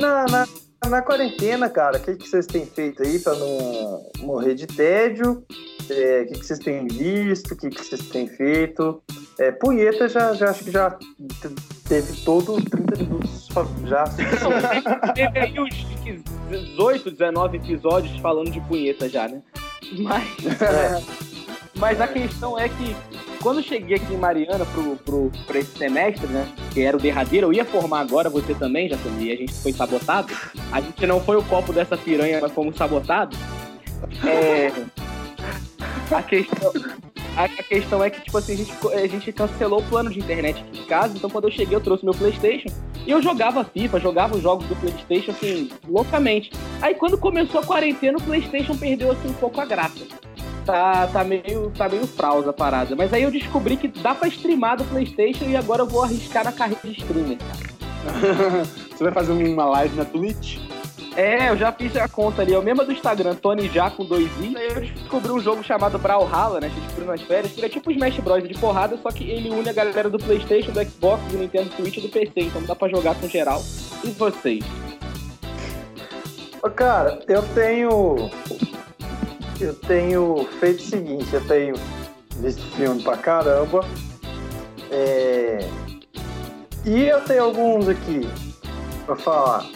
na, 0.00 0.26
na, 0.26 0.46
na 0.88 1.02
quarentena, 1.02 1.68
cara, 1.68 1.98
o 1.98 2.00
que, 2.00 2.16
que 2.16 2.28
vocês 2.28 2.46
têm 2.46 2.66
feito 2.66 3.02
aí 3.02 3.18
pra 3.18 3.34
não 3.34 4.10
morrer 4.20 4.54
de 4.54 4.66
tédio? 4.66 5.44
É, 5.88 6.22
O 6.22 6.26
que, 6.32 6.38
que 6.40 6.46
vocês 6.46 6.58
têm 6.60 6.86
visto? 6.86 7.52
O 7.52 7.56
que, 7.56 7.68
que 7.70 7.84
vocês 7.84 8.00
têm 8.08 8.26
feito? 8.28 9.02
É, 9.38 9.50
punheta 9.50 10.08
já, 10.08 10.32
já 10.34 10.50
acho 10.50 10.64
que 10.64 10.70
já 10.70 10.90
te- 10.90 11.54
teve 11.88 12.12
todo 12.24 12.60
30 12.62 12.96
minutos 13.02 13.48
já. 13.86 14.04
Teve 15.14 15.38
aí 15.38 15.58
uns 15.58 15.74
18, 16.50 17.10
19 17.10 17.56
episódios 17.56 18.16
falando 18.20 18.50
de 18.50 18.60
punheta 18.60 19.08
já, 19.08 19.26
né? 19.28 19.42
Mas, 19.98 20.62
É. 20.62 21.02
mas 21.76 22.00
a 22.00 22.06
questão 22.06 22.56
é 22.58 22.68
que 22.68 22.94
quando 23.42 23.62
cheguei 23.62 23.96
aqui 23.96 24.12
em 24.12 24.18
Mariana 24.18 24.64
pro, 24.66 24.96
pro, 24.96 25.32
pra 25.46 25.58
esse 25.58 25.76
semestre, 25.76 26.26
né? 26.26 26.46
Que 26.72 26.82
era 26.82 26.96
o 26.96 27.00
derradeiro, 27.00 27.48
eu 27.48 27.52
ia 27.52 27.64
formar 27.64 28.00
agora, 28.00 28.28
você 28.28 28.54
também, 28.54 28.88
já 28.88 28.96
sabia, 28.98 29.34
a 29.34 29.36
gente 29.36 29.54
foi 29.54 29.72
sabotado. 29.72 30.32
A 30.70 30.80
gente 30.80 31.06
não 31.06 31.20
foi 31.20 31.36
o 31.36 31.42
copo 31.44 31.72
dessa 31.72 31.96
piranha, 31.96 32.38
mas 32.40 32.52
fomos 32.52 32.76
sabotados. 32.76 33.38
É, 34.26 34.72
a 36.14 36.22
questão. 36.22 36.72
A, 37.36 37.48
questão 37.48 38.02
é 38.02 38.10
que, 38.10 38.20
tipo 38.20 38.36
assim, 38.36 38.52
a 38.52 38.56
gente, 38.56 38.72
a 38.92 39.06
gente 39.06 39.32
cancelou 39.32 39.80
o 39.80 39.84
plano 39.84 40.10
de 40.10 40.18
internet 40.18 40.60
aqui 40.60 40.80
em 40.80 40.84
casa, 40.84 41.16
então 41.16 41.30
quando 41.30 41.44
eu 41.44 41.50
cheguei 41.50 41.76
eu 41.76 41.80
trouxe 41.80 42.04
meu 42.04 42.12
Playstation 42.12 42.68
e 43.06 43.10
eu 43.10 43.22
jogava 43.22 43.64
FIFA, 43.64 44.00
jogava 44.00 44.36
os 44.36 44.42
jogos 44.42 44.66
do 44.66 44.76
Playstation, 44.76 45.30
assim, 45.30 45.70
loucamente. 45.88 46.50
Aí 46.82 46.94
quando 46.94 47.16
começou 47.16 47.60
a 47.60 47.64
quarentena, 47.64 48.18
o 48.18 48.22
Playstation 48.22 48.76
perdeu, 48.76 49.12
assim, 49.12 49.28
um 49.28 49.34
pouco 49.34 49.60
a 49.60 49.64
graça. 49.64 50.04
Tá, 50.70 51.08
tá 51.08 51.24
meio, 51.24 51.72
tá 51.76 51.88
meio 51.88 52.06
frausa 52.06 52.50
a 52.50 52.52
parada. 52.52 52.94
Mas 52.94 53.12
aí 53.12 53.24
eu 53.24 53.30
descobri 53.30 53.76
que 53.76 53.88
dá 53.88 54.14
pra 54.14 54.28
streamar 54.28 54.76
do 54.76 54.84
Playstation 54.84 55.46
e 55.46 55.56
agora 55.56 55.82
eu 55.82 55.86
vou 55.86 56.04
arriscar 56.04 56.44
na 56.44 56.52
carreira 56.52 56.80
de 56.84 56.92
streamer. 56.92 57.38
Você 58.94 59.02
vai 59.02 59.12
fazer 59.12 59.32
uma 59.32 59.64
live 59.64 59.96
na 59.96 60.04
Twitch? 60.04 60.58
É, 61.16 61.50
eu 61.50 61.56
já 61.56 61.72
fiz 61.72 61.96
a 61.96 62.06
conta 62.06 62.42
ali, 62.42 62.54
é 62.54 62.58
o 62.58 62.62
mesmo 62.62 62.84
do 62.84 62.92
Instagram, 62.92 63.34
Tony 63.34 63.68
Já 63.68 63.90
com 63.90 64.04
dois 64.04 64.30
i. 64.40 64.56
Aí 64.56 64.68
eu 64.68 64.80
descobri 64.80 65.32
um 65.32 65.40
jogo 65.40 65.64
chamado 65.64 65.98
Brawlhalla, 65.98 66.60
né? 66.60 66.70
Que 66.70 66.76
eu 66.76 66.82
descobri 66.82 67.06
nas 67.06 67.22
férias, 67.22 67.52
que 67.52 67.64
é 67.64 67.68
tipo 67.68 67.90
Smash 67.90 68.18
Bros 68.20 68.46
de 68.46 68.54
porrada, 68.54 68.96
só 69.02 69.10
que 69.10 69.28
ele 69.28 69.50
une 69.50 69.68
a 69.68 69.72
galera 69.72 70.08
do 70.08 70.18
Playstation, 70.18 70.70
do 70.70 70.84
Xbox, 70.84 71.20
do 71.32 71.38
Nintendo 71.38 71.68
Switch 71.74 71.96
e 71.96 72.00
do 72.00 72.08
PC, 72.08 72.42
então 72.42 72.62
dá 72.62 72.76
pra 72.76 72.88
jogar 72.88 73.16
com 73.16 73.26
geral. 73.28 73.60
E 74.04 74.10
vocês? 74.10 74.64
Ô, 76.62 76.70
Cara, 76.70 77.18
eu 77.26 77.42
tenho. 77.54 78.30
Eu 79.60 79.74
tenho 79.74 80.48
feito 80.58 80.80
o 80.80 80.86
seguinte, 80.86 81.34
eu 81.34 81.46
tenho 81.46 81.74
visto 82.36 82.62
filme 82.76 83.02
pra 83.02 83.16
caramba. 83.16 83.84
é, 84.90 85.58
E 86.84 87.02
eu 87.04 87.20
tenho 87.22 87.44
alguns 87.44 87.88
aqui 87.88 88.26
pra 89.04 89.16
falar. 89.16 89.66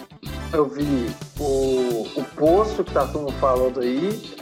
Eu 0.53 0.67
vi 0.67 1.11
o, 1.39 2.07
o 2.17 2.25
Poço, 2.37 2.83
que 2.83 2.93
tá 2.93 3.07
todo 3.07 3.23
mundo 3.23 3.35
falando 3.41 3.81
aí. 3.81 4.35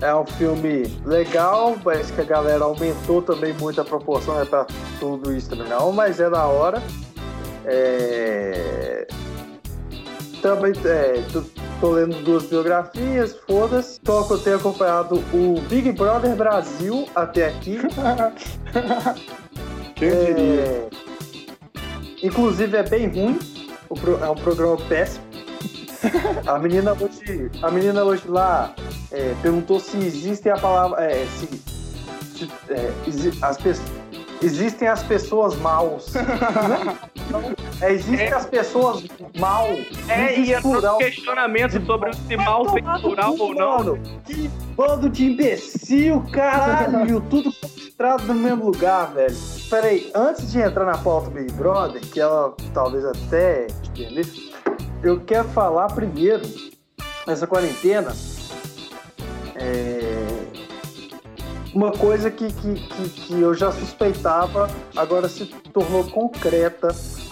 É 0.00 0.14
um 0.14 0.26
filme 0.26 0.82
legal, 1.06 1.76
mas 1.84 2.10
que 2.10 2.20
a 2.20 2.24
galera 2.24 2.64
aumentou 2.64 3.22
também 3.22 3.52
muito 3.54 3.80
a 3.80 3.84
proporção, 3.84 4.34
não 4.34 4.42
é 4.42 4.44
pra 4.44 4.66
tudo 4.98 5.32
isso 5.32 5.48
também 5.50 5.68
não, 5.68 5.92
mas 5.92 6.18
é 6.18 6.28
da 6.28 6.44
hora. 6.44 6.82
É... 7.64 9.06
Também 10.42 10.72
é, 10.84 11.22
tô, 11.82 11.90
lendo 11.90 12.22
duas 12.22 12.44
biografias, 12.44 13.36
foda-se. 13.44 13.98
Só 14.06 14.22
que 14.22 14.34
eu 14.34 14.38
tenho 14.38 14.56
acompanhado 14.56 15.16
o 15.34 15.60
Big 15.68 15.90
Brother 15.90 16.36
Brasil 16.36 17.08
até 17.12 17.48
aqui. 17.48 17.80
Quem 19.96 20.10
diria? 20.10 20.60
É, 20.60 20.88
Inclusive 22.22 22.76
é 22.76 22.84
bem 22.84 23.08
ruim. 23.08 23.36
É 24.22 24.30
um 24.30 24.36
programa 24.36 24.76
péssimo. 24.88 25.24
A 26.46 26.56
menina 26.58 26.92
hoje, 26.92 27.50
a 27.62 27.70
menina 27.70 28.04
hoje 28.04 28.26
lá 28.28 28.74
é, 29.10 29.34
perguntou 29.42 29.80
se 29.80 29.96
existem 29.98 30.52
a 30.52 30.56
palavra. 30.56 31.02
É, 31.02 31.26
se, 31.26 31.46
se, 32.38 32.48
é, 32.70 32.92
as 33.42 33.56
pessoas. 33.56 34.01
Existem 34.42 34.88
as 34.88 35.02
pessoas 35.02 35.56
maus. 35.56 36.12
É, 37.80 37.92
existem 37.92 38.32
as 38.32 38.46
pessoas 38.46 39.04
mal. 39.38 39.66
É, 40.06 40.38
e 40.38 40.52
é 40.52 40.60
plural. 40.60 40.98
questionamento 40.98 41.84
sobre 41.84 42.12
se 42.12 42.36
mal 42.36 42.64
no 42.64 42.72
plural 43.00 43.36
ou 43.38 43.54
não. 43.54 43.78
mano. 43.78 43.98
Que 44.24 44.48
bando 44.76 45.08
de 45.08 45.24
imbecil, 45.26 46.22
caralho. 46.30 47.20
Tudo 47.28 47.52
concentrado 47.52 48.24
no 48.24 48.34
mesmo 48.34 48.66
lugar, 48.66 49.12
velho. 49.12 49.34
Peraí, 49.68 50.10
antes 50.14 50.52
de 50.52 50.60
entrar 50.60 50.84
na 50.84 50.98
pauta 50.98 51.30
do 51.30 51.34
Big 51.34 51.52
Brother, 51.54 52.00
que 52.02 52.20
ela 52.20 52.54
talvez 52.72 53.04
até 53.04 53.66
entender, 53.88 54.26
eu 55.02 55.18
quero 55.20 55.48
falar 55.48 55.88
primeiro, 55.88 56.42
nessa 57.26 57.46
quarentena, 57.46 58.12
é, 59.56 60.12
uma 61.74 61.90
coisa 61.90 62.30
que, 62.30 62.52
que, 62.52 62.74
que, 62.74 63.08
que 63.08 63.40
eu 63.40 63.54
já 63.54 63.72
suspeitava, 63.72 64.68
agora 64.96 65.28
se 65.28 65.46
tornou 65.72 66.04
concreta 66.04 66.88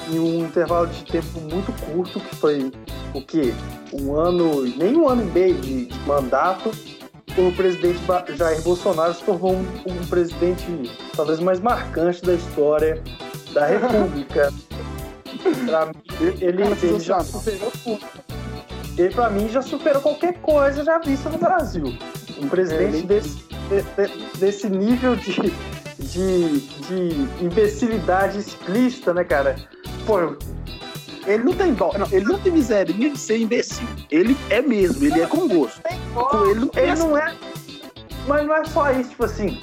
em 0.08 0.18
um 0.18 0.46
intervalo 0.46 0.86
de 0.86 1.04
tempo 1.04 1.40
muito 1.40 1.72
curto, 1.84 2.18
que 2.20 2.36
foi 2.36 2.72
o 3.14 3.22
quê? 3.22 3.52
Um 3.92 4.14
ano, 4.14 4.62
nem 4.76 4.96
um 4.96 5.08
ano 5.08 5.22
e 5.22 5.26
meio 5.26 5.54
de, 5.54 5.86
de 5.86 5.98
mandato, 6.00 6.70
o 7.36 7.52
presidente 7.52 8.00
Jair 8.36 8.60
Bolsonaro 8.62 9.14
se 9.14 9.22
tornou 9.22 9.54
um, 9.54 9.66
um 9.86 10.06
presidente 10.06 10.90
talvez 11.14 11.38
mais 11.40 11.60
marcante 11.60 12.22
da 12.22 12.34
história 12.34 13.02
da 13.52 13.66
República. 13.66 14.52
Pra 15.66 15.86
mim, 15.86 15.92
ele, 16.40 16.62
ele 16.62 17.00
já 17.00 17.20
superou 17.20 17.72
tudo. 17.82 18.00
Ele, 18.98 19.14
pra 19.14 19.30
mim, 19.30 19.48
já 19.48 19.62
superou 19.62 20.02
qualquer 20.02 20.34
coisa 20.40 20.84
já 20.84 20.98
vista 20.98 21.30
no 21.30 21.38
Brasil. 21.38 21.96
Um 22.38 22.48
presidente 22.48 23.06
desse, 23.06 23.42
de- 23.70 23.82
de- 24.08 24.38
desse 24.38 24.68
nível 24.68 25.16
de, 25.16 25.32
de, 25.98 26.60
de 26.60 27.44
imbecilidade 27.44 28.38
explícita, 28.38 29.14
né, 29.14 29.24
cara? 29.24 29.56
Pô, 30.06 30.36
Ele 31.26 31.44
não 31.44 31.52
tem 31.52 31.72
dó, 31.74 31.92
não, 31.98 32.06
ele 32.10 32.24
não 32.24 32.38
tem 32.40 32.52
miséria 32.52 32.94
nem 32.96 33.12
de 33.12 33.18
ser 33.18 33.38
imbecil. 33.38 33.86
Ele 34.10 34.36
é 34.50 34.60
mesmo, 34.60 35.04
ele 35.04 35.20
é 35.20 35.26
com 35.26 35.46
gosto. 35.46 35.80
Com 36.14 36.46
ele 36.50 36.60
não 36.60 36.70
Ele 36.74 36.94
não 36.96 37.16
é. 37.16 37.34
Mas 38.26 38.46
não 38.46 38.56
é 38.56 38.64
só 38.64 38.90
isso, 38.92 39.10
tipo 39.10 39.24
assim. 39.24 39.60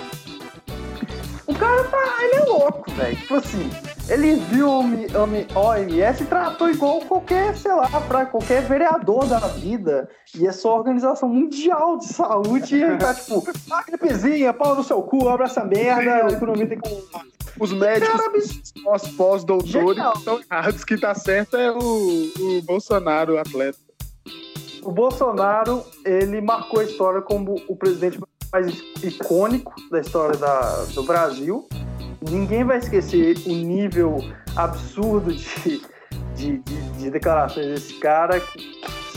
O 1.45 1.53
cara 1.55 1.83
tá. 1.85 1.97
Ele 2.21 2.35
é 2.35 2.39
louco, 2.45 2.91
velho. 2.91 3.15
Tipo 3.17 3.35
assim, 3.35 3.69
ele 4.09 4.35
viu 4.35 4.81
Mi- 4.83 5.07
OMS 5.55 6.23
e 6.23 6.25
tratou 6.25 6.69
igual 6.69 7.01
qualquer, 7.01 7.55
sei 7.57 7.73
lá, 7.73 7.89
pra 8.07 8.25
qualquer 8.25 8.61
vereador 8.63 9.25
da 9.27 9.39
vida. 9.39 10.09
E 10.35 10.47
é 10.47 10.51
só 10.51 10.71
a 10.71 10.75
Organização 10.77 11.27
Mundial 11.29 11.97
de 11.97 12.05
Saúde. 12.07 12.75
E 12.75 12.83
ele 12.83 12.97
tá 12.97 13.13
tipo, 13.13 13.43
ah, 13.71 13.83
gripezinha, 13.85 14.53
pau 14.53 14.75
no 14.75 14.83
seu 14.83 15.01
cu, 15.01 15.27
abre 15.27 15.45
essa 15.45 15.63
merda, 15.65 16.25
a 16.25 16.29
economia 16.29 16.67
tem 16.67 16.79
como. 16.79 17.01
Os 17.59 17.73
médicos, 17.73 18.15
Cara, 18.15 18.95
os 18.95 19.07
pós-doutores 19.13 19.97
estão 20.17 20.39
errados. 20.49 20.83
Quem 20.83 20.97
tá 20.99 21.13
certo 21.15 21.57
é 21.57 21.71
o, 21.71 21.77
o 21.79 22.61
Bolsonaro, 22.63 23.37
atleta. 23.39 23.79
O 24.83 24.91
Bolsonaro, 24.91 25.83
ele 26.05 26.39
marcou 26.39 26.79
a 26.79 26.83
história 26.83 27.21
como 27.21 27.55
o 27.67 27.75
presidente 27.75 28.19
mais 28.53 28.77
icônico 29.03 29.73
da 29.91 29.99
história 29.99 30.37
da- 30.37 30.85
do 30.93 31.03
Brasil. 31.03 31.67
Ninguém 32.21 32.63
vai 32.63 32.77
esquecer 32.77 33.37
o 33.45 33.49
nível 33.49 34.17
absurdo 34.55 35.31
de, 35.33 35.81
de, 36.35 36.57
de- 36.59 36.81
de 36.97 37.09
declarações 37.11 37.67
desse 37.67 37.93
cara. 37.95 38.41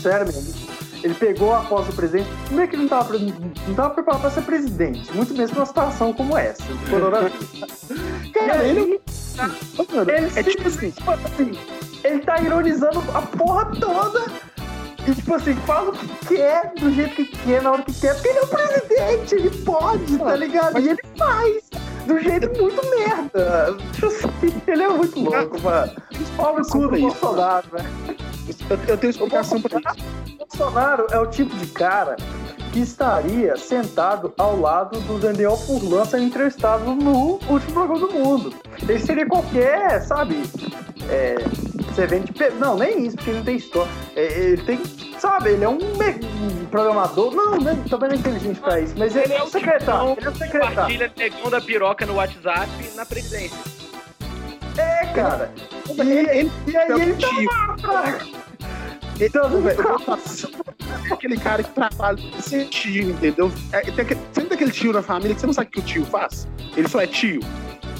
Sério 0.01 0.25
mesmo. 0.27 0.71
Ele 1.03 1.13
pegou 1.15 1.53
a 1.55 1.61
posse 1.61 1.89
do 1.89 1.95
presidente. 1.95 2.29
Primeiro 2.45 2.69
que 2.69 2.75
ele 2.75 2.87
não 2.87 2.99
estava 2.99 3.17
não 3.17 3.73
tava 3.75 3.89
preparado 3.89 4.21
para 4.21 4.29
ser 4.29 4.41
presidente, 4.43 5.11
muito 5.13 5.33
menos 5.33 5.49
para 5.49 5.61
uma 5.61 5.65
situação 5.65 6.13
como 6.13 6.37
essa. 6.37 6.63
coronavírus. 6.89 7.49
Cara, 8.33 8.57
E 8.57 8.61
aí, 8.61 8.69
ele 8.69 8.95
é. 8.95 9.41
Mano, 9.95 10.11
ele 10.11 10.31
é 10.35 10.43
tipo 10.43 10.67
assim. 10.67 10.91
tipo 10.91 11.09
assim, 11.11 11.57
ele 12.03 12.19
tá 12.19 12.39
ironizando 12.41 12.99
a 13.15 13.21
porra 13.23 13.65
toda. 13.79 14.25
E 15.07 15.15
tipo 15.15 15.33
assim, 15.33 15.55
fala 15.65 15.89
o 15.89 15.93
que 15.93 16.35
quer, 16.35 16.71
do 16.79 16.91
jeito 16.91 17.15
que 17.15 17.25
quer, 17.25 17.63
na 17.63 17.71
hora 17.71 17.81
que 17.81 17.93
quer, 17.99 18.13
porque 18.13 18.27
ele 18.29 18.37
é 18.37 18.41
o 18.43 18.47
presidente, 18.47 19.35
ele 19.35 19.49
pode, 19.63 20.17
tá 20.19 20.35
ligado? 20.35 20.79
E 20.79 20.89
ele 20.89 20.99
faz, 21.17 21.63
do 22.11 22.19
jeito 22.19 22.61
muito 22.61 22.81
merda. 22.89 23.77
Ele 24.67 24.83
é 24.83 24.89
muito 24.89 25.19
louco, 25.19 25.61
mano. 25.61 25.91
Olha 26.37 26.61
o 26.61 26.67
cu 26.67 26.87
do 26.87 26.95
Isso. 26.95 27.05
Bolsonaro, 27.07 27.67
velho. 27.71 28.30
Eu, 28.69 28.77
eu 28.87 28.97
tenho 28.97 29.11
explicação 29.11 29.61
pra 29.61 29.79
isso. 29.79 30.05
O 30.33 30.37
Bolsonaro 30.45 31.07
é 31.11 31.19
o 31.19 31.27
tipo 31.27 31.55
de 31.57 31.67
cara 31.67 32.15
que 32.71 32.79
estaria 32.79 33.55
sentado 33.57 34.33
ao 34.37 34.59
lado 34.59 34.99
do 35.01 35.19
Daniel 35.19 35.57
Furlan 35.57 36.05
sendo 36.05 36.23
entrevistado 36.23 36.95
no 36.95 37.39
último 37.49 37.73
programa 37.73 37.99
do 37.99 38.11
mundo. 38.13 38.53
Ele 38.87 38.99
seria 38.99 39.25
qualquer, 39.25 40.01
sabe? 40.03 40.41
É, 41.09 41.35
servente. 41.93 42.27
de 42.31 42.33
pe- 42.33 42.51
Não, 42.51 42.77
nem 42.77 43.05
isso, 43.07 43.15
porque 43.17 43.29
ele 43.31 43.39
não 43.39 43.45
tem 43.45 43.55
história. 43.57 43.91
É, 44.15 44.23
ele 44.39 44.63
tem. 44.63 44.79
Sabe, 45.19 45.51
ele 45.51 45.63
é 45.63 45.69
um, 45.69 45.75
me- 45.77 46.65
programador. 46.71 47.33
Não, 47.35 47.59
né, 47.59 47.77
também 47.89 48.09
não 48.09 48.15
é 48.15 48.19
inteligente 48.19 48.59
pra 48.59 48.79
isso, 48.79 48.93
mas 48.97 49.15
ele, 49.15 49.33
é 49.33 49.43
um 49.43 49.47
secretário. 49.47 50.15
Ele 50.17 50.25
é 50.25 50.29
um 50.29 50.35
secretário. 50.35 50.67
Compartilha 50.75 51.11
negão 51.17 51.49
da 51.51 51.61
piroca 51.61 52.05
no 52.05 52.15
WhatsApp 52.15 52.69
na 52.95 53.05
presidência. 53.05 53.57
É, 54.77 55.05
cara. 55.13 55.51
E, 55.89 56.01
Ele, 56.01 56.51
e 56.67 56.77
aí 56.77 57.01
ele 57.01 57.13
tá 57.13 57.27
tio. 57.27 57.49
lá, 57.51 57.75
cara. 57.81 58.17
ele, 58.23 59.25
Então, 59.25 59.61
velho, 59.61 59.83
falar, 59.83 60.19
é 61.09 61.13
aquele 61.13 61.37
cara 61.37 61.63
que 61.63 61.71
trabalha 61.71 62.17
sem 62.39 62.65
tio, 62.65 63.11
entendeu? 63.11 63.51
É, 63.71 63.81
tem 63.81 64.01
aquele, 64.01 64.19
sempre 64.31 64.53
aquele 64.55 64.71
tio 64.71 64.93
na 64.93 65.01
família 65.01 65.35
que 65.35 65.41
você 65.41 65.47
não 65.47 65.53
sabe 65.53 65.67
o 65.67 65.71
que 65.71 65.79
o 65.79 65.83
tio 65.83 66.05
faz. 66.05 66.47
Ele 66.75 66.87
só 66.87 67.01
é 67.01 67.07
tio, 67.07 67.41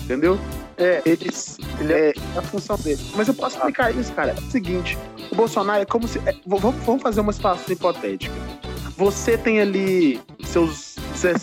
entendeu? 0.04 0.40
É, 0.78 1.02
Eles, 1.06 1.58
ele 1.80 1.94
é, 1.94 2.10
é 2.10 2.40
a 2.40 2.42
função 2.42 2.76
dele. 2.78 3.00
Mas 3.16 3.28
eu 3.28 3.34
posso 3.36 3.58
explicar 3.58 3.96
isso, 3.96 4.12
cara. 4.14 4.32
É 4.32 4.40
o 4.40 4.50
seguinte: 4.52 4.98
o 5.32 5.36
Bolsonaro 5.36 5.82
é 5.82 5.86
como 5.86 6.08
se. 6.08 6.18
é, 6.20 6.34
vamos, 6.46 6.76
vamos 6.86 7.02
fazer 7.04 7.22
uma 7.22 7.34
situação 7.34 7.72
hipotética. 7.72 8.34
Você 8.98 9.38
tem 9.38 9.60
ali 9.60 10.20
seus 10.44 10.96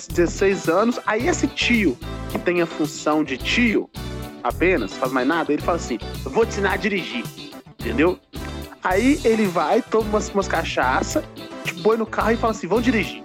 16 0.09 0.69
anos, 0.69 0.99
aí 1.07 1.29
esse 1.29 1.47
tio 1.47 1.97
que 2.31 2.38
tem 2.38 2.62
a 2.62 2.67
função 2.67 3.23
de 3.23 3.37
tio 3.37 3.88
apenas, 4.42 4.92
faz 4.94 5.12
mais 5.12 5.27
nada, 5.27 5.53
ele 5.53 5.62
fala 5.62 5.77
assim: 5.77 5.98
eu 6.24 6.31
vou 6.31 6.44
te 6.44 6.51
ensinar 6.51 6.72
a 6.72 6.77
dirigir, 6.77 7.24
entendeu? 7.79 8.18
Aí 8.83 9.20
ele 9.24 9.46
vai, 9.46 9.83
toma 9.83 10.09
umas, 10.09 10.29
umas 10.31 10.48
cachaça, 10.48 11.24
te 11.64 11.74
põe 11.83 11.96
no 11.96 12.07
carro 12.07 12.33
e 12.33 12.37
fala 12.37 12.53
assim: 12.53 12.66
vão 12.66 12.81
dirigir. 12.81 13.24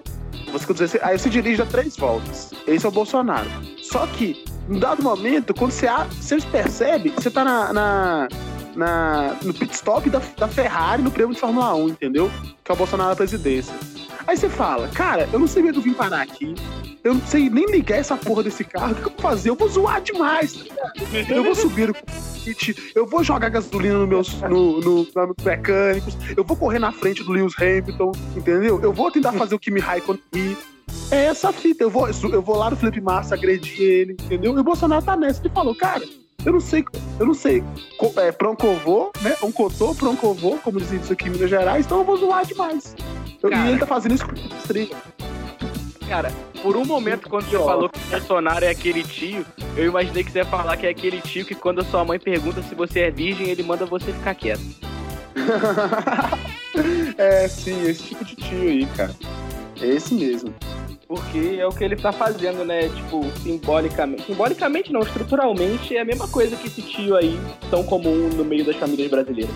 Você 0.52 0.68
com 0.68 0.74
16, 0.74 1.04
aí 1.04 1.18
você 1.18 1.30
dirige 1.30 1.62
a 1.62 1.66
três 1.66 1.98
voltas. 1.98 2.52
Esse 2.68 2.86
é 2.86 2.90
o 2.90 2.92
Bolsonaro. 2.92 3.50
Só 3.82 4.06
que, 4.06 4.46
em 4.70 4.78
dado 4.78 5.02
momento, 5.02 5.52
quando 5.54 5.72
você, 5.72 5.88
você 6.12 6.40
percebe, 6.42 7.10
você 7.10 7.32
tá 7.32 7.44
na, 7.44 7.74
na- 7.74 8.28
na- 8.76 9.36
no 9.44 9.54
pit 9.54 9.74
stop 9.74 10.10
da, 10.10 10.22
da 10.38 10.48
Ferrari 10.48 11.02
no 11.02 11.12
prêmio 11.12 11.34
de 11.34 11.40
Fórmula 11.40 11.74
1, 11.76 11.90
entendeu? 11.90 12.32
Que 12.64 12.72
é 12.72 12.74
o 12.74 12.78
Bolsonaro 12.78 13.10
na 13.10 13.16
presidência. 13.16 13.74
Aí 14.26 14.38
você 14.38 14.50
fala, 14.50 14.88
cara, 14.90 15.28
eu 15.34 15.40
não 15.40 15.48
sei 15.48 15.62
como 15.64 15.76
eu 15.76 15.82
vim 15.82 15.94
parar 15.94 16.22
aqui. 16.22 16.56
Eu 17.04 17.16
não 17.16 17.22
sei 17.28 17.50
nem 17.50 17.66
ligar 17.66 17.98
essa 17.98 18.16
porra 18.16 18.44
desse 18.44 18.64
carro. 18.64 18.94
O 18.94 18.96
que 18.96 19.02
eu 19.02 19.12
vou 19.12 19.20
fazer? 19.20 19.50
Eu 19.50 19.56
vou 19.56 19.68
zoar 19.68 20.02
demais, 20.02 20.54
tá 20.54 20.64
ligado? 20.64 21.32
Eu 21.32 21.44
vou 21.44 21.54
subir 21.54 21.90
no 21.90 21.94
pit, 22.46 22.92
eu 22.96 23.06
vou 23.06 23.22
jogar 23.24 23.50
gasolina 23.50 23.98
no 24.00 24.08
meus, 24.08 24.34
no, 24.42 24.80
no, 24.80 25.04
nos 25.04 25.44
mecânicos, 25.44 26.18
eu 26.38 26.44
vou 26.46 26.56
correr 26.56 26.80
na 26.80 26.94
frente 26.94 27.22
do 27.24 27.32
Lewis 27.34 27.54
Hamilton, 27.60 28.12
entendeu? 28.38 28.80
Eu 28.82 28.94
vou 28.94 29.12
tentar 29.12 29.34
fazer 29.34 29.54
o 29.56 29.60
Kimi 29.60 29.82
Raikkonen. 29.82 30.58
É 31.12 31.26
essa 31.26 31.52
fita. 31.52 31.84
Eu 31.84 31.90
vou, 31.90 32.08
eu 32.10 32.42
vou 32.42 32.56
lá 32.58 32.70
no 32.70 32.78
Felipe 32.78 33.02
Massa 33.02 33.36
agredir 33.36 33.82
ele, 33.82 34.14
entendeu? 34.14 34.56
E 34.56 34.60
o 34.60 34.64
Bolsonaro 34.64 35.04
tá 35.04 35.16
nessa. 35.18 35.42
Ele 35.42 35.54
falou, 35.54 35.76
cara, 35.76 36.02
eu 36.46 36.54
não 36.54 36.60
sei, 36.60 36.84
eu 37.20 37.26
não 37.26 37.34
sei. 37.34 37.64
É, 38.18 38.32
vou, 38.84 39.12
né? 39.22 39.36
Um 39.42 39.52
cotô, 39.52 39.94
vou, 40.34 40.58
como 40.58 40.80
dizem 40.80 41.00
isso 41.00 41.14
aqui 41.14 41.28
em 41.28 41.32
Minas 41.32 41.50
Gerais, 41.50 41.86
então 41.86 42.00
eu 42.00 42.04
vou 42.04 42.18
zoar 42.18 42.46
demais. 42.46 42.96
Cara. 43.42 43.66
e 43.66 43.70
ele 43.70 43.80
tá 43.80 43.86
fazendo 43.86 44.16
isso 44.16 44.26
com 44.26 44.34
estreia. 44.58 44.96
Cara, 46.08 46.32
por 46.62 46.78
um 46.78 46.86
momento, 46.86 47.30
quando 47.30 47.46
você 47.46 47.58
falou 47.58 47.90
que 47.90 47.98
o 47.98 48.10
Bolsonaro 48.10 48.64
é 48.66 48.70
aquele 48.70 49.04
tio, 49.04 49.46
eu 49.76 49.86
imaginei 49.86 50.24
que 50.24 50.32
você 50.32 50.40
ia 50.40 50.46
falar 50.46 50.78
que 50.78 50.86
é 50.86 50.90
aquele 50.90 51.20
tio 51.22 51.46
que 51.46 51.56
quando 51.56 51.80
a 51.80 51.84
sua 51.84 52.06
mãe 52.06 52.20
pergunta 52.20 52.62
se 52.62 52.76
você 52.76 53.02
é 53.02 53.12
virgem, 53.12 53.50
ele 53.50 53.64
manda 53.64 53.86
você 53.86 54.12
ficar 54.12 54.36
quieto. 54.36 54.62
é, 57.18 57.48
sim, 57.48 57.88
esse 57.88 58.04
tipo 58.04 58.24
de 58.26 58.36
tio 58.36 58.62
aí, 58.62 58.86
cara. 58.96 59.16
É 59.82 59.88
esse 59.88 60.14
mesmo. 60.14 60.54
Porque 61.14 61.58
é 61.60 61.68
o 61.68 61.70
que 61.70 61.84
ele 61.84 61.96
tá 61.96 62.12
fazendo, 62.12 62.66
né? 62.66 62.90
Tipo, 62.90 63.24
simbolicamente. 63.44 64.26
Simbolicamente 64.26 64.92
não, 64.92 65.02
estruturalmente 65.02 65.96
é 65.96 66.02
a 66.02 66.06
mesma 66.06 66.28
coisa 66.28 66.56
que 66.56 66.66
esse 66.66 66.82
tio 66.82 67.16
aí, 67.16 67.40
tão 67.70 67.84
comum 67.84 68.30
no 68.30 68.44
meio 68.44 68.66
das 68.66 68.76
famílias 68.78 69.12
brasileiras. 69.12 69.54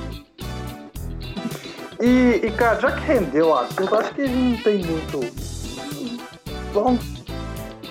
E, 1.99 2.45
e, 2.45 2.51
cara, 2.51 2.79
já 2.79 2.91
que 2.91 3.03
rendeu 3.07 3.47
o 3.47 3.55
assunto, 3.55 3.95
acho 3.95 4.13
que 4.13 4.27
não 4.27 4.55
tem 4.57 4.83
muito. 4.83 5.19
Vamos. 6.71 7.03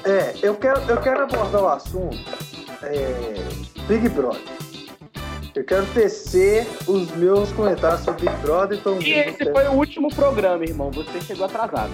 É, 0.05 0.37
eu 0.41 0.55
quero, 0.55 0.81
eu 0.89 1.01
quero 1.01 1.25
abordar 1.25 1.63
o 1.65 1.69
assunto 1.69 2.17
é, 2.85 3.35
Big 3.89 4.09
Brother. 4.11 4.41
Eu 5.57 5.65
quero 5.65 5.87
tecer 5.87 6.69
os 6.87 7.11
meus 7.17 7.51
comentários 7.51 8.03
sobre 8.03 8.29
Big 8.29 8.43
Brother. 8.43 8.79
Então, 8.79 9.01
E 9.01 9.13
esse 9.13 9.51
foi 9.51 9.67
o 9.67 9.73
último 9.73 10.09
programa, 10.15 10.63
irmão. 10.63 10.93
Você 10.93 11.21
chegou 11.21 11.47
atrasado. 11.47 11.91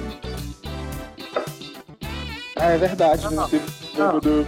Ah, 2.63 2.71
é 2.71 2.79
verdade. 2.79 3.25
Não, 3.25 3.49
Não, 3.49 4.13
não. 4.13 4.21
do 4.21 4.47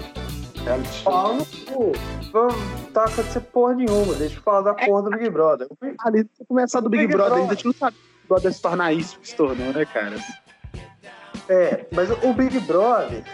reality 0.64 0.92
show. 0.94 1.12
Pau 1.12 1.34
no 1.34 1.44
cu. 1.46 1.92
Não 2.32 2.48
tá 2.92 3.04
acontecendo 3.04 3.42
porra 3.46 3.74
nenhuma. 3.74 4.14
Deixa 4.14 4.36
eu 4.36 4.42
falar 4.42 4.60
da 4.62 4.74
porra 4.74 5.02
do 5.02 5.10
Big 5.10 5.30
Brother. 5.30 5.66
Ali, 5.98 6.20
se 6.36 6.44
começar 6.46 6.80
do 6.80 6.88
Big, 6.88 7.06
Big 7.06 7.12
Brother, 7.12 7.30
Brother. 7.34 7.42
ainda 7.42 7.52
a 7.52 7.56
gente 7.56 7.64
não 7.66 7.72
sabe 7.72 7.96
se 7.96 8.02
o 8.02 8.06
Big 8.18 8.28
Brother 8.28 8.52
se 8.52 8.62
tornar 8.62 8.92
isso 8.92 9.18
que 9.18 9.28
se 9.28 9.34
tornou, 9.34 9.72
né, 9.72 9.84
cara? 9.84 10.16
É, 11.48 11.86
mas 11.92 12.08
o 12.22 12.32
Big 12.32 12.58
Brother. 12.60 13.24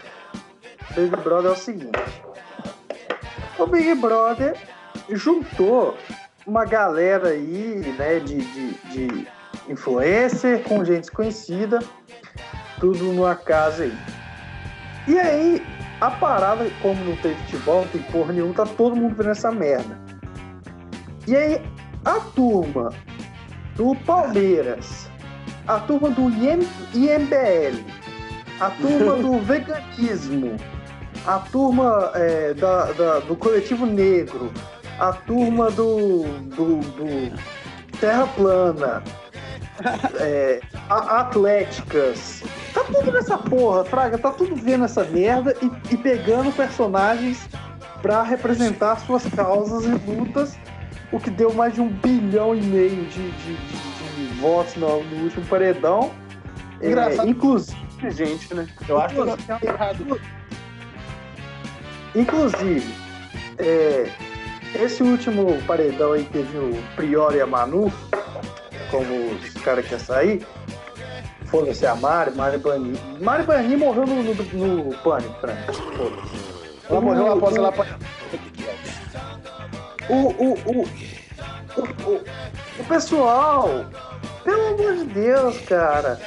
Big 0.94 1.14
Brother 1.16 1.50
é 1.50 1.54
o 1.54 1.56
seguinte. 1.56 1.98
O 3.58 3.66
Big 3.66 3.94
Brother 3.96 4.56
juntou 5.10 5.94
uma 6.46 6.64
galera 6.64 7.28
aí, 7.28 7.94
né, 7.98 8.18
de, 8.18 8.36
de, 8.42 8.72
de 8.90 9.28
influencer 9.68 10.62
com 10.64 10.82
gente 10.84 11.02
desconhecida, 11.02 11.80
tudo 12.80 13.04
numa 13.04 13.36
casa 13.36 13.84
aí. 13.84 13.92
E 15.10 15.18
aí, 15.18 15.62
a 16.00 16.08
parada, 16.08 16.70
como 16.80 17.04
não 17.04 17.16
tem 17.16 17.34
futebol, 17.34 17.80
não 17.82 17.88
tem 17.88 18.00
porra 18.02 18.32
nenhuma, 18.32 18.54
tá 18.54 18.64
todo 18.64 18.94
mundo 18.94 19.16
vendo 19.16 19.30
essa 19.30 19.50
merda. 19.50 19.98
E 21.26 21.34
aí, 21.34 21.60
a 22.04 22.20
turma 22.20 22.90
do 23.74 23.96
Palmeiras, 24.06 25.10
a 25.66 25.80
turma 25.80 26.10
do 26.10 26.30
IM, 26.30 26.60
IMBL, 26.94 27.82
a 28.60 28.70
turma 28.70 29.16
do 29.16 29.38
veganismo, 29.42 30.56
a 31.26 31.38
turma 31.40 32.12
é, 32.14 32.54
da, 32.54 32.92
da- 32.92 33.18
do 33.18 33.34
coletivo 33.34 33.84
negro, 33.86 34.52
a 34.98 35.12
turma 35.12 35.72
do, 35.72 36.22
do, 36.54 36.76
do 36.78 37.32
Terra 37.98 38.28
Plana, 38.28 39.02
é, 40.20 40.60
a- 40.88 41.20
Atléticas. 41.20 42.42
Tá 42.74 42.84
tudo 42.84 43.10
nessa 43.12 43.36
porra, 43.38 43.84
Fraga, 43.84 44.18
tá 44.18 44.30
tudo 44.30 44.54
vendo 44.56 44.84
essa 44.84 45.04
merda 45.04 45.54
e, 45.62 45.94
e 45.94 45.96
pegando 45.96 46.52
personagens 46.52 47.48
pra 48.02 48.22
representar 48.22 48.96
suas 49.00 49.24
causas 49.26 49.84
e 49.84 50.10
lutas, 50.10 50.56
o 51.12 51.18
que 51.18 51.30
deu 51.30 51.52
mais 51.52 51.74
de 51.74 51.80
um 51.80 51.88
bilhão 51.88 52.54
e 52.54 52.60
meio 52.62 53.04
de, 53.06 53.30
de- 53.30 53.56
de- 53.56 54.26
de 54.28 54.40
votos 54.40 54.74
no, 54.76 55.02
no 55.04 55.24
último 55.24 55.44
paredão. 55.46 56.10
É, 56.80 56.86
Engraçado. 56.88 57.28
inclusive, 57.28 57.76
gente, 58.10 58.54
né? 58.54 58.66
Eu 58.88 58.98
acho 59.00 59.14
que 59.36 59.42
tá 59.44 59.58
errado. 59.62 60.20
Inclusive, 62.14 62.92
é, 63.58 64.08
esse 64.74 65.02
último 65.02 65.60
paredão 65.66 66.12
aí 66.12 66.24
teve 66.24 66.56
o 66.58 66.82
Prior 66.96 67.34
e 67.34 67.40
a 67.40 67.46
Manu, 67.46 67.92
como 68.90 69.32
os 69.32 69.54
caras 69.62 69.86
querem 69.86 70.04
sair. 70.04 70.46
Foda-se 71.46 71.86
a 71.86 71.94
Mari, 71.96 72.30
Mari 72.32 72.58
Bani. 72.58 72.98
Mari 73.20 73.42
Bani 73.42 73.76
morreu 73.76 74.06
no, 74.06 74.22
no, 74.22 74.34
no 74.34 74.96
pânico, 74.98 75.34
Frank. 75.40 75.72
Foda-se. 75.72 76.50
Ela 76.88 77.00
morreu 77.00 77.32
após 77.32 77.56
ela 77.56 77.72
O, 80.08 80.14
o, 80.14 80.52
o, 80.54 80.82
o, 80.82 82.10
o, 82.10 82.24
o 82.80 82.84
pessoal, 82.88 83.86
pelo 84.42 84.66
amor 84.74 84.96
de 84.96 85.04
Deus, 85.04 85.60
cara, 85.60 86.20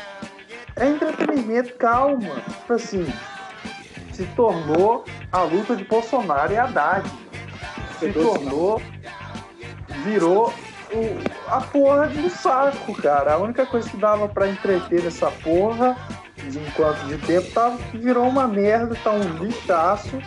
é 0.78 0.88
entretenimento, 0.88 1.74
calma. 1.76 2.42
Tipo 2.60 2.74
assim, 2.74 3.14
se 4.14 4.26
tornou 4.36 5.04
a 5.32 5.42
luta 5.42 5.76
de 5.76 5.84
Bolsonaro 5.84 6.54
e 6.54 6.58
Haddad. 6.58 7.10
Se 8.00 8.12
tornou, 8.14 8.82
virou 10.04 10.54
o, 10.94 11.20
a 11.48 11.62
porra 11.62 12.08
de 12.08 12.20
um 12.20 12.30
saco, 12.30 12.94
cara. 13.02 13.34
A 13.34 13.38
única 13.38 13.66
coisa 13.66 13.90
que 13.90 13.98
dava 13.98 14.28
pra 14.28 14.48
entreter 14.48 15.04
nessa 15.04 15.30
porra, 15.32 15.98
de 16.38 16.60
enquanto 16.60 17.00
de 17.08 17.18
tempo, 17.20 17.52
tá, 17.52 17.76
virou 17.94 18.28
uma 18.28 18.48
merda, 18.48 18.96
tá 19.04 19.12
um 19.12 19.44
lixaço. 19.44 20.22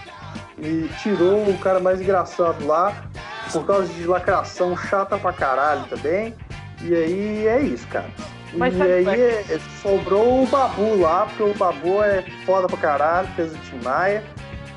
E 0.59 0.89
tirou 1.03 1.49
o 1.49 1.59
cara 1.59 1.81
mais 1.81 2.01
engraçado 2.01 2.67
lá, 2.67 3.05
por 3.53 3.67
causa 3.67 3.93
de 3.93 4.07
lacração 4.07 4.77
chata 4.77 5.19
pra 5.19 5.33
caralho 5.33 5.85
também. 5.87 6.35
E 6.83 6.95
aí 6.95 7.47
é 7.47 7.61
isso, 7.61 7.87
cara. 7.89 8.09
Mas 8.55 8.75
e 8.77 8.83
aí 8.83 9.05
qual 9.05 9.15
é 9.15 9.19
é- 9.21 9.61
sobrou 9.83 10.43
o 10.43 10.47
Babu 10.47 11.01
lá, 11.01 11.27
porque 11.27 11.43
o 11.43 11.55
Babu 11.55 12.03
é 12.03 12.23
foda 12.45 12.67
pra 12.67 12.79
caralho, 12.79 13.29
fez 13.37 13.53
o 13.53 13.59
Tim 13.59 13.83
Maia. 13.83 14.25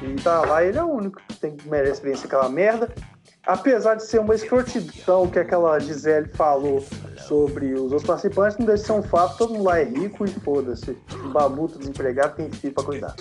E 0.02 0.14
tá 0.16 0.42
lá, 0.42 0.64
ele 0.64 0.78
é 0.78 0.84
o 0.84 0.88
único 0.88 1.22
que 1.28 1.36
tem, 1.36 1.56
merece 1.66 2.02
vencer 2.02 2.26
aquela 2.26 2.50
merda. 2.50 2.90
Apesar 3.46 3.96
de 3.96 4.06
ser 4.06 4.20
uma 4.20 4.36
escrotidão 4.36 5.28
que 5.28 5.40
aquela 5.40 5.80
Gisele 5.80 6.28
falou 6.30 6.86
sobre 7.28 7.74
os 7.74 7.92
outros 7.92 8.04
participantes, 8.04 8.58
não 8.58 8.66
deixa 8.66 8.82
de 8.82 8.88
ser 8.88 8.94
um 8.94 9.04
fato, 9.04 9.38
todo 9.38 9.54
mundo 9.54 9.64
lá 9.64 9.80
é 9.80 9.86
rico 9.86 10.26
e 10.26 10.28
foda-se. 10.28 10.98
O 11.24 11.30
Babu 11.30 11.68
tá 11.68 11.80
desempregado, 11.80 12.36
tem 12.36 12.52
filho 12.52 12.74
pra 12.74 12.84
cuidar. 12.84 13.16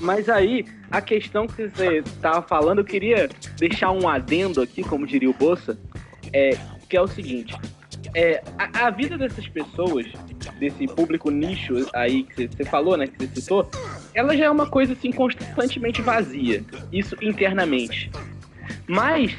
Mas 0.00 0.28
aí, 0.28 0.66
a 0.90 1.00
questão 1.00 1.46
que 1.46 1.68
você 1.68 2.02
tava 2.20 2.42
falando, 2.42 2.78
eu 2.78 2.84
queria 2.84 3.28
deixar 3.58 3.90
um 3.90 4.08
adendo 4.08 4.60
aqui, 4.60 4.82
como 4.82 5.06
diria 5.06 5.30
o 5.30 5.34
Bolsa, 5.34 5.76
é, 6.32 6.50
que 6.88 6.96
é 6.96 7.00
o 7.00 7.08
seguinte. 7.08 7.56
É, 8.14 8.42
a, 8.58 8.86
a 8.86 8.90
vida 8.90 9.18
dessas 9.18 9.48
pessoas, 9.48 10.06
desse 10.58 10.86
público 10.86 11.30
nicho 11.30 11.86
aí 11.92 12.22
que 12.22 12.46
você 12.46 12.64
falou, 12.64 12.96
né, 12.96 13.06
que 13.06 13.18
você 13.18 13.40
citou, 13.40 13.68
ela 14.14 14.36
já 14.36 14.44
é 14.44 14.50
uma 14.50 14.68
coisa 14.68 14.92
assim 14.92 15.10
constantemente 15.10 16.02
vazia. 16.02 16.64
Isso 16.92 17.16
internamente. 17.22 18.10
Mas, 18.86 19.36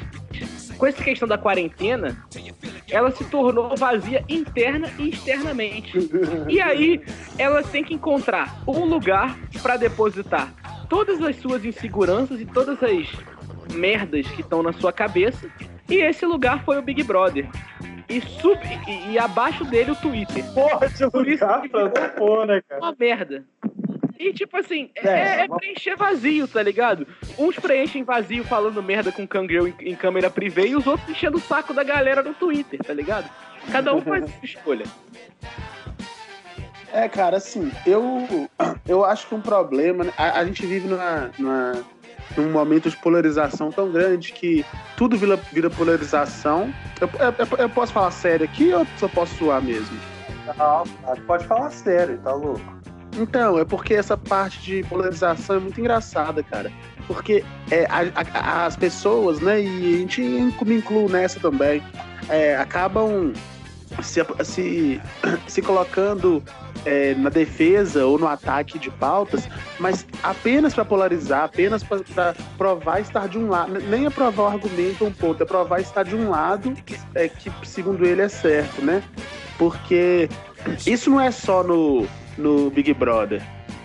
com 0.76 0.86
essa 0.86 1.02
questão 1.02 1.26
da 1.26 1.38
quarentena, 1.38 2.16
ela 2.90 3.10
se 3.10 3.24
tornou 3.24 3.76
vazia 3.76 4.24
interna 4.28 4.90
e 4.98 5.10
externamente. 5.10 5.98
E 6.48 6.60
aí, 6.60 7.00
ela 7.38 7.62
tem 7.62 7.84
que 7.84 7.94
encontrar 7.94 8.62
um 8.66 8.84
lugar 8.84 9.38
para 9.62 9.76
depositar 9.76 10.52
todas 10.88 11.22
as 11.22 11.36
suas 11.36 11.64
inseguranças 11.64 12.40
e 12.40 12.46
todas 12.46 12.82
as 12.82 13.08
merdas 13.74 14.26
que 14.28 14.40
estão 14.40 14.62
na 14.62 14.72
sua 14.72 14.92
cabeça. 14.92 15.48
E 15.88 15.96
esse 15.96 16.24
lugar 16.26 16.64
foi 16.64 16.78
o 16.78 16.82
Big 16.82 17.02
Brother. 17.02 17.48
E, 18.08 18.20
sub, 18.22 18.58
e, 18.86 19.12
e 19.12 19.18
abaixo 19.18 19.64
dele 19.64 19.90
o 19.90 19.96
Twitter. 19.96 20.42
Porra, 20.54 20.88
de 20.88 21.10
Por 21.10 21.28
isso 21.28 21.44
lugar 21.44 21.68
pra 21.68 22.08
pôr, 22.10 22.46
né, 22.46 22.62
cara? 22.66 22.80
Uma 22.80 22.96
merda. 22.98 23.44
E 24.18 24.32
tipo 24.32 24.56
assim, 24.56 24.90
é, 24.96 25.08
É, 25.08 25.40
é 25.44 25.48
preencher 25.48 25.96
vazio, 25.96 26.48
tá 26.48 26.62
ligado? 26.62 27.06
Uns 27.38 27.56
preenchem 27.56 28.02
vazio 28.02 28.42
falando 28.44 28.82
merda 28.82 29.12
com 29.12 29.26
cangreu 29.26 29.68
em, 29.68 29.74
em 29.80 29.94
câmera 29.94 30.28
privê 30.28 30.68
e 30.68 30.76
os 30.76 30.86
outros 30.86 31.08
enchendo 31.08 31.36
o 31.36 31.40
saco 31.40 31.72
da 31.72 31.84
galera 31.84 32.22
no 32.22 32.34
Twitter, 32.34 32.80
tá 32.80 32.92
ligado? 32.92 33.30
Cada 33.70 33.94
um 33.94 34.00
faz 34.02 34.24
a 34.24 34.26
sua 34.26 34.44
escolha. 34.44 34.84
É, 36.92 37.08
cara, 37.08 37.36
assim, 37.36 37.70
eu, 37.86 38.48
eu 38.88 39.04
acho 39.04 39.26
que 39.28 39.34
um 39.34 39.40
problema. 39.40 40.04
né, 40.04 40.12
A, 40.16 40.40
a 40.40 40.44
gente 40.44 40.64
vive 40.66 40.88
numa, 40.88 41.30
numa- 41.38 41.84
num 42.36 42.50
momento 42.50 42.88
de 42.90 42.96
polarização 42.96 43.70
tão 43.70 43.90
grande 43.92 44.32
que 44.32 44.64
tudo 44.96 45.16
vira, 45.16 45.36
vira 45.52 45.68
polarização. 45.70 46.72
Eu, 47.00 47.08
eu- 47.20 47.58
eu 47.58 47.68
posso 47.68 47.92
falar 47.92 48.10
sério 48.10 48.44
aqui 48.44 48.72
ou 48.72 48.86
só 48.96 49.06
posso 49.06 49.34
suar 49.36 49.62
mesmo? 49.62 49.96
Não, 50.56 50.82
pode 51.26 51.46
falar 51.46 51.70
sério, 51.70 52.18
tá 52.24 52.32
louco? 52.32 52.77
Então, 53.18 53.58
é 53.58 53.64
porque 53.64 53.94
essa 53.94 54.16
parte 54.16 54.60
de 54.62 54.82
polarização 54.84 55.56
é 55.56 55.58
muito 55.58 55.80
engraçada, 55.80 56.42
cara. 56.42 56.70
Porque 57.06 57.44
é, 57.70 57.84
a- 57.90 58.12
a- 58.34 58.66
as 58.66 58.76
pessoas, 58.76 59.40
né, 59.40 59.60
e 59.60 59.94
a 59.94 59.98
gente 59.98 60.20
me 60.20 60.76
incluo 60.76 61.08
nessa 61.08 61.40
também, 61.40 61.82
é, 62.28 62.56
acabam 62.56 63.32
se, 64.02 64.20
se, 64.44 65.00
se 65.48 65.62
colocando 65.62 66.42
é, 66.84 67.14
na 67.14 67.28
defesa 67.28 68.06
ou 68.06 68.18
no 68.18 68.28
ataque 68.28 68.78
de 68.78 68.88
pautas, 68.88 69.48
mas 69.80 70.06
apenas 70.22 70.72
para 70.74 70.84
polarizar, 70.84 71.42
apenas 71.44 71.82
para 71.82 72.34
provar 72.56 73.00
estar 73.00 73.26
de 73.28 73.36
um 73.36 73.48
lado. 73.48 73.80
Nem 73.80 74.06
é 74.06 74.10
provar 74.10 74.42
o 74.44 74.46
argumento 74.46 75.04
um 75.04 75.12
ponto, 75.12 75.42
é 75.42 75.46
provar 75.46 75.80
estar 75.80 76.04
de 76.04 76.14
um 76.14 76.30
lado 76.30 76.72
é, 77.14 77.28
que, 77.28 77.50
segundo 77.64 78.06
ele, 78.06 78.22
é 78.22 78.28
certo, 78.28 78.80
né? 78.84 79.02
Porque 79.58 80.28
isso 80.86 81.10
não 81.10 81.20
é 81.20 81.32
só 81.32 81.64
no, 81.64 82.06
no 82.38 82.70
Big 82.70 82.94
Brother 82.94 83.42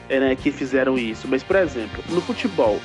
é, 0.10 0.20
né, 0.20 0.36
que 0.36 0.52
fizeram 0.52 0.98
isso, 0.98 1.28
mas, 1.28 1.44
por 1.44 1.56
exemplo, 1.56 2.04
no 2.10 2.22
futebol, 2.22 2.80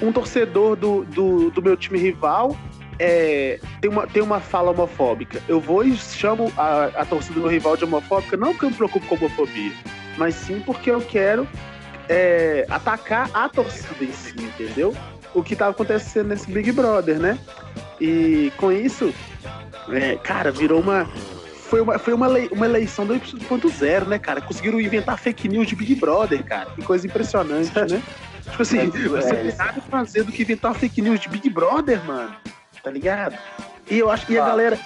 um 0.00 0.12
torcedor 0.12 0.76
do, 0.76 1.04
do, 1.04 1.50
do 1.50 1.62
meu 1.62 1.76
time 1.76 1.98
rival 1.98 2.56
é, 2.98 3.58
tem, 3.80 3.90
uma, 3.90 4.06
tem 4.06 4.22
uma 4.22 4.40
fala 4.40 4.70
homofóbica. 4.70 5.42
Eu 5.48 5.58
vou 5.58 5.82
e 5.82 5.96
chamo 5.96 6.52
a, 6.56 6.84
a 6.96 7.04
torcida 7.04 7.34
do 7.34 7.40
meu 7.40 7.50
rival 7.50 7.76
de 7.76 7.84
homofóbica, 7.84 8.36
não 8.36 8.52
porque 8.52 8.66
eu 8.66 8.70
me 8.70 8.76
preocupo 8.76 9.06
com 9.06 9.14
homofobia, 9.14 9.72
mas 10.18 10.34
sim 10.34 10.60
porque 10.60 10.90
eu 10.90 11.00
quero 11.00 11.48
é, 12.08 12.66
atacar 12.68 13.30
a 13.32 13.48
torcida 13.48 14.04
em 14.04 14.12
si, 14.12 14.34
entendeu? 14.38 14.94
O 15.32 15.42
que 15.42 15.56
tava 15.56 15.70
acontecendo 15.70 16.28
nesse 16.28 16.50
Big 16.50 16.72
Brother, 16.72 17.18
né? 17.18 17.38
E 18.00 18.52
com 18.56 18.70
isso, 18.72 19.14
é, 19.90 20.16
cara, 20.16 20.50
virou 20.50 20.80
uma. 20.80 21.08
Foi 21.70 21.80
uma, 21.80 21.98
foi 22.00 22.12
uma, 22.12 22.26
lei, 22.26 22.48
uma 22.50 22.66
eleição 22.66 23.06
2.0, 23.06 24.06
né, 24.08 24.18
cara? 24.18 24.40
Conseguiram 24.40 24.80
inventar 24.80 25.16
fake 25.16 25.48
news 25.48 25.68
de 25.68 25.76
Big 25.76 25.94
Brother, 25.94 26.42
cara. 26.44 26.70
Que 26.72 26.82
coisa 26.82 27.06
impressionante, 27.06 27.70
né? 27.78 28.02
Tipo 28.50 28.62
assim, 28.62 28.78
É, 28.92 29.08
você 29.08 29.30
é, 29.30 29.34
tem 29.34 29.54
nada 29.56 29.78
a 29.78 29.82
fazer 29.82 30.24
do 30.24 30.32
que 30.32 30.42
inventar 30.42 30.74
fake 30.74 31.00
news 31.00 31.20
de 31.20 31.28
Big 31.28 31.48
Brother, 31.48 32.04
mano. 32.04 32.34
Tá 32.82 32.90
ligado? 32.90 33.36
E 33.88 33.98
eu 33.98 34.10
acho 34.10 34.26
que 34.26 34.36
a 34.38 34.44
galera 34.46 34.78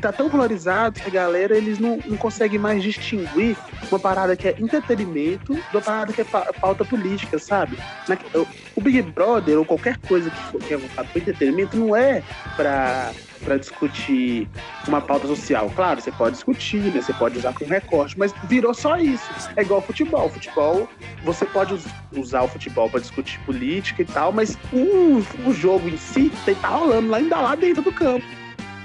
tá 0.00 0.12
tão 0.12 0.28
polarizado 0.30 0.98
que 1.00 1.06
a 1.08 1.10
galera 1.10 1.56
eles 1.56 1.78
não, 1.78 1.98
não 2.06 2.16
conseguem 2.16 2.58
mais 2.58 2.82
distinguir 2.82 3.56
uma 3.90 3.98
parada 3.98 4.36
que 4.36 4.48
é 4.48 4.54
entretenimento 4.58 5.58
da 5.72 5.80
parada 5.80 6.12
que 6.12 6.20
é 6.20 6.24
pa- 6.24 6.52
pauta 6.60 6.84
política, 6.84 7.38
sabe? 7.38 7.78
Na- 8.08 8.16
o- 8.76 8.80
Big 8.80 9.00
Brother 9.02 9.58
ou 9.58 9.64
qualquer 9.64 9.96
coisa 9.98 10.30
que, 10.30 10.36
for, 10.52 10.60
que 10.60 10.74
é 10.74 10.76
voltado 10.76 11.08
para 11.08 11.18
entretenimento 11.20 11.76
não 11.76 11.94
é 11.96 12.22
pra, 12.56 13.12
pra 13.44 13.56
discutir 13.58 14.48
uma 14.88 15.00
pauta 15.00 15.26
social. 15.26 15.70
Claro, 15.76 16.00
você 16.00 16.10
pode 16.10 16.32
discutir, 16.36 16.78
né? 16.92 17.00
Você 17.00 17.12
pode 17.12 17.38
usar 17.38 17.52
como 17.52 17.70
recorte, 17.70 18.18
mas 18.18 18.32
virou 18.44 18.72
só 18.74 18.96
isso. 18.96 19.24
É 19.56 19.62
igual 19.62 19.80
futebol. 19.82 20.28
Futebol, 20.28 20.88
você 21.22 21.44
pode 21.44 21.74
us- 21.74 21.84
usar 22.16 22.42
o 22.42 22.48
futebol 22.48 22.88
para 22.88 23.00
discutir 23.00 23.38
política 23.40 24.02
e 24.02 24.04
tal, 24.04 24.32
mas 24.32 24.58
o, 24.72 25.22
o 25.48 25.52
jogo 25.52 25.88
em 25.88 25.96
si 25.96 26.32
tem- 26.44 26.54
tá 26.54 26.68
rolando 26.68 27.08
lá 27.08 27.18
ainda 27.18 27.38
lá 27.40 27.54
dentro 27.54 27.82
do 27.82 27.92
campo, 27.92 28.24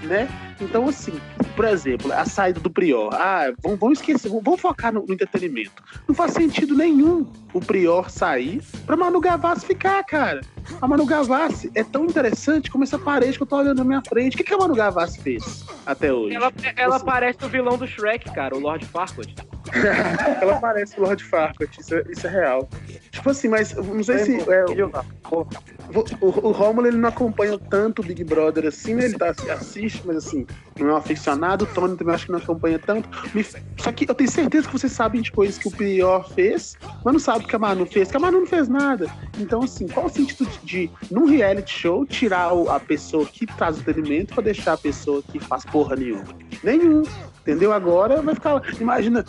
né? 0.03 0.27
Então, 0.61 0.87
assim, 0.87 1.13
por 1.55 1.65
exemplo, 1.65 2.11
a 2.11 2.25
saída 2.25 2.59
do 2.59 2.69
Prior. 2.69 3.13
Ah, 3.13 3.51
vamos, 3.61 3.79
vamos 3.79 3.99
esquecer, 3.99 4.29
vamos, 4.29 4.59
focar 4.59 4.93
no, 4.93 5.05
no 5.05 5.13
entretenimento. 5.13 5.83
Não 6.07 6.13
faz 6.13 6.33
sentido 6.33 6.75
nenhum 6.75 7.25
o 7.53 7.59
Prior 7.59 8.09
sair 8.09 8.61
pra 8.85 8.97
Manu 8.97 9.19
Gavassi 9.19 9.65
ficar, 9.65 10.03
cara. 10.03 10.41
A 10.81 10.87
Manu 10.87 11.05
Gavassi 11.05 11.71
é 11.73 11.83
tão 11.83 12.05
interessante 12.05 12.69
como 12.69 12.83
essa 12.83 12.99
parede 12.99 13.37
que 13.37 13.43
eu 13.43 13.47
tô 13.47 13.57
olhando 13.57 13.77
na 13.77 13.83
minha 13.83 14.01
frente. 14.07 14.35
O 14.35 14.37
que, 14.37 14.43
que 14.43 14.53
a 14.53 14.57
Manu 14.57 14.75
Gavassi 14.75 15.21
fez 15.21 15.65
até 15.85 16.13
hoje? 16.13 16.35
Ela, 16.35 16.51
ela 16.75 16.99
parece 16.99 17.43
o 17.43 17.49
vilão 17.49 17.77
do 17.77 17.87
Shrek, 17.87 18.31
cara, 18.33 18.55
o 18.55 18.59
Lord 18.59 18.85
Farquaad. 18.85 19.35
Ela 20.41 20.59
parece 20.59 20.99
o 20.99 21.03
Lord 21.03 21.23
Farquaad, 21.23 21.71
isso, 21.79 21.93
é- 21.95 22.03
isso 22.09 22.27
é 22.27 22.29
real. 22.29 22.69
Tipo 23.11 23.29
assim, 23.29 23.47
mas 23.47 23.75
não 23.75 24.03
sei 24.03 24.19
se. 24.19 24.37
é, 24.51 24.65
o, 24.65 26.47
o 26.47 26.51
Romulo 26.51 26.87
ele 26.87 26.97
não 26.97 27.09
acompanha 27.09 27.57
tanto 27.69 28.01
o 28.01 28.05
Big 28.05 28.23
Brother 28.23 28.65
assim, 28.67 28.93
né? 28.95 29.05
Ele 29.05 29.17
tá, 29.17 29.33
assiste, 29.53 30.01
mas 30.05 30.17
assim, 30.17 30.45
não 30.79 30.89
é 30.89 30.93
um 30.93 30.95
aficionado. 30.97 31.65
O 31.65 31.67
Tony 31.67 31.97
também 31.97 32.13
acho 32.13 32.25
que 32.27 32.31
não 32.31 32.39
acompanha 32.39 32.79
tanto. 32.79 33.09
Me- 33.33 33.45
só 33.77 33.91
que 33.91 34.09
eu 34.09 34.15
tenho 34.15 34.29
certeza 34.29 34.67
que 34.67 34.73
vocês 34.73 34.91
sabem 34.91 35.21
de 35.21 35.31
coisas 35.31 35.57
que 35.57 35.67
o 35.67 35.71
Prior 35.71 36.27
fez, 36.33 36.77
mas 37.03 37.13
não 37.13 37.19
sabe 37.19 37.45
o 37.45 37.47
que 37.47 37.55
a 37.55 37.59
Manu 37.59 37.85
fez, 37.85 38.09
que 38.11 38.17
a 38.17 38.19
Manu 38.19 38.39
não 38.41 38.47
fez 38.47 38.67
nada. 38.67 39.07
Então, 39.39 39.63
assim, 39.63 39.87
qual 39.87 40.05
o 40.05 40.09
sentido 40.09 40.45
de, 40.45 40.87
de 40.87 40.91
num 41.11 41.25
reality 41.25 41.71
show, 41.71 42.05
tirar 42.05 42.53
o- 42.53 42.69
a 42.69 42.79
pessoa 42.79 43.25
que 43.25 43.45
traz 43.45 43.77
o 43.77 43.79
entretenimento 43.81 44.33
pra 44.33 44.43
deixar 44.43 44.73
a 44.73 44.77
pessoa 44.77 45.21
que 45.23 45.39
faz 45.39 45.65
porra 45.65 45.95
nenhuma? 45.95 46.25
Nenhum. 46.63 47.03
Entendeu? 47.41 47.73
Agora 47.73 48.21
vai 48.21 48.35
ficar. 48.35 48.61
Imagina, 48.79 49.25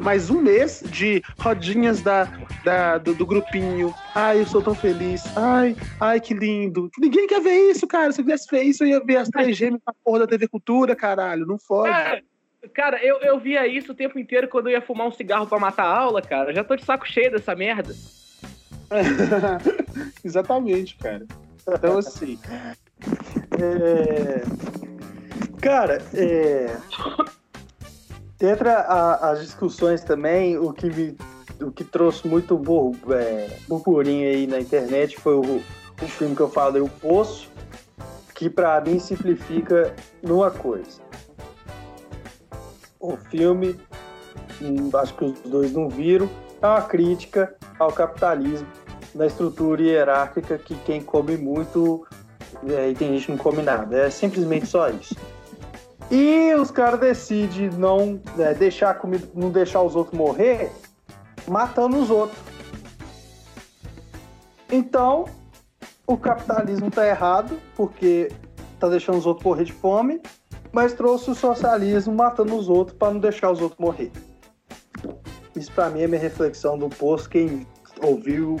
mais 0.00 0.30
um 0.30 0.40
mês 0.40 0.82
de 0.86 1.22
rodinhas 1.38 2.00
da, 2.00 2.24
da- 2.64 2.98
do, 2.98 3.14
do 3.14 3.26
grupinho. 3.26 3.94
Ai, 4.14 4.40
eu 4.40 4.46
sou 4.46 4.62
tão 4.62 4.74
feliz. 4.74 5.24
Ai, 5.36 5.76
ai, 6.00 6.20
que 6.20 6.34
lindo. 6.34 6.90
Ninguém 6.98 7.26
quer 7.26 7.40
ver 7.40 7.70
isso, 7.70 7.86
cara. 7.86 8.12
Se 8.12 8.20
eu 8.20 8.24
viesse 8.24 8.46
ver 8.50 8.62
isso, 8.62 8.84
eu 8.84 8.88
ia 8.88 9.00
ver 9.04 9.16
as 9.16 9.28
três 9.28 9.56
gêmeas 9.56 9.80
na 9.86 9.92
porra 10.04 10.20
da 10.20 10.26
TV 10.26 10.46
Cultura, 10.48 10.94
caralho. 10.94 11.46
Não 11.46 11.58
fode. 11.58 11.90
Cara, 11.92 12.22
cara, 12.74 13.04
eu, 13.04 13.18
eu 13.20 13.38
via 13.40 13.66
isso 13.66 13.92
o 13.92 13.94
tempo 13.94 14.18
inteiro 14.18 14.48
quando 14.48 14.68
eu 14.68 14.72
ia 14.72 14.82
fumar 14.82 15.06
um 15.06 15.12
cigarro 15.12 15.46
pra 15.46 15.58
matar 15.58 15.84
a 15.84 15.98
aula, 15.98 16.20
cara. 16.22 16.50
Eu 16.50 16.54
já 16.54 16.64
tô 16.64 16.76
de 16.76 16.84
saco 16.84 17.06
cheio 17.08 17.30
dessa 17.30 17.54
merda. 17.54 17.94
Exatamente, 20.24 20.96
cara. 20.96 21.26
Então, 21.66 21.98
assim. 21.98 22.38
É, 23.58 24.42
Cara, 25.60 26.02
é... 26.14 26.76
entre 28.46 28.68
as 28.68 29.40
discussões 29.40 30.02
também, 30.02 30.58
o 30.58 30.72
que 30.72 30.86
me 30.90 31.16
o 31.60 31.70
que 31.70 31.84
trouxe 31.84 32.26
muito 32.26 32.58
bur- 32.58 32.96
é, 33.12 33.48
burburinho 33.68 34.28
aí 34.28 34.46
na 34.48 34.58
internet 34.58 35.16
foi 35.20 35.34
o, 35.34 35.62
o 36.02 36.08
filme 36.08 36.34
que 36.34 36.42
eu 36.42 36.50
falei, 36.50 36.82
O 36.82 36.88
Poço, 36.88 37.48
que 38.34 38.50
pra 38.50 38.80
mim 38.80 38.98
simplifica 38.98 39.94
numa 40.22 40.50
coisa. 40.50 41.00
O 42.98 43.16
filme, 43.16 43.78
hum, 44.60 44.90
acho 44.94 45.14
que 45.14 45.24
os 45.24 45.38
dois 45.42 45.72
não 45.72 45.88
viram, 45.88 46.28
é 46.60 46.66
uma 46.66 46.82
crítica 46.82 47.54
ao 47.78 47.92
capitalismo, 47.92 48.66
da 49.14 49.26
estrutura 49.26 49.82
hierárquica 49.82 50.58
que 50.58 50.74
quem 50.76 51.00
come 51.00 51.36
muito 51.36 52.04
é, 52.66 52.90
e 52.90 52.94
tem 52.94 53.12
gente 53.12 53.26
que 53.26 53.32
não 53.32 53.38
come 53.38 53.62
nada. 53.62 53.98
É 53.98 54.10
simplesmente 54.10 54.66
só 54.66 54.88
isso. 54.88 55.14
E 56.12 56.54
os 56.56 56.70
caras 56.70 57.00
decidem 57.00 57.70
não 57.70 58.20
é, 58.38 58.52
deixar 58.52 58.90
a 58.90 58.94
comida, 58.94 59.26
não 59.34 59.48
deixar 59.48 59.80
os 59.80 59.96
outros 59.96 60.14
morrer, 60.14 60.70
matando 61.48 61.96
os 61.96 62.10
outros. 62.10 62.38
Então, 64.70 65.24
o 66.06 66.18
capitalismo 66.18 66.90
tá 66.90 67.08
errado, 67.08 67.58
porque 67.74 68.30
tá 68.78 68.90
deixando 68.90 69.16
os 69.16 69.24
outros 69.24 69.42
morrer 69.42 69.64
de 69.64 69.72
fome, 69.72 70.20
mas 70.70 70.92
trouxe 70.92 71.30
o 71.30 71.34
socialismo 71.34 72.14
matando 72.14 72.54
os 72.56 72.68
outros 72.68 72.94
para 72.98 73.14
não 73.14 73.18
deixar 73.18 73.50
os 73.50 73.62
outros 73.62 73.80
morrer. 73.80 74.12
Isso 75.56 75.72
para 75.72 75.88
mim 75.88 76.02
é 76.02 76.06
minha 76.06 76.20
reflexão 76.20 76.76
do 76.76 76.90
posto. 76.90 77.30
Quem 77.30 77.66
ouviu 78.02 78.58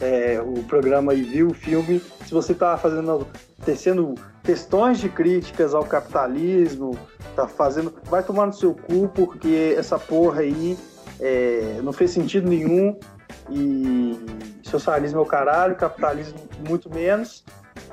é, 0.00 0.38
o 0.38 0.62
programa 0.64 1.14
e 1.14 1.22
viu 1.22 1.48
o 1.48 1.54
filme, 1.54 1.98
se 2.26 2.34
você 2.34 2.52
tá 2.52 2.76
fazendo, 2.76 3.26
tecendo 3.64 4.14
questões 4.42 4.98
de 4.98 5.08
críticas 5.08 5.74
ao 5.74 5.84
capitalismo, 5.84 6.98
tá 7.36 7.46
fazendo, 7.46 7.94
vai 8.04 8.22
tomar 8.22 8.46
no 8.46 8.52
seu 8.52 8.74
cu 8.74 9.08
porque 9.08 9.74
essa 9.76 9.98
porra 9.98 10.40
aí 10.40 10.76
é, 11.20 11.80
não 11.82 11.92
fez 11.92 12.10
sentido 12.10 12.48
nenhum 12.48 12.98
e 13.50 14.18
socialismo 14.62 15.18
é 15.18 15.22
o 15.22 15.26
caralho, 15.26 15.76
capitalismo 15.76 16.38
muito 16.66 16.92
menos. 16.92 17.44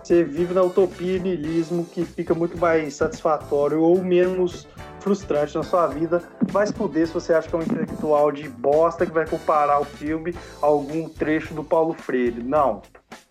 Você 0.02 0.24
vive 0.24 0.54
na 0.54 0.64
utopia 0.64 1.18
e 1.18 1.20
niilismo 1.20 1.84
que 1.84 2.06
fica 2.06 2.34
muito 2.34 2.58
mais 2.58 2.96
satisfatório 2.96 3.82
ou 3.82 4.02
menos 4.02 4.68
frustrante 5.00 5.56
na 5.56 5.64
sua 5.64 5.88
vida. 5.88 6.24
Vai 6.44 6.66
se 6.66 6.74
fuder 6.74 7.08
se 7.08 7.14
você 7.14 7.34
acha 7.34 7.50
que 7.50 7.56
é 7.56 7.60
um 7.60 7.62
intelectual 7.62 8.32
de 8.32 8.48
bosta 8.48 9.06
que 9.06 9.12
vai 9.12 9.28
comparar 9.28 9.80
o 9.80 9.86
filme 9.86 10.34
a 10.62 10.66
algum 10.66 11.10
trecho 11.10 11.54
do 11.54 11.64
Paulo 11.64 11.94
Freire. 11.94 12.42
Não. 12.42 12.82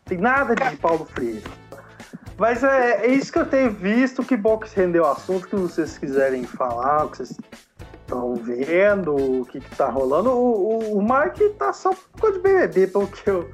Tem 0.05 0.19
nada 0.19 0.55
de 0.55 0.77
Paulo 0.77 1.05
Freire. 1.07 1.43
Mas 2.39 2.62
é, 2.62 3.07
é 3.07 3.07
isso 3.07 3.32
que 3.32 3.39
eu 3.39 3.47
tenho 3.47 3.70
visto. 3.70 4.22
Que 4.22 4.37
bom 4.37 4.59
que 4.59 4.74
rendeu 4.74 5.05
o 5.05 5.07
assunto. 5.07 5.49
Que 5.49 5.57
vocês 5.57 5.97
quiserem 5.97 6.45
falar, 6.45 7.07
o 7.07 7.11
que 7.11 7.18
vocês 7.18 7.37
estão 8.03 8.34
vendo, 8.34 9.14
o 9.14 9.47
que, 9.47 9.61
que 9.61 9.76
tá 9.76 9.89
rolando. 9.89 10.30
O, 10.30 10.95
o, 10.95 10.99
o 10.99 11.03
Mark 11.03 11.39
tá 11.59 11.72
só 11.72 11.91
por 11.91 12.20
causa 12.20 12.37
de 12.37 12.43
BBB, 12.43 12.87
pelo 12.89 13.07
que 13.07 13.28
eu, 13.28 13.51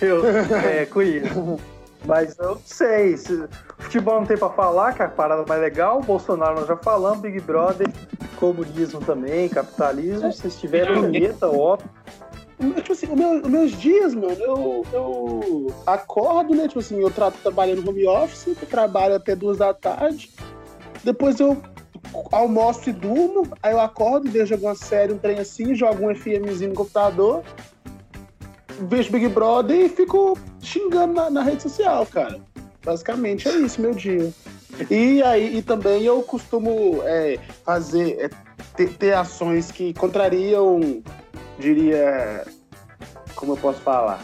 eu 0.00 0.22
é, 0.64 0.86
conheço. 0.90 1.58
Mas 2.04 2.36
eu 2.38 2.50
não 2.50 2.60
sei. 2.64 3.16
Se, 3.16 3.44
futebol 3.78 4.20
não 4.20 4.26
tem 4.26 4.36
pra 4.36 4.50
falar, 4.50 4.92
que 4.92 5.02
é 5.02 5.06
a 5.06 5.08
parada 5.08 5.44
mais 5.46 5.60
legal. 5.60 5.98
O 5.98 6.02
Bolsonaro 6.02 6.56
nós 6.56 6.66
já 6.66 6.76
falamos, 6.76 7.20
Big 7.20 7.40
Brother, 7.40 7.88
comunismo 8.36 9.00
também, 9.00 9.48
capitalismo. 9.48 10.32
Se 10.32 10.48
tiver 10.50 10.92
vinheta, 10.92 11.48
óbvio. 11.48 11.90
Tipo 12.76 12.92
assim, 12.92 13.06
o 13.06 13.16
meu- 13.16 13.40
os 13.42 13.48
meus 13.48 13.72
dias, 13.72 14.14
mano, 14.14 14.36
eu, 14.38 14.86
eu 14.92 15.74
acordo, 15.86 16.54
né? 16.54 16.68
Tipo 16.68 16.78
assim, 16.80 17.00
eu 17.00 17.10
tra 17.10 17.30
trabalho 17.30 17.80
no 17.80 17.90
home 17.90 18.06
office, 18.06 18.56
trabalho 18.70 19.16
até 19.16 19.34
duas 19.34 19.58
da 19.58 19.74
tarde. 19.74 20.30
Depois 21.02 21.40
eu 21.40 21.60
almoço 22.30 22.90
e 22.90 22.92
durmo. 22.92 23.48
Aí 23.62 23.72
eu 23.72 23.80
acordo, 23.80 24.30
vejo 24.30 24.54
alguma 24.54 24.74
série, 24.74 25.12
um 25.12 25.18
trem 25.18 25.38
assim, 25.38 25.74
jogo 25.74 26.08
um 26.08 26.14
FMzinho 26.14 26.70
no 26.70 26.76
computador. 26.76 27.42
Vejo 28.88 29.10
Big 29.12 29.28
Brother 29.28 29.76
e 29.76 29.88
fico 29.88 30.38
xingando 30.60 31.14
na, 31.14 31.30
na 31.30 31.42
rede 31.42 31.62
social, 31.62 32.06
cara. 32.06 32.40
Basicamente 32.84 33.48
é 33.48 33.52
isso, 33.56 33.80
meu 33.80 33.92
dia. 33.92 34.32
E 34.90 35.22
aí 35.22 35.58
e 35.58 35.62
também 35.62 36.02
eu 36.02 36.22
costumo 36.22 37.00
é, 37.04 37.38
fazer, 37.64 38.18
é, 38.18 38.30
ter, 38.76 38.96
ter 38.96 39.12
ações 39.12 39.70
que 39.70 39.92
contrariam 39.94 41.02
diria, 41.58 42.44
como 43.34 43.52
eu 43.52 43.56
posso 43.56 43.80
falar, 43.80 44.22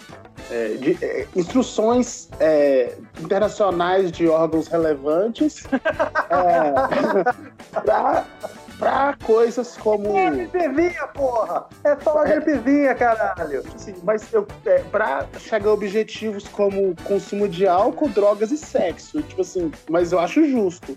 é, 0.51 0.69
de, 0.75 1.05
é, 1.05 1.27
instruções 1.37 2.29
é, 2.41 2.97
internacionais 3.21 4.11
de 4.11 4.29
órgãos 4.29 4.69
relevantes 4.69 5.65
para 8.79 9.17
coisas 9.25 9.77
como. 9.77 10.17
É 10.17 10.31
gripezinha, 10.31 11.07
porra! 11.09 11.67
É 11.85 11.97
só 11.97 12.15
uma 12.15 12.25
gripezinha, 12.25 12.95
caralho! 12.95 13.65
Assim, 13.75 13.95
mas 14.05 14.27
é, 14.65 14.79
para 14.85 15.27
chegar 15.39 15.69
a 15.69 15.73
objetivos 15.73 16.47
como 16.49 16.95
consumo 17.05 17.49
de 17.49 17.67
álcool, 17.67 18.09
drogas 18.09 18.53
e 18.53 18.57
sexo. 18.57 19.21
Tipo 19.23 19.43
assim, 19.43 19.73
mas 19.91 20.13
eu 20.13 20.21
acho 20.21 20.49
justo. 20.49 20.97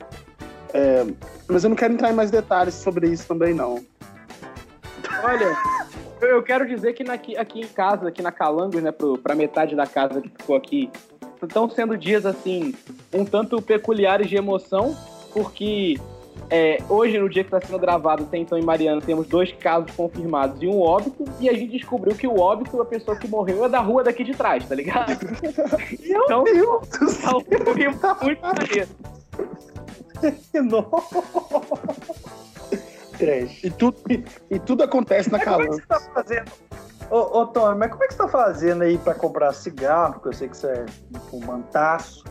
É, 0.74 1.06
mas 1.48 1.64
eu 1.64 1.70
não 1.70 1.76
quero 1.76 1.94
entrar 1.94 2.12
em 2.12 2.16
mais 2.16 2.32
detalhes 2.32 2.76
sobre 2.76 3.10
isso 3.10 3.28
também, 3.28 3.54
não. 3.54 3.84
Olha, 5.24 5.58
Eu 6.22 6.44
quero 6.44 6.68
dizer 6.68 6.94
que 6.94 7.10
aqui, 7.10 7.36
aqui 7.36 7.62
em 7.62 7.68
casa, 7.68 8.08
aqui 8.08 8.22
na 8.22 8.32
Calangos, 8.32 8.82
né, 8.82 8.92
pro, 8.92 9.18
pra 9.18 9.34
metade 9.34 9.76
da 9.76 9.88
casa 9.88 10.22
que 10.22 10.30
ficou 10.30 10.56
aqui, 10.56 10.90
estão 11.42 11.68
sendo 11.70 11.98
dias, 11.98 12.26
assim, 12.26 12.74
um 13.14 13.26
tanto 13.26 13.62
peculiares 13.62 14.30
de 14.30 14.36
emoção, 14.36 14.96
porque 15.34 15.96
é, 16.50 16.80
hoje, 16.90 17.18
no 17.18 17.30
dia 17.30 17.44
que 17.44 17.48
está 17.48 17.66
sendo 17.66 17.80
gravado, 17.80 18.26
tem 18.26 18.44
então 18.44 18.58
em 18.58 18.64
Mariana, 18.64 19.02
temos 19.02 19.28
dois 19.28 19.52
casos 19.54 19.92
confirmados 19.92 20.62
e 20.62 20.68
um 20.68 20.80
óbito, 20.80 21.26
e 21.40 21.50
a 21.50 21.54
gente 21.54 21.72
descobriu 21.72 22.16
que 22.16 22.28
o 22.28 22.40
óbito, 22.40 22.80
a 22.82 22.86
pessoa 22.86 23.18
que 23.18 23.28
morreu, 23.28 23.66
é 23.66 23.70
da 23.70 23.80
rua 23.80 24.04
daqui 24.04 24.24
de 24.24 24.34
trás, 24.34 24.68
tá 24.68 24.76
ligado? 24.76 25.18
Meu 26.02 26.24
Então, 26.24 26.44
Deus 26.44 26.88
Tá 27.20 27.38
um 27.38 27.44
muito 28.24 28.42
maneiro. 28.42 28.90
Trash. 33.22 33.64
E 33.64 33.70
tudo, 33.70 33.98
e 34.50 34.60
tudo 34.60 34.84
acontece 34.84 35.32
na 35.32 35.38
Mas 35.38 35.48
como 35.48 35.62
é 35.62 35.68
que 35.68 35.74
você 35.76 35.86
tá 35.88 36.00
fazendo? 36.00 36.52
Ô, 37.12 37.42
ô 37.42 37.48
Tom, 37.48 37.76
mas 37.76 37.92
como 37.92 38.04
é 38.04 38.08
que 38.08 38.14
você 38.14 38.18
tá 38.18 38.28
fazendo 38.28 38.84
aí 38.84 38.98
pra 38.98 39.14
comprar 39.14 39.54
cigarro? 39.54 40.14
Porque 40.14 40.30
eu 40.30 40.34
sei 40.34 40.50
que 40.50 40.58
você 40.58 40.68
é 40.68 40.86
um 41.32 41.46
mantaço. 41.46 42.24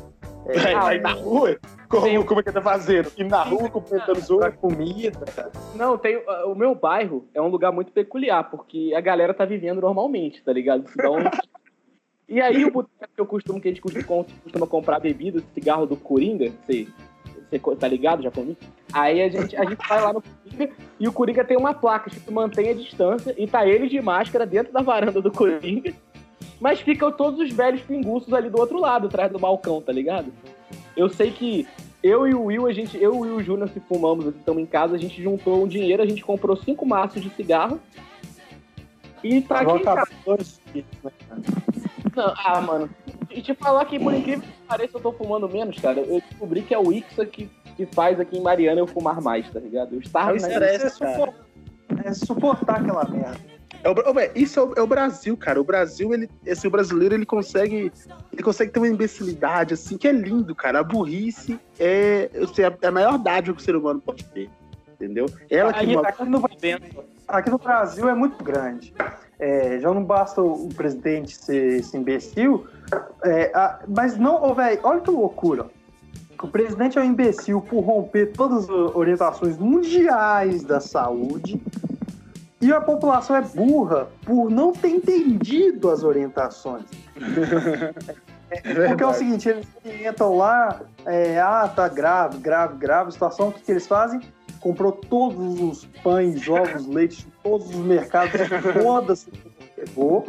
É, 0.46 0.58
Vai, 0.58 0.74
vai 0.74 0.98
na 0.98 1.12
rua? 1.12 1.58
Como, 1.88 2.24
como 2.24 2.40
é 2.40 2.42
que 2.42 2.50
tá 2.50 2.62
fazendo? 2.62 3.12
Ir 3.16 3.24
na 3.24 3.42
rua 3.42 3.68
cumprimentando 3.68 4.18
os 4.18 4.30
outros? 4.30 4.54
comida. 4.56 5.26
Não, 5.74 5.98
tem, 5.98 6.22
o 6.46 6.54
meu 6.54 6.74
bairro 6.74 7.28
é 7.34 7.42
um 7.42 7.48
lugar 7.48 7.72
muito 7.72 7.92
peculiar, 7.92 8.50
porque 8.50 8.92
a 8.96 9.00
galera 9.00 9.34
tá 9.34 9.44
vivendo 9.44 9.80
normalmente, 9.80 10.42
tá 10.42 10.52
ligado? 10.52 10.84
Então. 10.90 11.16
e 12.28 12.40
aí 12.40 12.64
o 12.64 12.70
boteco 12.70 13.12
que 13.14 13.20
eu 13.20 13.26
costumo, 13.26 13.60
que 13.60 13.68
a 13.68 13.70
gente 13.70 13.82
costuma, 13.82 14.24
costuma 14.42 14.66
comprar 14.66 14.98
bebida, 14.98 15.42
cigarro 15.52 15.84
do 15.84 15.96
Coringa, 15.96 16.50
você 16.64 16.88
tá 17.58 17.88
ligado, 17.88 18.30
comi? 18.30 18.56
Aí 18.92 19.22
a 19.22 19.28
gente, 19.28 19.56
a 19.56 19.64
gente 19.64 19.88
vai 19.88 20.00
lá 20.00 20.12
no 20.12 20.22
Coringa 20.22 20.70
e 20.98 21.08
o 21.08 21.12
Coringa 21.12 21.44
tem 21.44 21.56
uma 21.56 21.74
placa, 21.74 22.10
tipo, 22.10 22.32
mantém 22.32 22.70
a 22.70 22.74
distância, 22.74 23.34
e 23.36 23.46
tá 23.46 23.66
ele 23.66 23.88
de 23.88 24.00
máscara 24.00 24.46
dentro 24.46 24.72
da 24.72 24.82
varanda 24.82 25.20
do 25.20 25.30
Coringa, 25.30 25.92
mas 26.60 26.80
ficam 26.80 27.10
todos 27.10 27.40
os 27.40 27.52
velhos 27.52 27.80
pinguços 27.82 28.32
ali 28.32 28.50
do 28.50 28.58
outro 28.58 28.78
lado, 28.78 29.06
atrás 29.06 29.32
do 29.32 29.38
balcão, 29.38 29.80
tá 29.80 29.92
ligado? 29.92 30.32
Eu 30.96 31.08
sei 31.08 31.30
que 31.30 31.66
eu 32.02 32.26
e 32.26 32.34
o 32.34 32.44
Will, 32.44 32.66
a 32.66 32.72
gente, 32.72 32.96
eu 32.96 33.24
e 33.26 33.30
o 33.30 33.42
Júnior 33.42 33.68
que 33.68 33.80
fumamos, 33.80 34.26
assim, 34.26 34.38
estamos 34.38 34.62
em 34.62 34.66
casa, 34.66 34.94
a 34.94 34.98
gente 34.98 35.22
juntou 35.22 35.62
um 35.62 35.68
dinheiro, 35.68 36.02
a 36.02 36.06
gente 36.06 36.24
comprou 36.24 36.56
cinco 36.56 36.86
maços 36.86 37.22
de 37.22 37.30
cigarro. 37.30 37.80
E 39.22 39.42
tá 39.42 39.60
aqui 39.60 39.72
em 39.72 39.82
casa. 39.82 40.10
né? 41.02 41.42
Não, 42.16 42.34
ah, 42.36 42.60
mano. 42.60 42.90
E 43.30 43.40
te 43.40 43.54
falar 43.54 43.84
que, 43.84 43.98
por 43.98 44.12
incrível 44.12 44.42
que 44.42 44.52
pareça, 44.66 44.96
eu 44.96 45.00
tô 45.00 45.12
fumando 45.12 45.48
menos, 45.48 45.78
cara. 45.78 46.00
Eu 46.00 46.20
descobri 46.28 46.62
que 46.62 46.74
é 46.74 46.78
o 46.78 46.92
Ixa 46.92 47.24
que, 47.24 47.48
que 47.76 47.86
faz 47.86 48.18
aqui 48.18 48.36
em 48.38 48.42
Mariana 48.42 48.80
eu 48.80 48.86
fumar 48.86 49.20
mais, 49.20 49.48
tá 49.50 49.60
ligado? 49.60 49.94
Eu 49.94 50.00
estava 50.00 50.36
Isso 50.36 50.48
na... 50.48 50.54
era- 50.54 50.74
Isso 50.76 50.86
é, 50.86 50.90
suportar, 50.90 51.34
é 52.04 52.14
suportar 52.14 52.80
aquela 52.80 53.08
merda. 53.08 53.38
É 53.82 53.88
o, 53.88 53.94
isso 54.34 54.60
é 54.60 54.62
o, 54.62 54.74
é 54.76 54.82
o 54.82 54.86
Brasil, 54.86 55.36
cara. 55.36 55.60
O 55.60 55.64
Brasil, 55.64 56.12
ele, 56.12 56.28
assim, 56.50 56.68
o 56.68 56.70
brasileiro, 56.70 57.14
ele 57.14 57.24
consegue, 57.24 57.90
ele 58.32 58.42
consegue 58.42 58.70
ter 58.72 58.78
uma 58.78 58.88
imbecilidade, 58.88 59.72
assim, 59.74 59.96
que 59.96 60.06
é 60.06 60.12
lindo, 60.12 60.54
cara. 60.54 60.80
A 60.80 60.84
burrice 60.84 61.58
é, 61.78 62.28
eu 62.34 62.46
sei, 62.48 62.64
é 62.66 62.86
a 62.86 62.90
maior 62.90 63.16
dádiva 63.16 63.56
que 63.56 63.62
o 63.62 63.64
ser 63.64 63.74
humano 63.76 64.00
pode 64.00 64.24
ter, 64.24 64.50
entendeu? 65.00 65.26
Ela 65.48 65.72
que. 65.72 65.96
Aqui 65.96 66.24
no, 66.24 66.40
aqui 67.26 67.50
no 67.50 67.58
Brasil 67.58 68.08
é 68.08 68.14
muito 68.14 68.42
grande. 68.44 68.92
É, 69.38 69.78
já 69.80 69.92
não 69.92 70.04
basta 70.04 70.42
o, 70.42 70.68
presidente 70.74 71.34
ser 71.34 71.80
esse 71.80 71.96
imbecil, 71.96 72.66
é, 73.24 73.50
a- 73.54 73.80
mas 73.88 74.18
não, 74.18 74.42
ô, 74.42 74.54
velho, 74.54 74.78
olha 74.82 75.00
que 75.00 75.10
loucura. 75.10 75.66
O 76.42 76.48
presidente 76.48 76.98
é 76.98 77.00
um 77.00 77.04
imbecil 77.04 77.60
por 77.62 77.80
romper 77.80 78.32
todas 78.32 78.64
as 78.64 78.94
orientações 78.94 79.58
mundiais 79.58 80.62
da 80.62 80.80
saúde 80.80 81.60
e 82.60 82.72
a 82.72 82.80
população 82.80 83.36
é 83.36 83.40
burra 83.40 84.08
por 84.24 84.50
não 84.50 84.72
ter 84.72 84.88
entendido 84.88 85.90
as 85.90 86.02
orientações. 86.02 86.84
Porque 88.88 89.02
é 89.02 89.06
o 89.06 89.14
seguinte, 89.14 89.48
eles 89.48 89.66
entram 89.84 90.36
lá, 90.36 90.80
é, 91.06 91.40
ah, 91.40 91.68
tá 91.68 91.86
grave, 91.88 92.38
grave, 92.38 92.76
grave 92.76 93.12
situação, 93.12 93.48
o 93.48 93.52
que, 93.52 93.60
que 93.60 93.70
eles 93.70 93.86
fazem? 93.86 94.20
Comprou 94.60 94.92
todos 94.92 95.60
os 95.60 95.84
pães, 96.02 96.46
ovos, 96.48 96.86
leite, 96.86 97.26
todos 97.42 97.70
os 97.70 97.76
mercados, 97.76 98.40
foda-se, 98.82 99.30
pegou. 99.74 100.26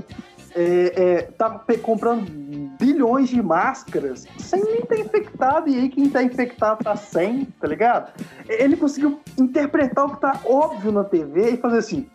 É, 0.53 0.93
é, 0.95 1.21
tá 1.21 1.63
comprando 1.81 2.29
bilhões 2.77 3.29
de 3.29 3.41
máscaras 3.41 4.27
sem 4.37 4.61
nem 4.61 4.79
estar 4.79 4.97
infectado, 4.97 5.69
e 5.69 5.75
aí 5.77 5.89
quem 5.89 6.09
tá 6.09 6.21
infectado 6.21 6.83
tá 6.83 6.95
sem, 6.95 7.45
tá 7.45 7.67
ligado? 7.67 8.11
Ele 8.49 8.75
conseguiu 8.75 9.21
interpretar 9.37 10.05
o 10.05 10.15
que 10.15 10.19
tá 10.19 10.41
óbvio 10.43 10.91
na 10.91 11.05
TV 11.05 11.51
e 11.51 11.57
fazer 11.57 11.77
assim: 11.77 12.09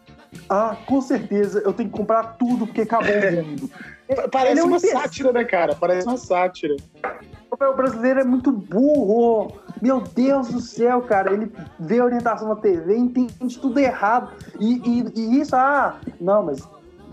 ah, 0.48 0.76
com 0.86 1.00
certeza 1.00 1.60
eu 1.64 1.72
tenho 1.72 1.88
que 1.90 1.96
comprar 1.96 2.36
tudo 2.38 2.66
porque 2.66 2.82
acabou 2.82 3.10
o 3.10 3.44
mundo. 3.46 3.70
Parece 4.30 4.52
ele 4.52 4.60
é 4.60 4.62
um 4.62 4.66
uma 4.68 4.76
imbecil. 4.76 4.98
sátira, 4.98 5.32
né, 5.32 5.44
cara? 5.44 5.74
Parece 5.74 6.06
uma 6.06 6.16
sátira. 6.16 6.76
O 7.50 7.72
brasileiro 7.74 8.20
é 8.20 8.24
muito 8.24 8.52
burro. 8.52 9.52
Meu 9.80 10.00
Deus 10.00 10.48
do 10.48 10.60
céu, 10.60 11.02
cara. 11.02 11.32
Ele 11.32 11.50
vê 11.80 11.98
a 12.00 12.04
orientação 12.04 12.48
na 12.48 12.56
TV, 12.56 12.96
entende 12.96 13.58
tudo 13.58 13.78
errado. 13.78 14.30
E, 14.60 14.74
e- 14.84 15.12
e 15.14 15.40
isso, 15.40 15.56
ah, 15.56 15.96
não, 16.20 16.44
mas 16.44 16.62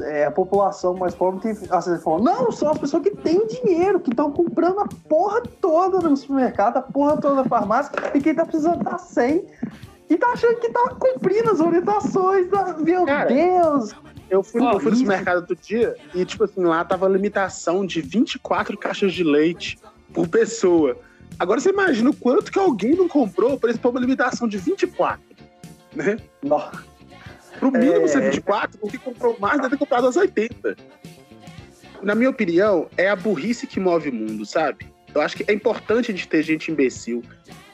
é, 0.02 0.26
a 0.26 0.32
população 0.32 0.94
mais 0.96 1.16
pobre 1.16 1.40
tem. 1.42 1.54
Você 1.54 1.98
falou, 2.00 2.22
não, 2.22 2.52
são 2.52 2.70
as 2.70 2.78
pessoas 2.78 3.04
que 3.04 3.12
têm 3.12 3.46
dinheiro, 3.48 4.00
que 4.00 4.10
estão 4.12 4.32
comprando 4.32 4.80
a 4.80 4.88
porra 5.08 5.42
toda 5.62 6.00
no 6.10 6.18
supermercado, 6.18 6.78
a 6.78 6.82
porra 6.82 7.18
toda 7.18 7.36
na 7.36 7.46
farmácia, 7.46 7.92
e 8.14 8.20
quem 8.20 8.36
tá 8.36 8.46
precisando 8.46 8.84
tá 8.84 8.98
sem. 8.98 9.46
E 10.10 10.18
tá 10.18 10.28
achando 10.28 10.60
que 10.60 10.70
tá 10.70 10.96
cumprindo 11.00 11.52
as 11.52 11.60
orientações. 11.60 12.50
Da... 12.50 12.78
Meu 12.78 13.06
Cara, 13.06 13.30
Deus! 13.30 13.94
Eu 14.30 14.42
fui, 14.44 14.62
Ó, 14.62 14.74
eu 14.74 14.80
fui 14.80 14.92
no 14.92 14.98
supermercado 14.98 15.38
outro 15.38 15.56
dia 15.56 15.96
e, 16.14 16.26
tipo 16.26 16.44
assim, 16.44 16.64
lá 16.64 16.84
tava 16.84 17.06
a 17.06 17.10
limitação 17.10 17.86
de 17.86 18.02
24 18.02 18.78
caixas 18.78 19.14
de 19.14 19.24
leite 19.24 19.78
por 20.14 20.28
pessoa. 20.28 20.98
Agora 21.38 21.60
você 21.60 21.70
imagina 21.70 22.10
o 22.10 22.16
quanto 22.16 22.52
que 22.52 22.60
alguém 22.60 22.96
não 22.96 23.08
comprou 23.08 23.60
pra 23.60 23.70
eles 23.70 23.80
pôr 23.82 23.90
uma 23.90 24.00
limitação 24.00 24.48
de 24.48 24.58
24. 24.58 25.22
Né? 25.96 26.18
Nossa. 26.42 26.84
Pro 27.60 27.72
mínimo 27.72 28.06
É. 28.06 28.08
ser 28.08 28.22
24, 28.22 28.80
o 28.82 28.90
que 28.90 28.98
comprou 28.98 29.38
mais 29.40 29.58
deve 29.58 29.72
ter 29.72 29.78
comprado 29.78 30.08
as 30.08 30.16
80. 30.16 30.76
Na 32.02 32.16
minha 32.16 32.30
opinião, 32.30 32.88
é 32.98 33.10
a 33.10 33.16
burrice 33.16 33.66
que 33.68 33.80
move 33.80 34.10
o 34.10 34.14
mundo, 34.14 34.46
sabe? 34.46 34.93
Eu 35.14 35.22
acho 35.22 35.36
que 35.38 35.46
é 35.48 35.54
importante 35.54 36.12
a 36.12 36.14
gente 36.16 36.28
ter 36.28 36.42
gente 36.44 36.72
imbecil. 36.72 37.24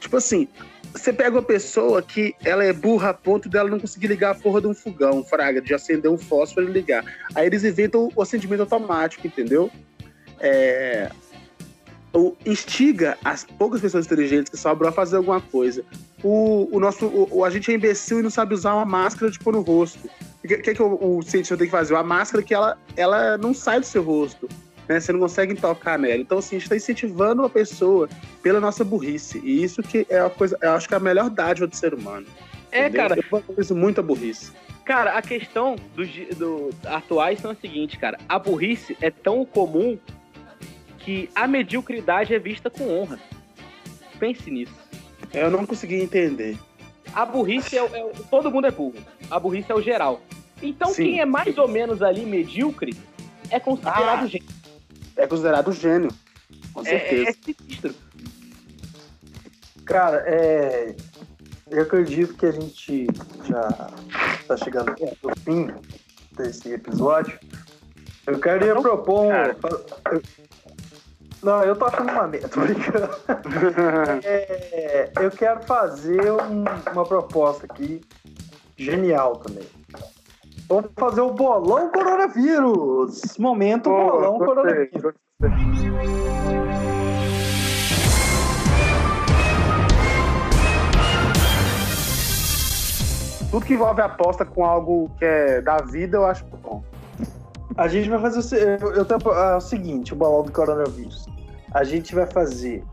Tipo 0.00 0.16
assim, 0.16 0.46
você 0.92 1.12
pega 1.12 1.36
uma 1.36 1.42
pessoa 1.42 2.02
que 2.02 2.34
ela 2.44 2.64
é 2.64 2.72
burra 2.72 3.10
a 3.10 3.14
ponto 3.14 3.48
dela 3.48 3.68
não 3.68 3.78
conseguir 3.78 4.08
ligar 4.08 4.32
a 4.32 4.34
porra 4.34 4.60
de 4.60 4.66
um 4.66 4.74
fogão, 4.74 5.22
fraga, 5.24 5.60
de 5.60 5.72
acender 5.72 6.10
um 6.10 6.18
fósforo 6.18 6.68
e 6.68 6.72
ligar. 6.72 7.04
Aí 7.34 7.46
eles 7.46 7.64
inventam 7.64 8.10
o 8.14 8.22
acendimento 8.22 8.62
automático, 8.62 9.26
entendeu? 9.26 9.70
É... 10.38 11.10
O, 12.12 12.34
instiga 12.44 13.16
as 13.24 13.44
poucas 13.44 13.80
pessoas 13.80 14.04
inteligentes 14.04 14.50
que 14.50 14.56
sobram 14.56 14.88
a 14.88 14.92
fazer 14.92 15.16
alguma 15.16 15.40
coisa. 15.40 15.84
O, 16.24 16.68
o 16.72 16.80
nosso, 16.80 17.06
o, 17.06 17.28
o- 17.38 17.44
a 17.44 17.50
gente 17.50 17.70
é 17.70 17.74
imbecil 17.74 18.18
e 18.18 18.22
não 18.22 18.30
sabe 18.30 18.52
usar 18.52 18.74
uma 18.74 18.84
máscara 18.84 19.30
de 19.30 19.38
pôr 19.38 19.52
no 19.52 19.60
rosto. 19.60 20.10
O 20.42 20.48
que, 20.48 20.56
que, 20.56 20.74
que 20.74 20.82
o, 20.82 21.18
o 21.18 21.22
cientista 21.22 21.56
tem 21.56 21.66
que 21.66 21.70
fazer? 21.70 21.94
A 21.94 22.02
máscara 22.02 22.42
que 22.42 22.52
ela, 22.52 22.76
ela 22.96 23.38
não 23.38 23.54
sai 23.54 23.78
do 23.78 23.86
seu 23.86 24.02
rosto. 24.02 24.48
Né? 24.90 24.98
Você 24.98 25.12
não 25.12 25.20
consegue 25.20 25.54
tocar 25.54 25.96
nela. 25.96 26.16
Então, 26.20 26.38
assim, 26.38 26.56
a 26.56 26.58
gente 26.58 26.64
está 26.64 26.74
incentivando 26.74 27.42
uma 27.42 27.48
pessoa 27.48 28.08
pela 28.42 28.58
nossa 28.58 28.82
burrice. 28.82 29.40
E 29.44 29.62
isso 29.62 29.84
que 29.84 30.04
é 30.10 30.18
a 30.18 30.28
coisa, 30.28 30.58
eu 30.60 30.72
acho 30.72 30.88
que 30.88 30.94
é 30.94 30.96
a 30.96 31.00
melhor 31.00 31.30
dádiva 31.30 31.68
do 31.68 31.76
ser 31.76 31.94
humano. 31.94 32.26
É, 32.72 32.88
entendeu? 32.88 33.00
cara, 33.08 33.16
Eu 33.20 33.24
valorizo 33.40 33.76
muito 33.76 34.00
a 34.00 34.02
burrice. 34.02 34.50
Cara, 34.84 35.16
a 35.16 35.22
questão 35.22 35.76
dos 35.94 36.08
do, 36.36 36.70
atuais 36.86 37.38
são 37.38 37.52
a 37.52 37.54
seguinte, 37.54 37.96
cara. 37.98 38.18
A 38.28 38.36
burrice 38.36 38.96
é 39.00 39.12
tão 39.12 39.44
comum 39.44 39.96
que 40.98 41.30
a 41.36 41.46
mediocridade 41.46 42.34
é 42.34 42.38
vista 42.40 42.68
com 42.68 42.88
honra. 42.92 43.20
Pense 44.18 44.50
nisso. 44.50 44.74
Eu 45.32 45.52
não 45.52 45.64
consegui 45.66 46.02
entender. 46.02 46.58
A 47.14 47.24
burrice 47.24 47.78
é, 47.78 47.82
o- 47.84 47.94
é 47.94 48.10
todo 48.28 48.50
mundo 48.50 48.66
é 48.66 48.72
burro. 48.72 48.96
A 49.30 49.38
burrice 49.38 49.70
é 49.70 49.74
o 49.76 49.80
geral. 49.80 50.20
Então 50.60 50.88
Sim. 50.92 51.04
quem 51.04 51.20
é 51.20 51.24
mais 51.24 51.56
ou 51.58 51.68
menos 51.68 52.02
ali 52.02 52.26
medíocre 52.26 52.96
é 53.50 53.60
considerado 53.60 54.24
Ah, 54.24 54.26
gente. 54.26 54.59
É 55.20 55.26
considerado 55.26 55.70
gênio. 55.72 56.10
Com 56.72 56.80
É, 56.80 56.94
é, 56.94 56.98
certeza. 56.98 57.30
é 57.30 57.32
sinistro. 57.32 57.94
Cara, 59.84 60.22
é. 60.26 60.94
Eu 61.70 61.82
acredito 61.82 62.34
que 62.34 62.46
a 62.46 62.50
gente 62.52 63.06
já 63.44 63.68
tá 64.48 64.56
chegando 64.56 64.90
ao 64.90 65.36
fim 65.44 65.70
desse 66.32 66.72
episódio. 66.72 67.38
Eu 68.26 68.40
queria 68.40 68.74
Não, 68.74 68.82
propor 68.82 69.26
um. 69.26 69.30
eu- 69.32 70.22
Não, 71.42 71.62
eu 71.64 71.76
tô 71.76 71.84
achando 71.86 72.10
uma 72.10 72.26
merda, 72.26 72.48
tô 72.50 72.60
brincando. 72.60 73.10
É, 74.24 75.12
eu 75.20 75.30
quero 75.30 75.62
fazer 75.62 76.32
um- 76.32 76.64
uma 76.92 77.04
proposta 77.04 77.66
aqui 77.66 78.00
genial 78.76 79.36
também. 79.36 79.64
Vamos 80.70 80.92
fazer 80.96 81.20
o 81.20 81.32
bolão 81.32 81.90
coronavírus. 81.90 83.36
Momento 83.36 83.90
bolão 83.90 84.38
coronavírus. 84.38 85.14
tudo 93.50 93.66
que 93.66 93.74
envolve 93.74 94.00
aposta 94.00 94.44
com 94.44 94.64
algo 94.64 95.10
que 95.18 95.24
é 95.24 95.60
da 95.60 95.78
vida, 95.78 96.16
eu 96.16 96.24
acho 96.24 96.44
bom. 96.44 96.84
A 97.76 97.88
gente 97.88 98.08
vai 98.08 98.20
fazer 98.20 98.38
o, 98.38 98.56
eu, 98.56 98.92
eu 98.94 99.04
tenho, 99.04 99.20
ah, 99.32 99.56
o 99.56 99.60
seguinte, 99.60 100.12
o 100.12 100.16
balão 100.16 100.44
do 100.44 100.52
coronavírus. 100.52 101.26
A 101.72 101.82
gente 101.82 102.14
vai 102.14 102.26
fazer. 102.26 102.84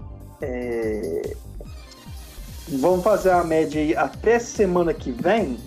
é, 0.41 1.35
vamos 2.79 3.03
fazer 3.03 3.29
a 3.29 3.43
média 3.43 3.79
aí 3.79 3.95
até 3.95 4.39
semana 4.39 4.95
que 4.95 5.11
vem. 5.11 5.59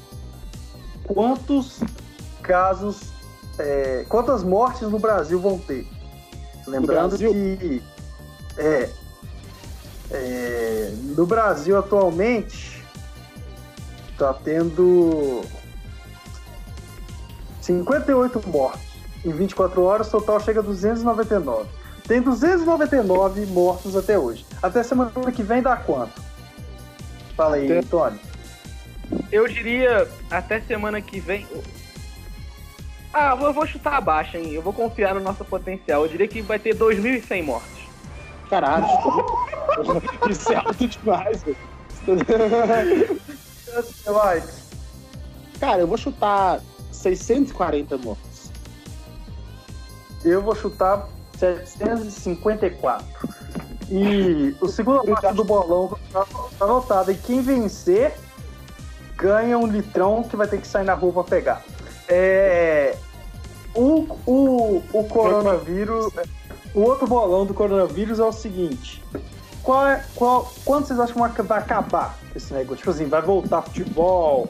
Quantos 1.04 1.80
casos. 2.50 3.00
é, 3.58 4.04
quantas 4.08 4.42
mortes 4.42 4.82
no 4.82 4.98
Brasil 4.98 5.38
vão 5.40 5.58
ter? 5.58 5.86
Lembrando 6.66 7.10
Brasil? 7.10 7.32
que. 7.32 7.82
É, 8.58 8.90
é, 10.10 10.92
no 11.16 11.24
Brasil 11.26 11.78
atualmente 11.78 12.82
tá 14.18 14.34
tendo 14.34 15.42
58 17.60 18.48
mortos. 18.48 18.80
Em 19.24 19.30
24 19.30 19.82
horas, 19.82 20.08
o 20.08 20.10
total 20.12 20.40
chega 20.40 20.60
a 20.60 20.62
299. 20.62 21.68
Tem 22.08 22.20
299 22.20 23.46
mortos 23.46 23.94
até 23.94 24.18
hoje. 24.18 24.44
Até 24.62 24.82
semana 24.82 25.10
que 25.32 25.42
vem 25.42 25.62
dá 25.62 25.76
quanto? 25.76 26.20
Fala 27.36 27.56
aí, 27.56 27.66
Até- 27.70 27.82
Tony. 27.82 28.18
Eu 29.30 29.46
diria 29.46 30.08
até 30.30 30.60
semana 30.60 31.00
que 31.00 31.20
vem. 31.20 31.46
Ah, 33.12 33.36
eu 33.40 33.52
vou 33.52 33.66
chutar 33.66 33.96
abaixo, 33.96 34.36
hein? 34.36 34.52
Eu 34.52 34.62
vou 34.62 34.72
confiar 34.72 35.14
no 35.14 35.20
nosso 35.20 35.44
potencial. 35.44 36.02
Eu 36.02 36.08
diria 36.08 36.28
que 36.28 36.40
vai 36.40 36.58
ter 36.58 36.76
2.100 36.76 37.44
mortes. 37.44 37.80
Caralho. 38.48 38.86
Isso 40.28 40.52
é 40.52 40.56
alto 40.56 40.86
demais, 40.86 41.42
velho. 41.42 41.56
Cara, 45.58 45.80
eu 45.80 45.86
vou 45.86 45.98
chutar 45.98 46.60
640 46.92 47.98
mortos. 47.98 48.50
Eu 50.24 50.42
vou 50.42 50.54
chutar 50.54 51.08
754. 51.38 53.06
E 53.90 54.54
o 54.60 54.68
segundo 54.68 55.04
parte 55.04 55.34
do 55.34 55.44
bolão 55.44 55.96
tá 56.12 56.24
tá 56.58 56.64
anotado. 56.64 57.10
E 57.10 57.16
quem 57.16 57.42
vencer 57.42 58.14
ganha 59.16 59.58
um 59.58 59.66
litrão 59.66 60.22
que 60.22 60.36
vai 60.36 60.46
ter 60.46 60.60
que 60.60 60.66
sair 60.66 60.84
na 60.84 60.94
rua 60.94 61.12
pra 61.12 61.24
pegar. 61.24 61.64
É, 62.10 62.96
o, 63.74 64.06
o, 64.26 64.82
o 64.92 65.04
coronavírus. 65.04 66.12
O 66.74 66.82
outro 66.82 67.06
bolão 67.06 67.46
do 67.46 67.54
coronavírus 67.54 68.18
é 68.18 68.24
o 68.24 68.32
seguinte. 68.32 69.02
Qual 69.62 69.86
é, 69.86 70.04
qual, 70.14 70.52
quando 70.64 70.86
vocês 70.86 70.98
acham 70.98 71.28
que 71.30 71.42
vai 71.42 71.58
acabar 71.58 72.18
esse 72.34 72.52
negócio? 72.52 72.78
Tipo 72.78 72.90
assim, 72.90 73.06
vai 73.06 73.20
voltar 73.20 73.62
futebol, 73.62 74.48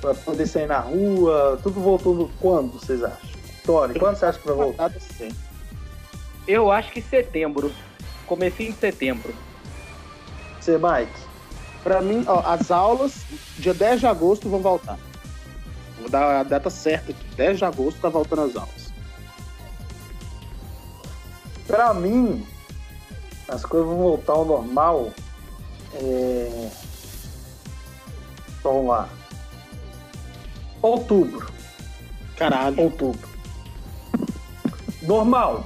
vai 0.00 0.14
poder 0.14 0.46
sair 0.46 0.66
na 0.66 0.78
rua, 0.78 1.58
tudo 1.62 1.80
voltou 1.80 2.14
no 2.14 2.28
quando, 2.40 2.78
vocês 2.78 3.02
acham? 3.02 3.30
Tony, 3.64 3.98
quando 3.98 4.16
você 4.16 4.26
acha 4.26 4.38
que 4.38 4.46
vai 4.46 4.56
voltar? 4.56 4.92
Eu 6.46 6.70
acho 6.70 6.92
que 6.92 7.00
setembro. 7.00 7.72
Comecinho 8.26 8.72
de 8.72 8.78
setembro. 8.78 9.34
Você, 10.60 10.78
Mike? 10.78 11.12
Pra 11.82 12.00
mim, 12.00 12.24
ó, 12.26 12.40
as 12.40 12.70
aulas, 12.70 13.24
dia 13.58 13.74
10 13.74 14.00
de 14.00 14.06
agosto, 14.06 14.48
vão 14.48 14.60
voltar. 14.60 14.98
Vou 15.98 16.08
dar 16.08 16.40
a 16.40 16.42
data 16.42 16.70
certa 16.70 17.12
aqui. 17.12 17.24
10 17.36 17.58
de 17.58 17.64
agosto 17.64 18.00
tá 18.00 18.08
voltando 18.08 18.42
as 18.42 18.56
aulas. 18.56 18.92
Pra 21.66 21.94
mim, 21.94 22.46
as 23.48 23.64
coisas 23.64 23.88
vão 23.88 23.98
voltar 23.98 24.32
ao 24.32 24.44
normal. 24.44 25.12
É... 25.94 26.70
Vamos 28.62 28.86
lá. 28.88 29.08
Outubro. 30.80 31.50
Caralho. 32.36 32.80
Outubro. 32.80 33.28
Normal. 35.02 35.64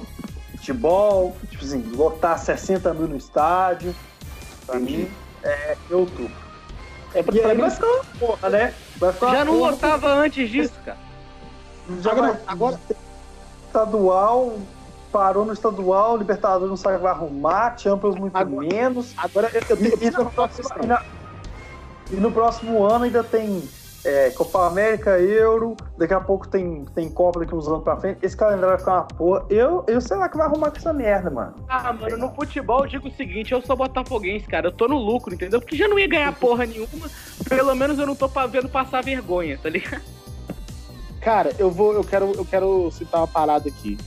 Futebol, 0.51 1.35
tipo 1.49 1.63
assim, 1.63 1.81
lotar 1.95 2.37
60 2.37 2.93
mil 2.93 3.07
no 3.07 3.17
estádio. 3.17 3.95
Pra 4.65 4.77
Entendi. 4.77 4.97
mim, 4.97 5.11
é 5.43 5.77
outubro. 5.89 6.46
É 7.17 7.23
pra, 7.23 7.35
E 7.35 7.39
pra 7.39 7.49
aí 7.49 7.55
mim, 7.55 7.61
vai 7.63 7.71
ficar 7.71 7.87
uma 7.87 8.03
porra, 8.19 8.49
né? 8.49 8.73
Vai 8.97 9.11
ficar 9.13 9.31
Já 9.31 9.43
não 9.45 9.57
lotava 9.57 10.07
antes 10.13 10.49
disso, 10.49 10.73
cara. 10.85 10.97
Já 12.01 12.11
agora, 12.11 12.41
agora, 12.45 12.79
estadual, 13.65 14.53
parou 15.11 15.45
no 15.45 15.53
estadual, 15.53 16.15
Libertadores 16.17 16.69
não 16.69 16.77
sabe 16.77 16.97
vai 16.99 17.11
arrumar, 17.11 17.75
Champions 17.77 18.15
muito 18.15 18.35
Agora- 18.35 18.67
menos. 18.67 19.13
agora 19.17 19.49
eu, 19.53 19.61
eu 19.69 19.77
E, 19.77 19.97
tenho 19.97 20.03
e 20.03 20.11
no 20.11 20.29
próximo, 20.29 20.69
e 20.83 20.85
na- 20.85 21.01
e 22.11 22.15
no 22.17 22.31
próximo 22.31 22.83
ano 22.85 23.05
ainda 23.05 23.23
tem 23.23 23.67
é, 24.07 24.29
Copa 24.31 24.65
América, 24.65 25.19
Euro, 25.19 25.75
daqui 25.97 26.13
a 26.13 26.21
pouco 26.21 26.47
tem, 26.47 26.85
tem 26.95 27.09
Copa 27.09 27.41
daqui 27.41 27.53
uns 27.53 27.67
anos 27.67 27.83
pra 27.83 27.97
frente. 27.97 28.19
Esse 28.21 28.37
calendário 28.37 28.69
vai 28.69 28.77
ficar 28.79 28.93
uma 28.93 29.03
porra. 29.03 29.45
Eu, 29.49 29.83
eu 29.85 29.99
sei 29.99 30.15
lá 30.15 30.29
que 30.29 30.37
vai 30.37 30.47
arrumar 30.47 30.71
com 30.71 30.77
essa 30.77 30.93
merda, 30.93 31.29
mano. 31.29 31.53
Ah, 31.67 31.91
mano, 31.91 32.17
no 32.17 32.33
futebol 32.33 32.85
eu 32.85 32.87
digo 32.87 33.09
o 33.09 33.11
seguinte, 33.11 33.51
eu 33.51 33.61
sou 33.61 33.75
botafoguense, 33.75 34.47
cara. 34.47 34.67
Eu 34.67 34.71
tô 34.71 34.87
no 34.87 34.97
lucro, 34.97 35.33
entendeu? 35.33 35.59
Porque 35.59 35.75
já 35.75 35.89
não 35.89 35.99
ia 35.99 36.07
ganhar 36.07 36.33
porra 36.33 36.65
nenhuma. 36.65 37.09
Pelo 37.49 37.75
menos 37.75 37.99
eu 37.99 38.07
não 38.07 38.15
tô 38.15 38.29
vendo 38.49 38.69
passar 38.69 39.03
vergonha, 39.03 39.59
tá 39.61 39.69
ligado? 39.69 40.01
Cara, 41.19 41.51
eu 41.59 41.69
vou, 41.69 41.93
eu 41.93 42.03
quero, 42.05 42.31
eu 42.31 42.45
quero 42.45 42.89
citar 42.91 43.19
uma 43.19 43.27
parada 43.27 43.67
aqui. 43.67 43.97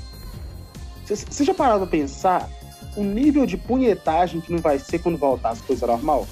Você 1.04 1.44
já 1.44 1.52
parou 1.52 1.78
pra 1.78 1.86
pensar 1.86 2.48
o 2.96 3.02
nível 3.02 3.44
de 3.44 3.58
punhetagem 3.58 4.40
que 4.40 4.50
não 4.50 4.60
vai 4.60 4.78
ser 4.78 5.00
quando 5.00 5.18
voltar 5.18 5.50
as 5.50 5.60
coisas 5.60 5.86
normal? 5.86 6.26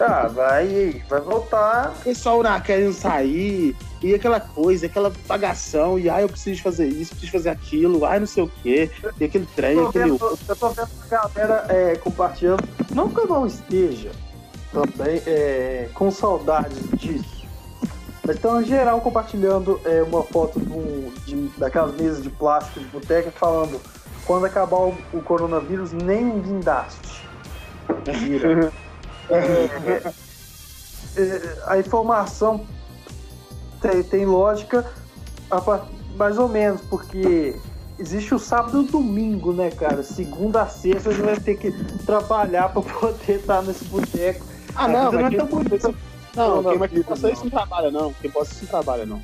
Ah, 0.00 0.28
vai, 0.28 1.02
vai 1.08 1.20
voltar. 1.20 1.92
O 2.00 2.04
pessoal 2.04 2.42
não 2.42 2.60
querendo 2.60 2.92
sair, 2.92 3.76
e 4.02 4.14
aquela 4.14 4.40
coisa, 4.40 4.86
aquela 4.86 5.12
pagação, 5.26 5.98
e 5.98 6.08
ai, 6.10 6.24
eu 6.24 6.28
preciso 6.28 6.62
fazer 6.62 6.86
isso, 6.86 7.12
preciso 7.12 7.32
fazer 7.32 7.48
aquilo, 7.50 8.04
ai, 8.04 8.20
não 8.20 8.26
sei 8.26 8.44
o 8.44 8.50
quê, 8.62 8.90
e 9.20 9.24
aquele 9.24 9.46
trem, 9.54 9.76
Eu 9.76 9.88
aquele 9.88 10.10
vendo, 10.10 10.38
eu 10.48 10.56
tô 10.56 10.68
vendo 10.70 10.88
a 11.10 11.16
galera 11.34 11.66
é, 11.68 11.96
compartilhando. 11.96 12.62
Não 12.94 13.08
que 13.08 13.20
eu 13.20 13.26
não 13.26 13.46
esteja 13.46 14.10
também 14.72 15.22
é, 15.26 15.88
com 15.94 16.10
saudades 16.10 16.78
disso. 16.96 17.44
Mas 18.26 18.36
estão 18.36 18.60
em 18.60 18.64
geral 18.64 19.00
compartilhando 19.00 19.78
é, 19.84 20.02
uma 20.02 20.22
foto 20.22 20.58
de 20.58 20.72
um- 20.72 21.12
de- 21.26 21.50
daquelas 21.58 21.94
mesas 21.94 22.22
de 22.22 22.30
plástico 22.30 22.80
de 22.80 22.86
boteca 22.86 23.30
falando 23.30 23.78
quando 24.26 24.46
acabar 24.46 24.78
o, 24.78 24.94
o 25.12 25.20
coronavírus, 25.22 25.92
nem 25.92 26.24
um 26.24 26.40
guindaste. 26.40 27.22
Vira. 28.20 28.72
É, 29.30 30.12
é, 31.16 31.62
a 31.66 31.78
informação 31.78 32.66
tem, 33.80 34.02
tem 34.02 34.26
lógica 34.26 34.84
a 35.50 35.60
mais 36.16 36.38
ou 36.38 36.48
menos, 36.48 36.80
porque 36.82 37.56
existe 37.98 38.34
o 38.34 38.38
sábado 38.38 38.82
e 38.82 38.84
o 38.84 38.90
domingo, 38.90 39.52
né, 39.52 39.70
cara? 39.70 40.02
Segunda 40.02 40.62
a 40.62 40.66
sexta 40.66 41.12
você 41.12 41.22
vai 41.22 41.36
ter 41.36 41.56
que 41.56 41.72
trabalhar 42.04 42.68
pra 42.70 42.82
poder 42.82 43.40
estar 43.40 43.62
nesse 43.62 43.84
boteco. 43.84 44.44
Ah, 44.74 44.88
não, 44.88 45.12
não 45.12 45.20
é 45.20 45.28
quem, 45.28 45.38
tão 45.38 45.46
bonita. 45.46 45.94
não, 46.34 46.62
Não, 46.62 46.78
mas 46.78 46.90
quem 46.90 46.98
não. 46.98 47.04
possa 47.06 47.30
isso 47.30 47.44
não 47.44 47.50
trabalha, 47.50 47.90
não. 47.90 48.12
Quem 48.14 48.30
possa 48.30 48.52
isso 48.52 48.62
não 48.64 48.70
trabalha, 48.70 49.06
não. 49.06 49.22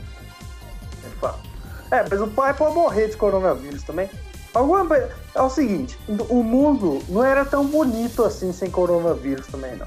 É, 1.91 2.05
mas 2.09 2.21
o 2.21 2.29
pai 2.29 2.55
pode 2.55 2.75
morrer 2.75 3.09
de 3.09 3.17
coronavírus 3.17 3.83
também. 3.83 4.09
Alguma 4.55 4.85
vez- 4.85 5.11
É 5.35 5.41
o 5.43 5.49
seguinte, 5.49 5.97
o 6.29 6.43
mundo 6.43 7.01
não 7.09 7.23
era 7.23 7.45
tão 7.45 7.65
bonito 7.65 8.25
assim 8.25 8.53
sem 8.53 8.69
coronavírus 8.71 9.47
também, 9.47 9.77
não. 9.77 9.87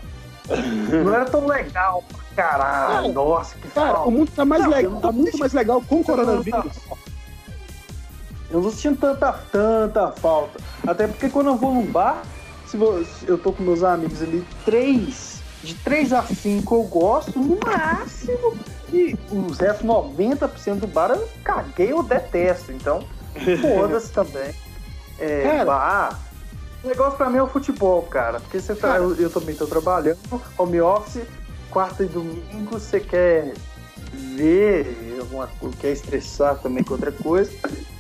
Não 1.03 1.14
era 1.14 1.26
tão 1.26 1.45
legal 1.45 2.03
caralho. 2.36 2.93
Cara, 2.93 3.07
Nossa, 3.09 3.55
que 3.55 3.68
Cara, 3.70 3.93
falta. 3.93 4.09
o 4.09 4.11
mundo 4.11 4.32
tá 4.36 4.43
mais 4.45 4.64
Não, 4.64 4.70
legal, 4.72 4.99
tá 5.01 5.11
muito 5.11 5.38
mais 5.38 5.53
legal 5.53 5.82
com 5.88 5.99
o 5.99 6.03
coronavírus. 6.03 6.74
Eu 8.49 8.61
não 8.61 8.72
sinto 8.72 8.99
tanta, 9.01 9.34
tanta 9.51 10.11
falta. 10.14 10.59
Até 10.86 11.07
porque 11.07 11.30
quando 11.30 11.47
eu 11.47 11.55
vou 11.57 11.74
num 11.74 11.86
bar, 11.86 12.22
se 12.66 12.78
eu 13.28 13.38
tô 13.38 13.51
com 13.51 13.64
meus 13.64 13.84
amigos 13.84 14.22
ali, 14.22 14.45
três, 14.66 15.41
de 15.64 15.76
3 15.76 16.11
a 16.14 16.22
5 16.24 16.76
eu 16.76 16.84
gosto, 16.84 17.39
no 17.39 17.57
máximo. 17.66 18.53
E 18.91 19.16
os 19.32 19.57
restos 19.57 19.86
90% 19.86 20.80
do 20.80 20.88
bar 20.88 21.11
eu 21.11 21.28
caguei, 21.43 21.91
eu 21.91 22.03
detesto. 22.03 22.72
Então, 22.72 23.03
foda-se 23.62 24.12
também. 24.12 24.54
É, 25.20 25.44
Cara. 25.44 25.66
bar. 25.66 26.20
O 26.84 26.88
negócio 26.88 27.18
pra 27.18 27.30
mim 27.30 27.38
é 27.38 27.44
o 27.44 27.48
futebol, 27.48 28.02
cara. 28.04 28.40
Porque 28.40 28.60
você 28.60 28.76
tá, 28.76 28.90
Cara. 28.90 29.04
eu, 29.04 29.16
eu 29.16 29.30
também 29.30 29.56
tô 29.56 29.66
trabalhando, 29.66 30.20
home 30.58 30.82
office, 30.82 31.24
quarta 31.70 32.04
e 32.04 32.08
domingo, 32.08 32.78
você 32.78 33.00
quer 33.00 33.54
ver 34.36 35.18
alguma 35.20 35.48
coisa, 35.48 35.78
quer 35.78 35.92
estressar 35.92 36.58
também 36.58 36.84
com 36.84 36.94
outra 36.94 37.12
coisa. 37.12 37.52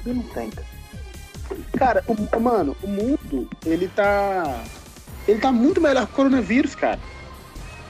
E 0.05 0.09
não 0.09 0.23
tem, 0.23 0.49
cara. 0.49 0.67
Cara, 1.77 2.03
o, 2.07 2.39
mano, 2.39 2.75
o 2.81 2.87
mundo, 2.87 3.47
ele 3.65 3.87
tá. 3.87 4.63
Ele 5.27 5.39
tá 5.39 5.51
muito 5.51 5.79
melhor 5.79 6.05
que 6.05 6.11
o 6.13 6.15
coronavírus, 6.15 6.75
cara. 6.75 6.99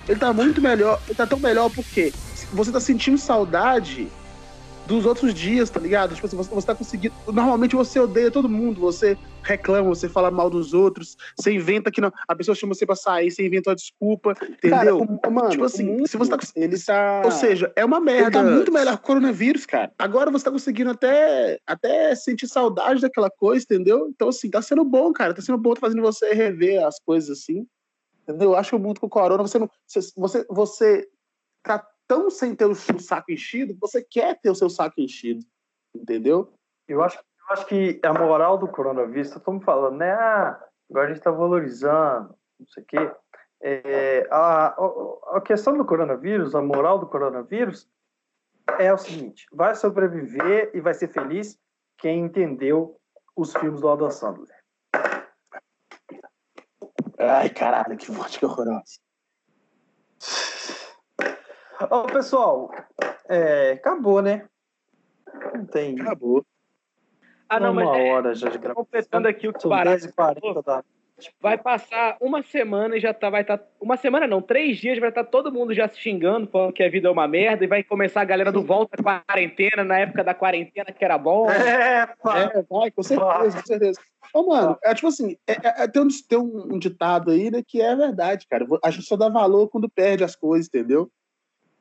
Ele 0.07 0.19
tá 0.19 0.31
muito 0.31 0.61
melhor. 0.61 1.01
Ele 1.07 1.15
tá 1.15 1.25
tão 1.25 1.39
melhor 1.39 1.69
porque 1.71 2.13
você 2.51 2.71
tá 2.71 2.79
sentindo 2.79 3.17
saudade 3.17 4.09
dos 4.85 5.05
outros 5.05 5.33
dias, 5.33 5.69
tá 5.69 5.79
ligado? 5.79 6.13
Tipo 6.13 6.27
assim, 6.27 6.35
você, 6.35 6.49
você 6.53 6.67
tá 6.67 6.75
conseguindo. 6.75 7.13
Normalmente 7.27 7.75
você 7.75 7.99
odeia 7.99 8.29
todo 8.29 8.49
mundo, 8.49 8.81
você 8.81 9.17
reclama, 9.43 9.87
você 9.89 10.09
fala 10.09 10.29
mal 10.29 10.49
dos 10.49 10.73
outros, 10.73 11.15
você 11.37 11.51
inventa 11.51 11.89
que 11.91 12.01
não. 12.01 12.11
A 12.27 12.35
pessoa 12.35 12.53
chama 12.55 12.73
você 12.73 12.85
pra 12.85 12.95
sair, 12.95 13.31
você 13.31 13.45
inventa 13.45 13.69
uma 13.69 13.75
desculpa, 13.75 14.33
entendeu? 14.41 14.69
Cara, 14.69 14.95
o- 14.95 15.31
mano, 15.31 15.49
tipo 15.49 15.63
assim, 15.63 15.85
mundo, 15.85 16.07
se 16.07 16.17
você 16.17 16.31
tá. 16.31 16.37
ele 16.55 16.77
tá. 16.79 17.21
Ou 17.25 17.31
seja, 17.31 17.71
é 17.75 17.85
uma 17.85 17.99
merda. 17.99 18.39
Ele 18.39 18.45
tá 18.49 18.55
muito 18.55 18.71
melhor 18.71 18.97
que 18.97 19.03
o 19.03 19.07
coronavírus, 19.07 19.65
cara. 19.65 19.91
Agora 19.97 20.29
você 20.31 20.45
tá 20.45 20.51
conseguindo 20.51 20.89
até, 20.91 21.59
até 21.65 22.13
sentir 22.15 22.47
saudade 22.47 23.01
daquela 23.01 23.29
coisa, 23.29 23.63
entendeu? 23.63 24.07
Então, 24.09 24.27
assim, 24.29 24.49
tá 24.49 24.61
sendo 24.61 24.83
bom, 24.83 25.11
cara. 25.13 25.33
Tá 25.33 25.41
sendo 25.41 25.57
bom, 25.57 25.73
tá 25.73 25.81
fazendo 25.81 26.01
você 26.01 26.33
rever 26.33 26.85
as 26.85 26.95
coisas 27.05 27.39
assim. 27.39 27.65
Entendeu? 28.23 28.51
Eu 28.51 28.55
acho 28.57 28.69
que 28.71 28.75
o 28.75 28.79
mundo 28.79 28.99
com 28.99 29.07
o 29.07 29.09
corona, 29.09 29.43
você 29.43 29.59
não. 29.59 29.69
Você, 29.87 29.99
você, 30.15 30.45
você 30.49 31.07
tá 31.61 31.85
tão 32.13 32.29
sem 32.29 32.55
ter 32.55 32.65
o 32.65 32.75
seu 32.75 32.99
saco 32.99 33.31
enchido, 33.31 33.75
você 33.81 34.03
quer 34.03 34.39
ter 34.39 34.51
o 34.51 34.55
seu 34.55 34.69
saco 34.69 35.01
enchido. 35.01 35.43
Entendeu? 35.95 36.53
Eu 36.87 37.01
acho, 37.01 37.17
eu 37.17 37.53
acho 37.53 37.65
que 37.65 37.99
a 38.03 38.13
moral 38.13 38.55
do 38.57 38.67
coronavírus, 38.67 39.35
estamos 39.35 39.63
falando, 39.65 39.97
né? 39.97 40.11
Ah, 40.11 40.63
agora 40.89 41.05
a 41.05 41.07
gente 41.07 41.17
está 41.17 41.31
valorizando, 41.31 42.35
não 42.59 42.67
sei 42.67 42.83
o 42.83 42.85
quê. 42.85 43.11
É, 43.63 44.27
a, 44.29 44.75
a- 45.37 45.41
questão 45.41 45.75
do 45.75 45.85
coronavírus, 45.85 46.53
a 46.53 46.61
moral 46.61 46.99
do 46.99 47.07
coronavírus, 47.07 47.89
é 48.77 48.93
o 48.93 48.97
seguinte: 48.97 49.47
vai 49.51 49.73
sobreviver 49.73 50.69
e 50.73 50.81
vai 50.81 50.93
ser 50.93 51.07
feliz 51.07 51.57
quem 51.97 52.25
entendeu 52.25 52.99
os 53.35 53.53
filmes 53.53 53.81
do 53.81 53.89
Adam 53.89 54.11
Sandler. 54.11 54.55
Ai, 57.17 57.49
caralho, 57.49 57.97
que 57.97 58.11
vodka 58.11 58.45
horrorosa. 58.45 58.99
Ô, 61.89 62.03
pessoal, 62.03 62.71
é, 63.27 63.71
acabou, 63.71 64.21
né? 64.21 64.47
Não 65.53 65.65
tem 65.65 65.99
Acabou. 65.99 66.45
Ah, 67.49 67.59
não, 67.59 67.71
uma 67.71 67.85
mas 67.85 67.99
é, 67.99 68.11
hora 68.11 68.33
já 68.33 68.49
de 68.49 68.57
gravação. 68.57 68.83
completando 68.83 69.27
aqui 69.27 69.47
o 69.47 69.53
que 69.53 69.67
10h40 69.67 70.63
da 70.63 70.83
vai 71.39 71.57
passar 71.57 72.17
uma 72.19 72.41
semana 72.41 72.97
e 72.97 72.99
já 72.99 73.13
tá, 73.13 73.29
vai 73.29 73.41
estar. 73.41 73.59
uma 73.79 73.95
semana 73.97 74.27
não, 74.27 74.41
três 74.41 74.77
dias 74.77 74.97
vai 74.99 75.09
estar 75.09 75.23
todo 75.23 75.51
mundo 75.51 75.73
já 75.73 75.87
se 75.87 75.99
xingando, 75.99 76.47
falando 76.47 76.73
que 76.73 76.83
a 76.83 76.89
vida 76.89 77.07
é 77.07 77.11
uma 77.11 77.27
merda, 77.27 77.63
e 77.63 77.67
vai 77.67 77.83
começar 77.83 78.21
a 78.21 78.25
galera 78.25 78.51
do 78.51 78.63
volta 78.63 78.97
à 78.99 79.23
quarentena, 79.23 79.83
na 79.83 79.99
época 79.99 80.23
da 80.23 80.33
quarentena 80.33 80.91
que 80.91 81.05
era 81.05 81.17
bom. 81.17 81.49
É, 81.49 82.07
pá. 82.21 82.39
É, 82.39 82.61
vai, 82.63 82.91
com 82.91 83.03
certeza, 83.03 83.61
com 83.61 83.67
certeza. 83.67 84.01
Ô, 84.33 84.43
mano, 84.47 84.77
é 84.83 84.93
tipo 84.95 85.07
assim, 85.07 85.37
é, 85.47 85.53
é- 85.53 85.83
é- 85.83 85.87
tem, 85.87 86.01
um, 86.01 86.07
tem 86.27 86.39
um 86.39 86.79
ditado 86.79 87.31
aí, 87.31 87.51
né, 87.51 87.61
que 87.65 87.81
é 87.81 87.95
verdade, 87.95 88.47
cara. 88.49 88.65
A 88.83 88.89
gente 88.89 89.05
só 89.05 89.15
dá 89.15 89.29
valor 89.29 89.69
quando 89.69 89.89
perde 89.89 90.23
as 90.23 90.35
coisas, 90.35 90.67
entendeu? 90.67 91.09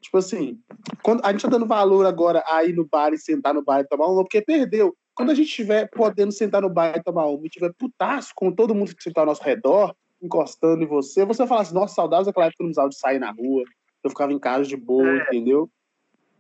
Tipo 0.03 0.19
assim, 0.19 0.61
quando, 1.03 1.25
a 1.25 1.31
gente 1.31 1.43
tá 1.43 1.49
dando 1.49 1.65
valor 1.65 2.05
agora 2.05 2.43
a 2.47 2.65
ir 2.65 2.75
no 2.75 2.85
bar 2.85 3.13
e 3.13 3.19
sentar 3.19 3.55
no 3.55 3.63
bar 3.63 3.81
e 3.81 3.85
tomar 3.89 4.07
uma, 4.09 4.25
porque 4.25 4.43
perdeu. 4.43 4.95
Quando 5.15 5.31
a 5.31 5.35
gente 5.35 5.47
estiver 5.49 5.89
podendo 5.91 6.33
sentar 6.33 6.61
no 6.61 6.69
bar 6.69 6.97
e 6.97 7.03
tomar 7.03 7.27
uma 7.27 7.47
e 7.47 7.51
tiver 7.51 7.73
putaço 7.75 8.33
com 8.35 8.51
todo 8.51 8.75
mundo 8.75 8.95
que 8.97 9.09
está 9.09 9.21
ao 9.21 9.27
nosso 9.27 9.43
redor, 9.43 9.95
encostando 10.21 10.83
em 10.83 10.87
você, 10.87 11.25
você 11.25 11.39
vai 11.39 11.47
falar 11.47 11.61
assim, 11.63 11.75
nossa, 11.75 11.95
saudades 11.95 12.27
daquela 12.27 12.47
época 12.47 12.57
que 12.57 12.63
eu 12.63 12.65
não 12.65 12.71
precisava 12.71 12.89
de 12.89 12.99
sair 12.99 13.19
na 13.19 13.31
rua, 13.31 13.63
eu 14.03 14.11
ficava 14.11 14.33
em 14.33 14.39
casa 14.39 14.65
de 14.65 14.77
boa, 14.77 15.17
entendeu? 15.19 15.71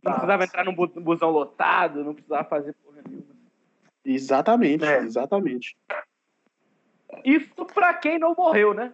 Não 0.02 0.12
precisava 0.12 0.44
entrar 0.44 0.64
num 0.64 0.74
bu- 0.74 1.00
busão 1.00 1.30
lotado, 1.30 2.02
não 2.02 2.14
precisava 2.14 2.44
fazer 2.48 2.74
porra 2.82 3.02
nenhuma. 3.08 3.32
Exatamente, 4.04 4.84
É. 4.84 4.98
exatamente. 4.98 5.76
Isso 7.24 7.64
pra 7.72 7.94
quem 7.94 8.18
não 8.18 8.34
morreu, 8.34 8.74
né? 8.74 8.92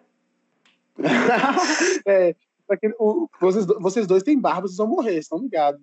é, 2.06 2.34
quem- 2.76 2.92
o- 2.98 3.28
vocês, 3.40 3.64
vocês 3.66 4.06
dois 4.06 4.22
têm 4.22 4.38
barba, 4.38 4.62
vocês 4.68 4.76
vão 4.76 4.86
morrer, 4.88 5.18
estão 5.18 5.38
ligados. 5.38 5.80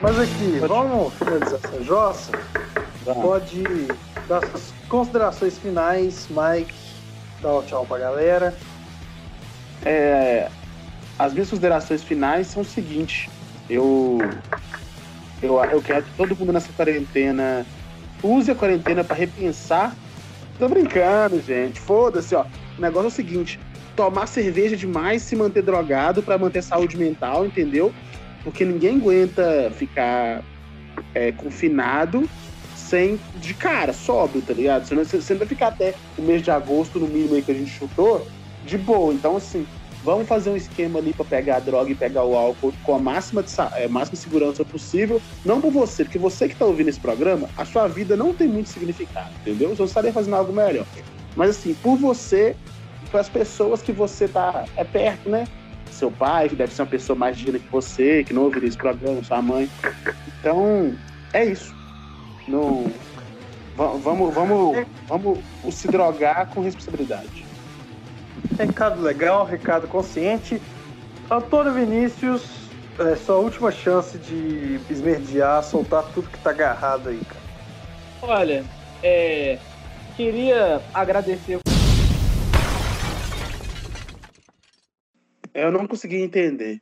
Mas 0.00 0.18
aqui, 0.18 0.58
vamos 0.66 1.14
finalizar 1.14 1.60
essa 1.62 1.82
jossa? 1.84 2.32
Pode 3.04 3.62
dar 4.28 4.40
suas 4.48 4.72
considerações 4.88 5.58
finais, 5.58 6.26
Mike. 6.28 6.74
Dá 7.40 7.54
um 7.58 7.62
tchau 7.62 7.86
pra 7.86 7.98
galera. 7.98 8.56
É, 9.84 10.48
as 11.18 11.32
minhas 11.32 11.50
considerações 11.50 12.02
finais 12.02 12.48
são 12.48 12.62
o 12.62 12.64
seguinte: 12.64 13.30
eu, 13.70 14.18
eu, 15.40 15.64
eu 15.64 15.82
quero 15.82 16.04
que 16.04 16.16
todo 16.16 16.36
mundo 16.36 16.52
nessa 16.52 16.72
quarentena 16.72 17.64
use 18.22 18.50
a 18.50 18.54
quarentena 18.54 19.02
para 19.02 19.16
repensar. 19.16 19.96
Tô 20.58 20.68
brincando, 20.68 21.40
gente. 21.40 21.80
Foda-se, 21.80 22.34
ó. 22.34 22.44
O 22.78 22.80
negócio 22.80 23.06
é 23.06 23.08
o 23.08 23.10
seguinte: 23.10 23.58
tomar 23.96 24.26
cerveja 24.26 24.76
demais, 24.76 25.22
se 25.22 25.36
manter 25.36 25.62
drogado 25.62 26.22
para 26.22 26.38
manter 26.38 26.62
saúde 26.62 26.96
mental, 26.96 27.44
entendeu? 27.44 27.92
Porque 28.44 28.64
ninguém 28.64 28.96
aguenta 28.96 29.70
ficar 29.76 30.42
é, 31.14 31.32
confinado 31.32 32.28
sem 32.74 33.18
de 33.36 33.54
cara, 33.54 33.92
sóbrio, 33.92 34.42
tá 34.42 34.52
ligado? 34.52 34.84
Você 34.84 35.32
não 35.32 35.38
vai 35.38 35.48
ficar 35.48 35.68
até 35.68 35.94
o 36.18 36.22
mês 36.22 36.42
de 36.42 36.50
agosto, 36.50 36.98
no 36.98 37.06
mínimo 37.06 37.34
aí 37.34 37.42
que 37.42 37.50
a 37.50 37.54
gente 37.54 37.70
chutou, 37.70 38.26
de 38.64 38.76
boa. 38.76 39.14
Então, 39.14 39.36
assim, 39.36 39.66
vamos 40.02 40.26
fazer 40.28 40.50
um 40.50 40.56
esquema 40.56 40.98
ali 40.98 41.12
para 41.12 41.24
pegar 41.24 41.56
a 41.56 41.60
droga 41.60 41.90
e 41.90 41.94
pegar 41.94 42.24
o 42.24 42.34
álcool 42.36 42.72
com 42.82 42.94
a 42.94 42.98
máxima, 42.98 43.42
de, 43.42 43.52
é, 43.76 43.88
máxima 43.88 44.16
segurança 44.16 44.64
possível. 44.64 45.20
Não 45.44 45.60
por 45.60 45.70
você, 45.72 46.04
porque 46.04 46.18
você 46.18 46.48
que 46.48 46.56
tá 46.56 46.64
ouvindo 46.66 46.88
esse 46.88 47.00
programa, 47.00 47.48
a 47.56 47.64
sua 47.64 47.86
vida 47.88 48.16
não 48.16 48.34
tem 48.34 48.48
muito 48.48 48.68
significado, 48.68 49.30
entendeu? 49.40 49.74
Você 49.74 49.84
estaria 49.84 50.12
fazendo 50.12 50.34
algo 50.34 50.52
melhor. 50.52 50.86
Mas, 51.36 51.50
assim, 51.50 51.74
por 51.74 51.96
você, 51.96 52.54
para 53.10 53.20
as 53.20 53.28
pessoas 53.28 53.80
que 53.82 53.92
você 53.92 54.28
tá 54.28 54.64
é 54.76 54.84
perto, 54.84 55.28
né? 55.30 55.44
Seu 55.90 56.10
pai, 56.10 56.48
que 56.48 56.56
deve 56.56 56.72
ser 56.72 56.82
uma 56.82 56.88
pessoa 56.88 57.18
mais 57.18 57.36
digna 57.36 57.58
que 57.58 57.70
você, 57.70 58.24
que 58.24 58.32
não 58.32 58.42
ouviria 58.44 58.68
esse 58.68 58.78
programa, 58.78 59.22
sua 59.22 59.42
mãe. 59.42 59.70
Então, 60.40 60.94
é 61.32 61.44
isso. 61.44 61.74
Não. 62.48 62.84
va- 63.76 63.92
Vamos, 63.98 64.34
vamos, 64.34 64.76
vamos 65.08 65.38
se 65.70 65.86
drogar 65.88 66.46
com 66.48 66.60
responsabilidade. 66.60 67.46
Recado 68.58 69.00
legal, 69.00 69.44
recado 69.44 69.88
consciente. 69.88 70.60
Antônio 71.30 71.72
Vinícius, 71.72 72.42
é 72.98 73.16
sua 73.16 73.36
última 73.36 73.70
chance 73.70 74.18
de 74.18 74.80
esmerdear, 74.90 75.62
soltar 75.62 76.04
tudo 76.12 76.28
que 76.28 76.38
tá 76.38 76.50
agarrado 76.50 77.08
aí, 77.08 77.20
cara. 77.24 77.42
Olha, 78.22 78.64
é, 79.02 79.58
queria 80.16 80.80
agradecer. 80.92 81.58
Eu 85.54 85.72
não 85.72 85.86
consegui 85.86 86.22
entender. 86.22 86.80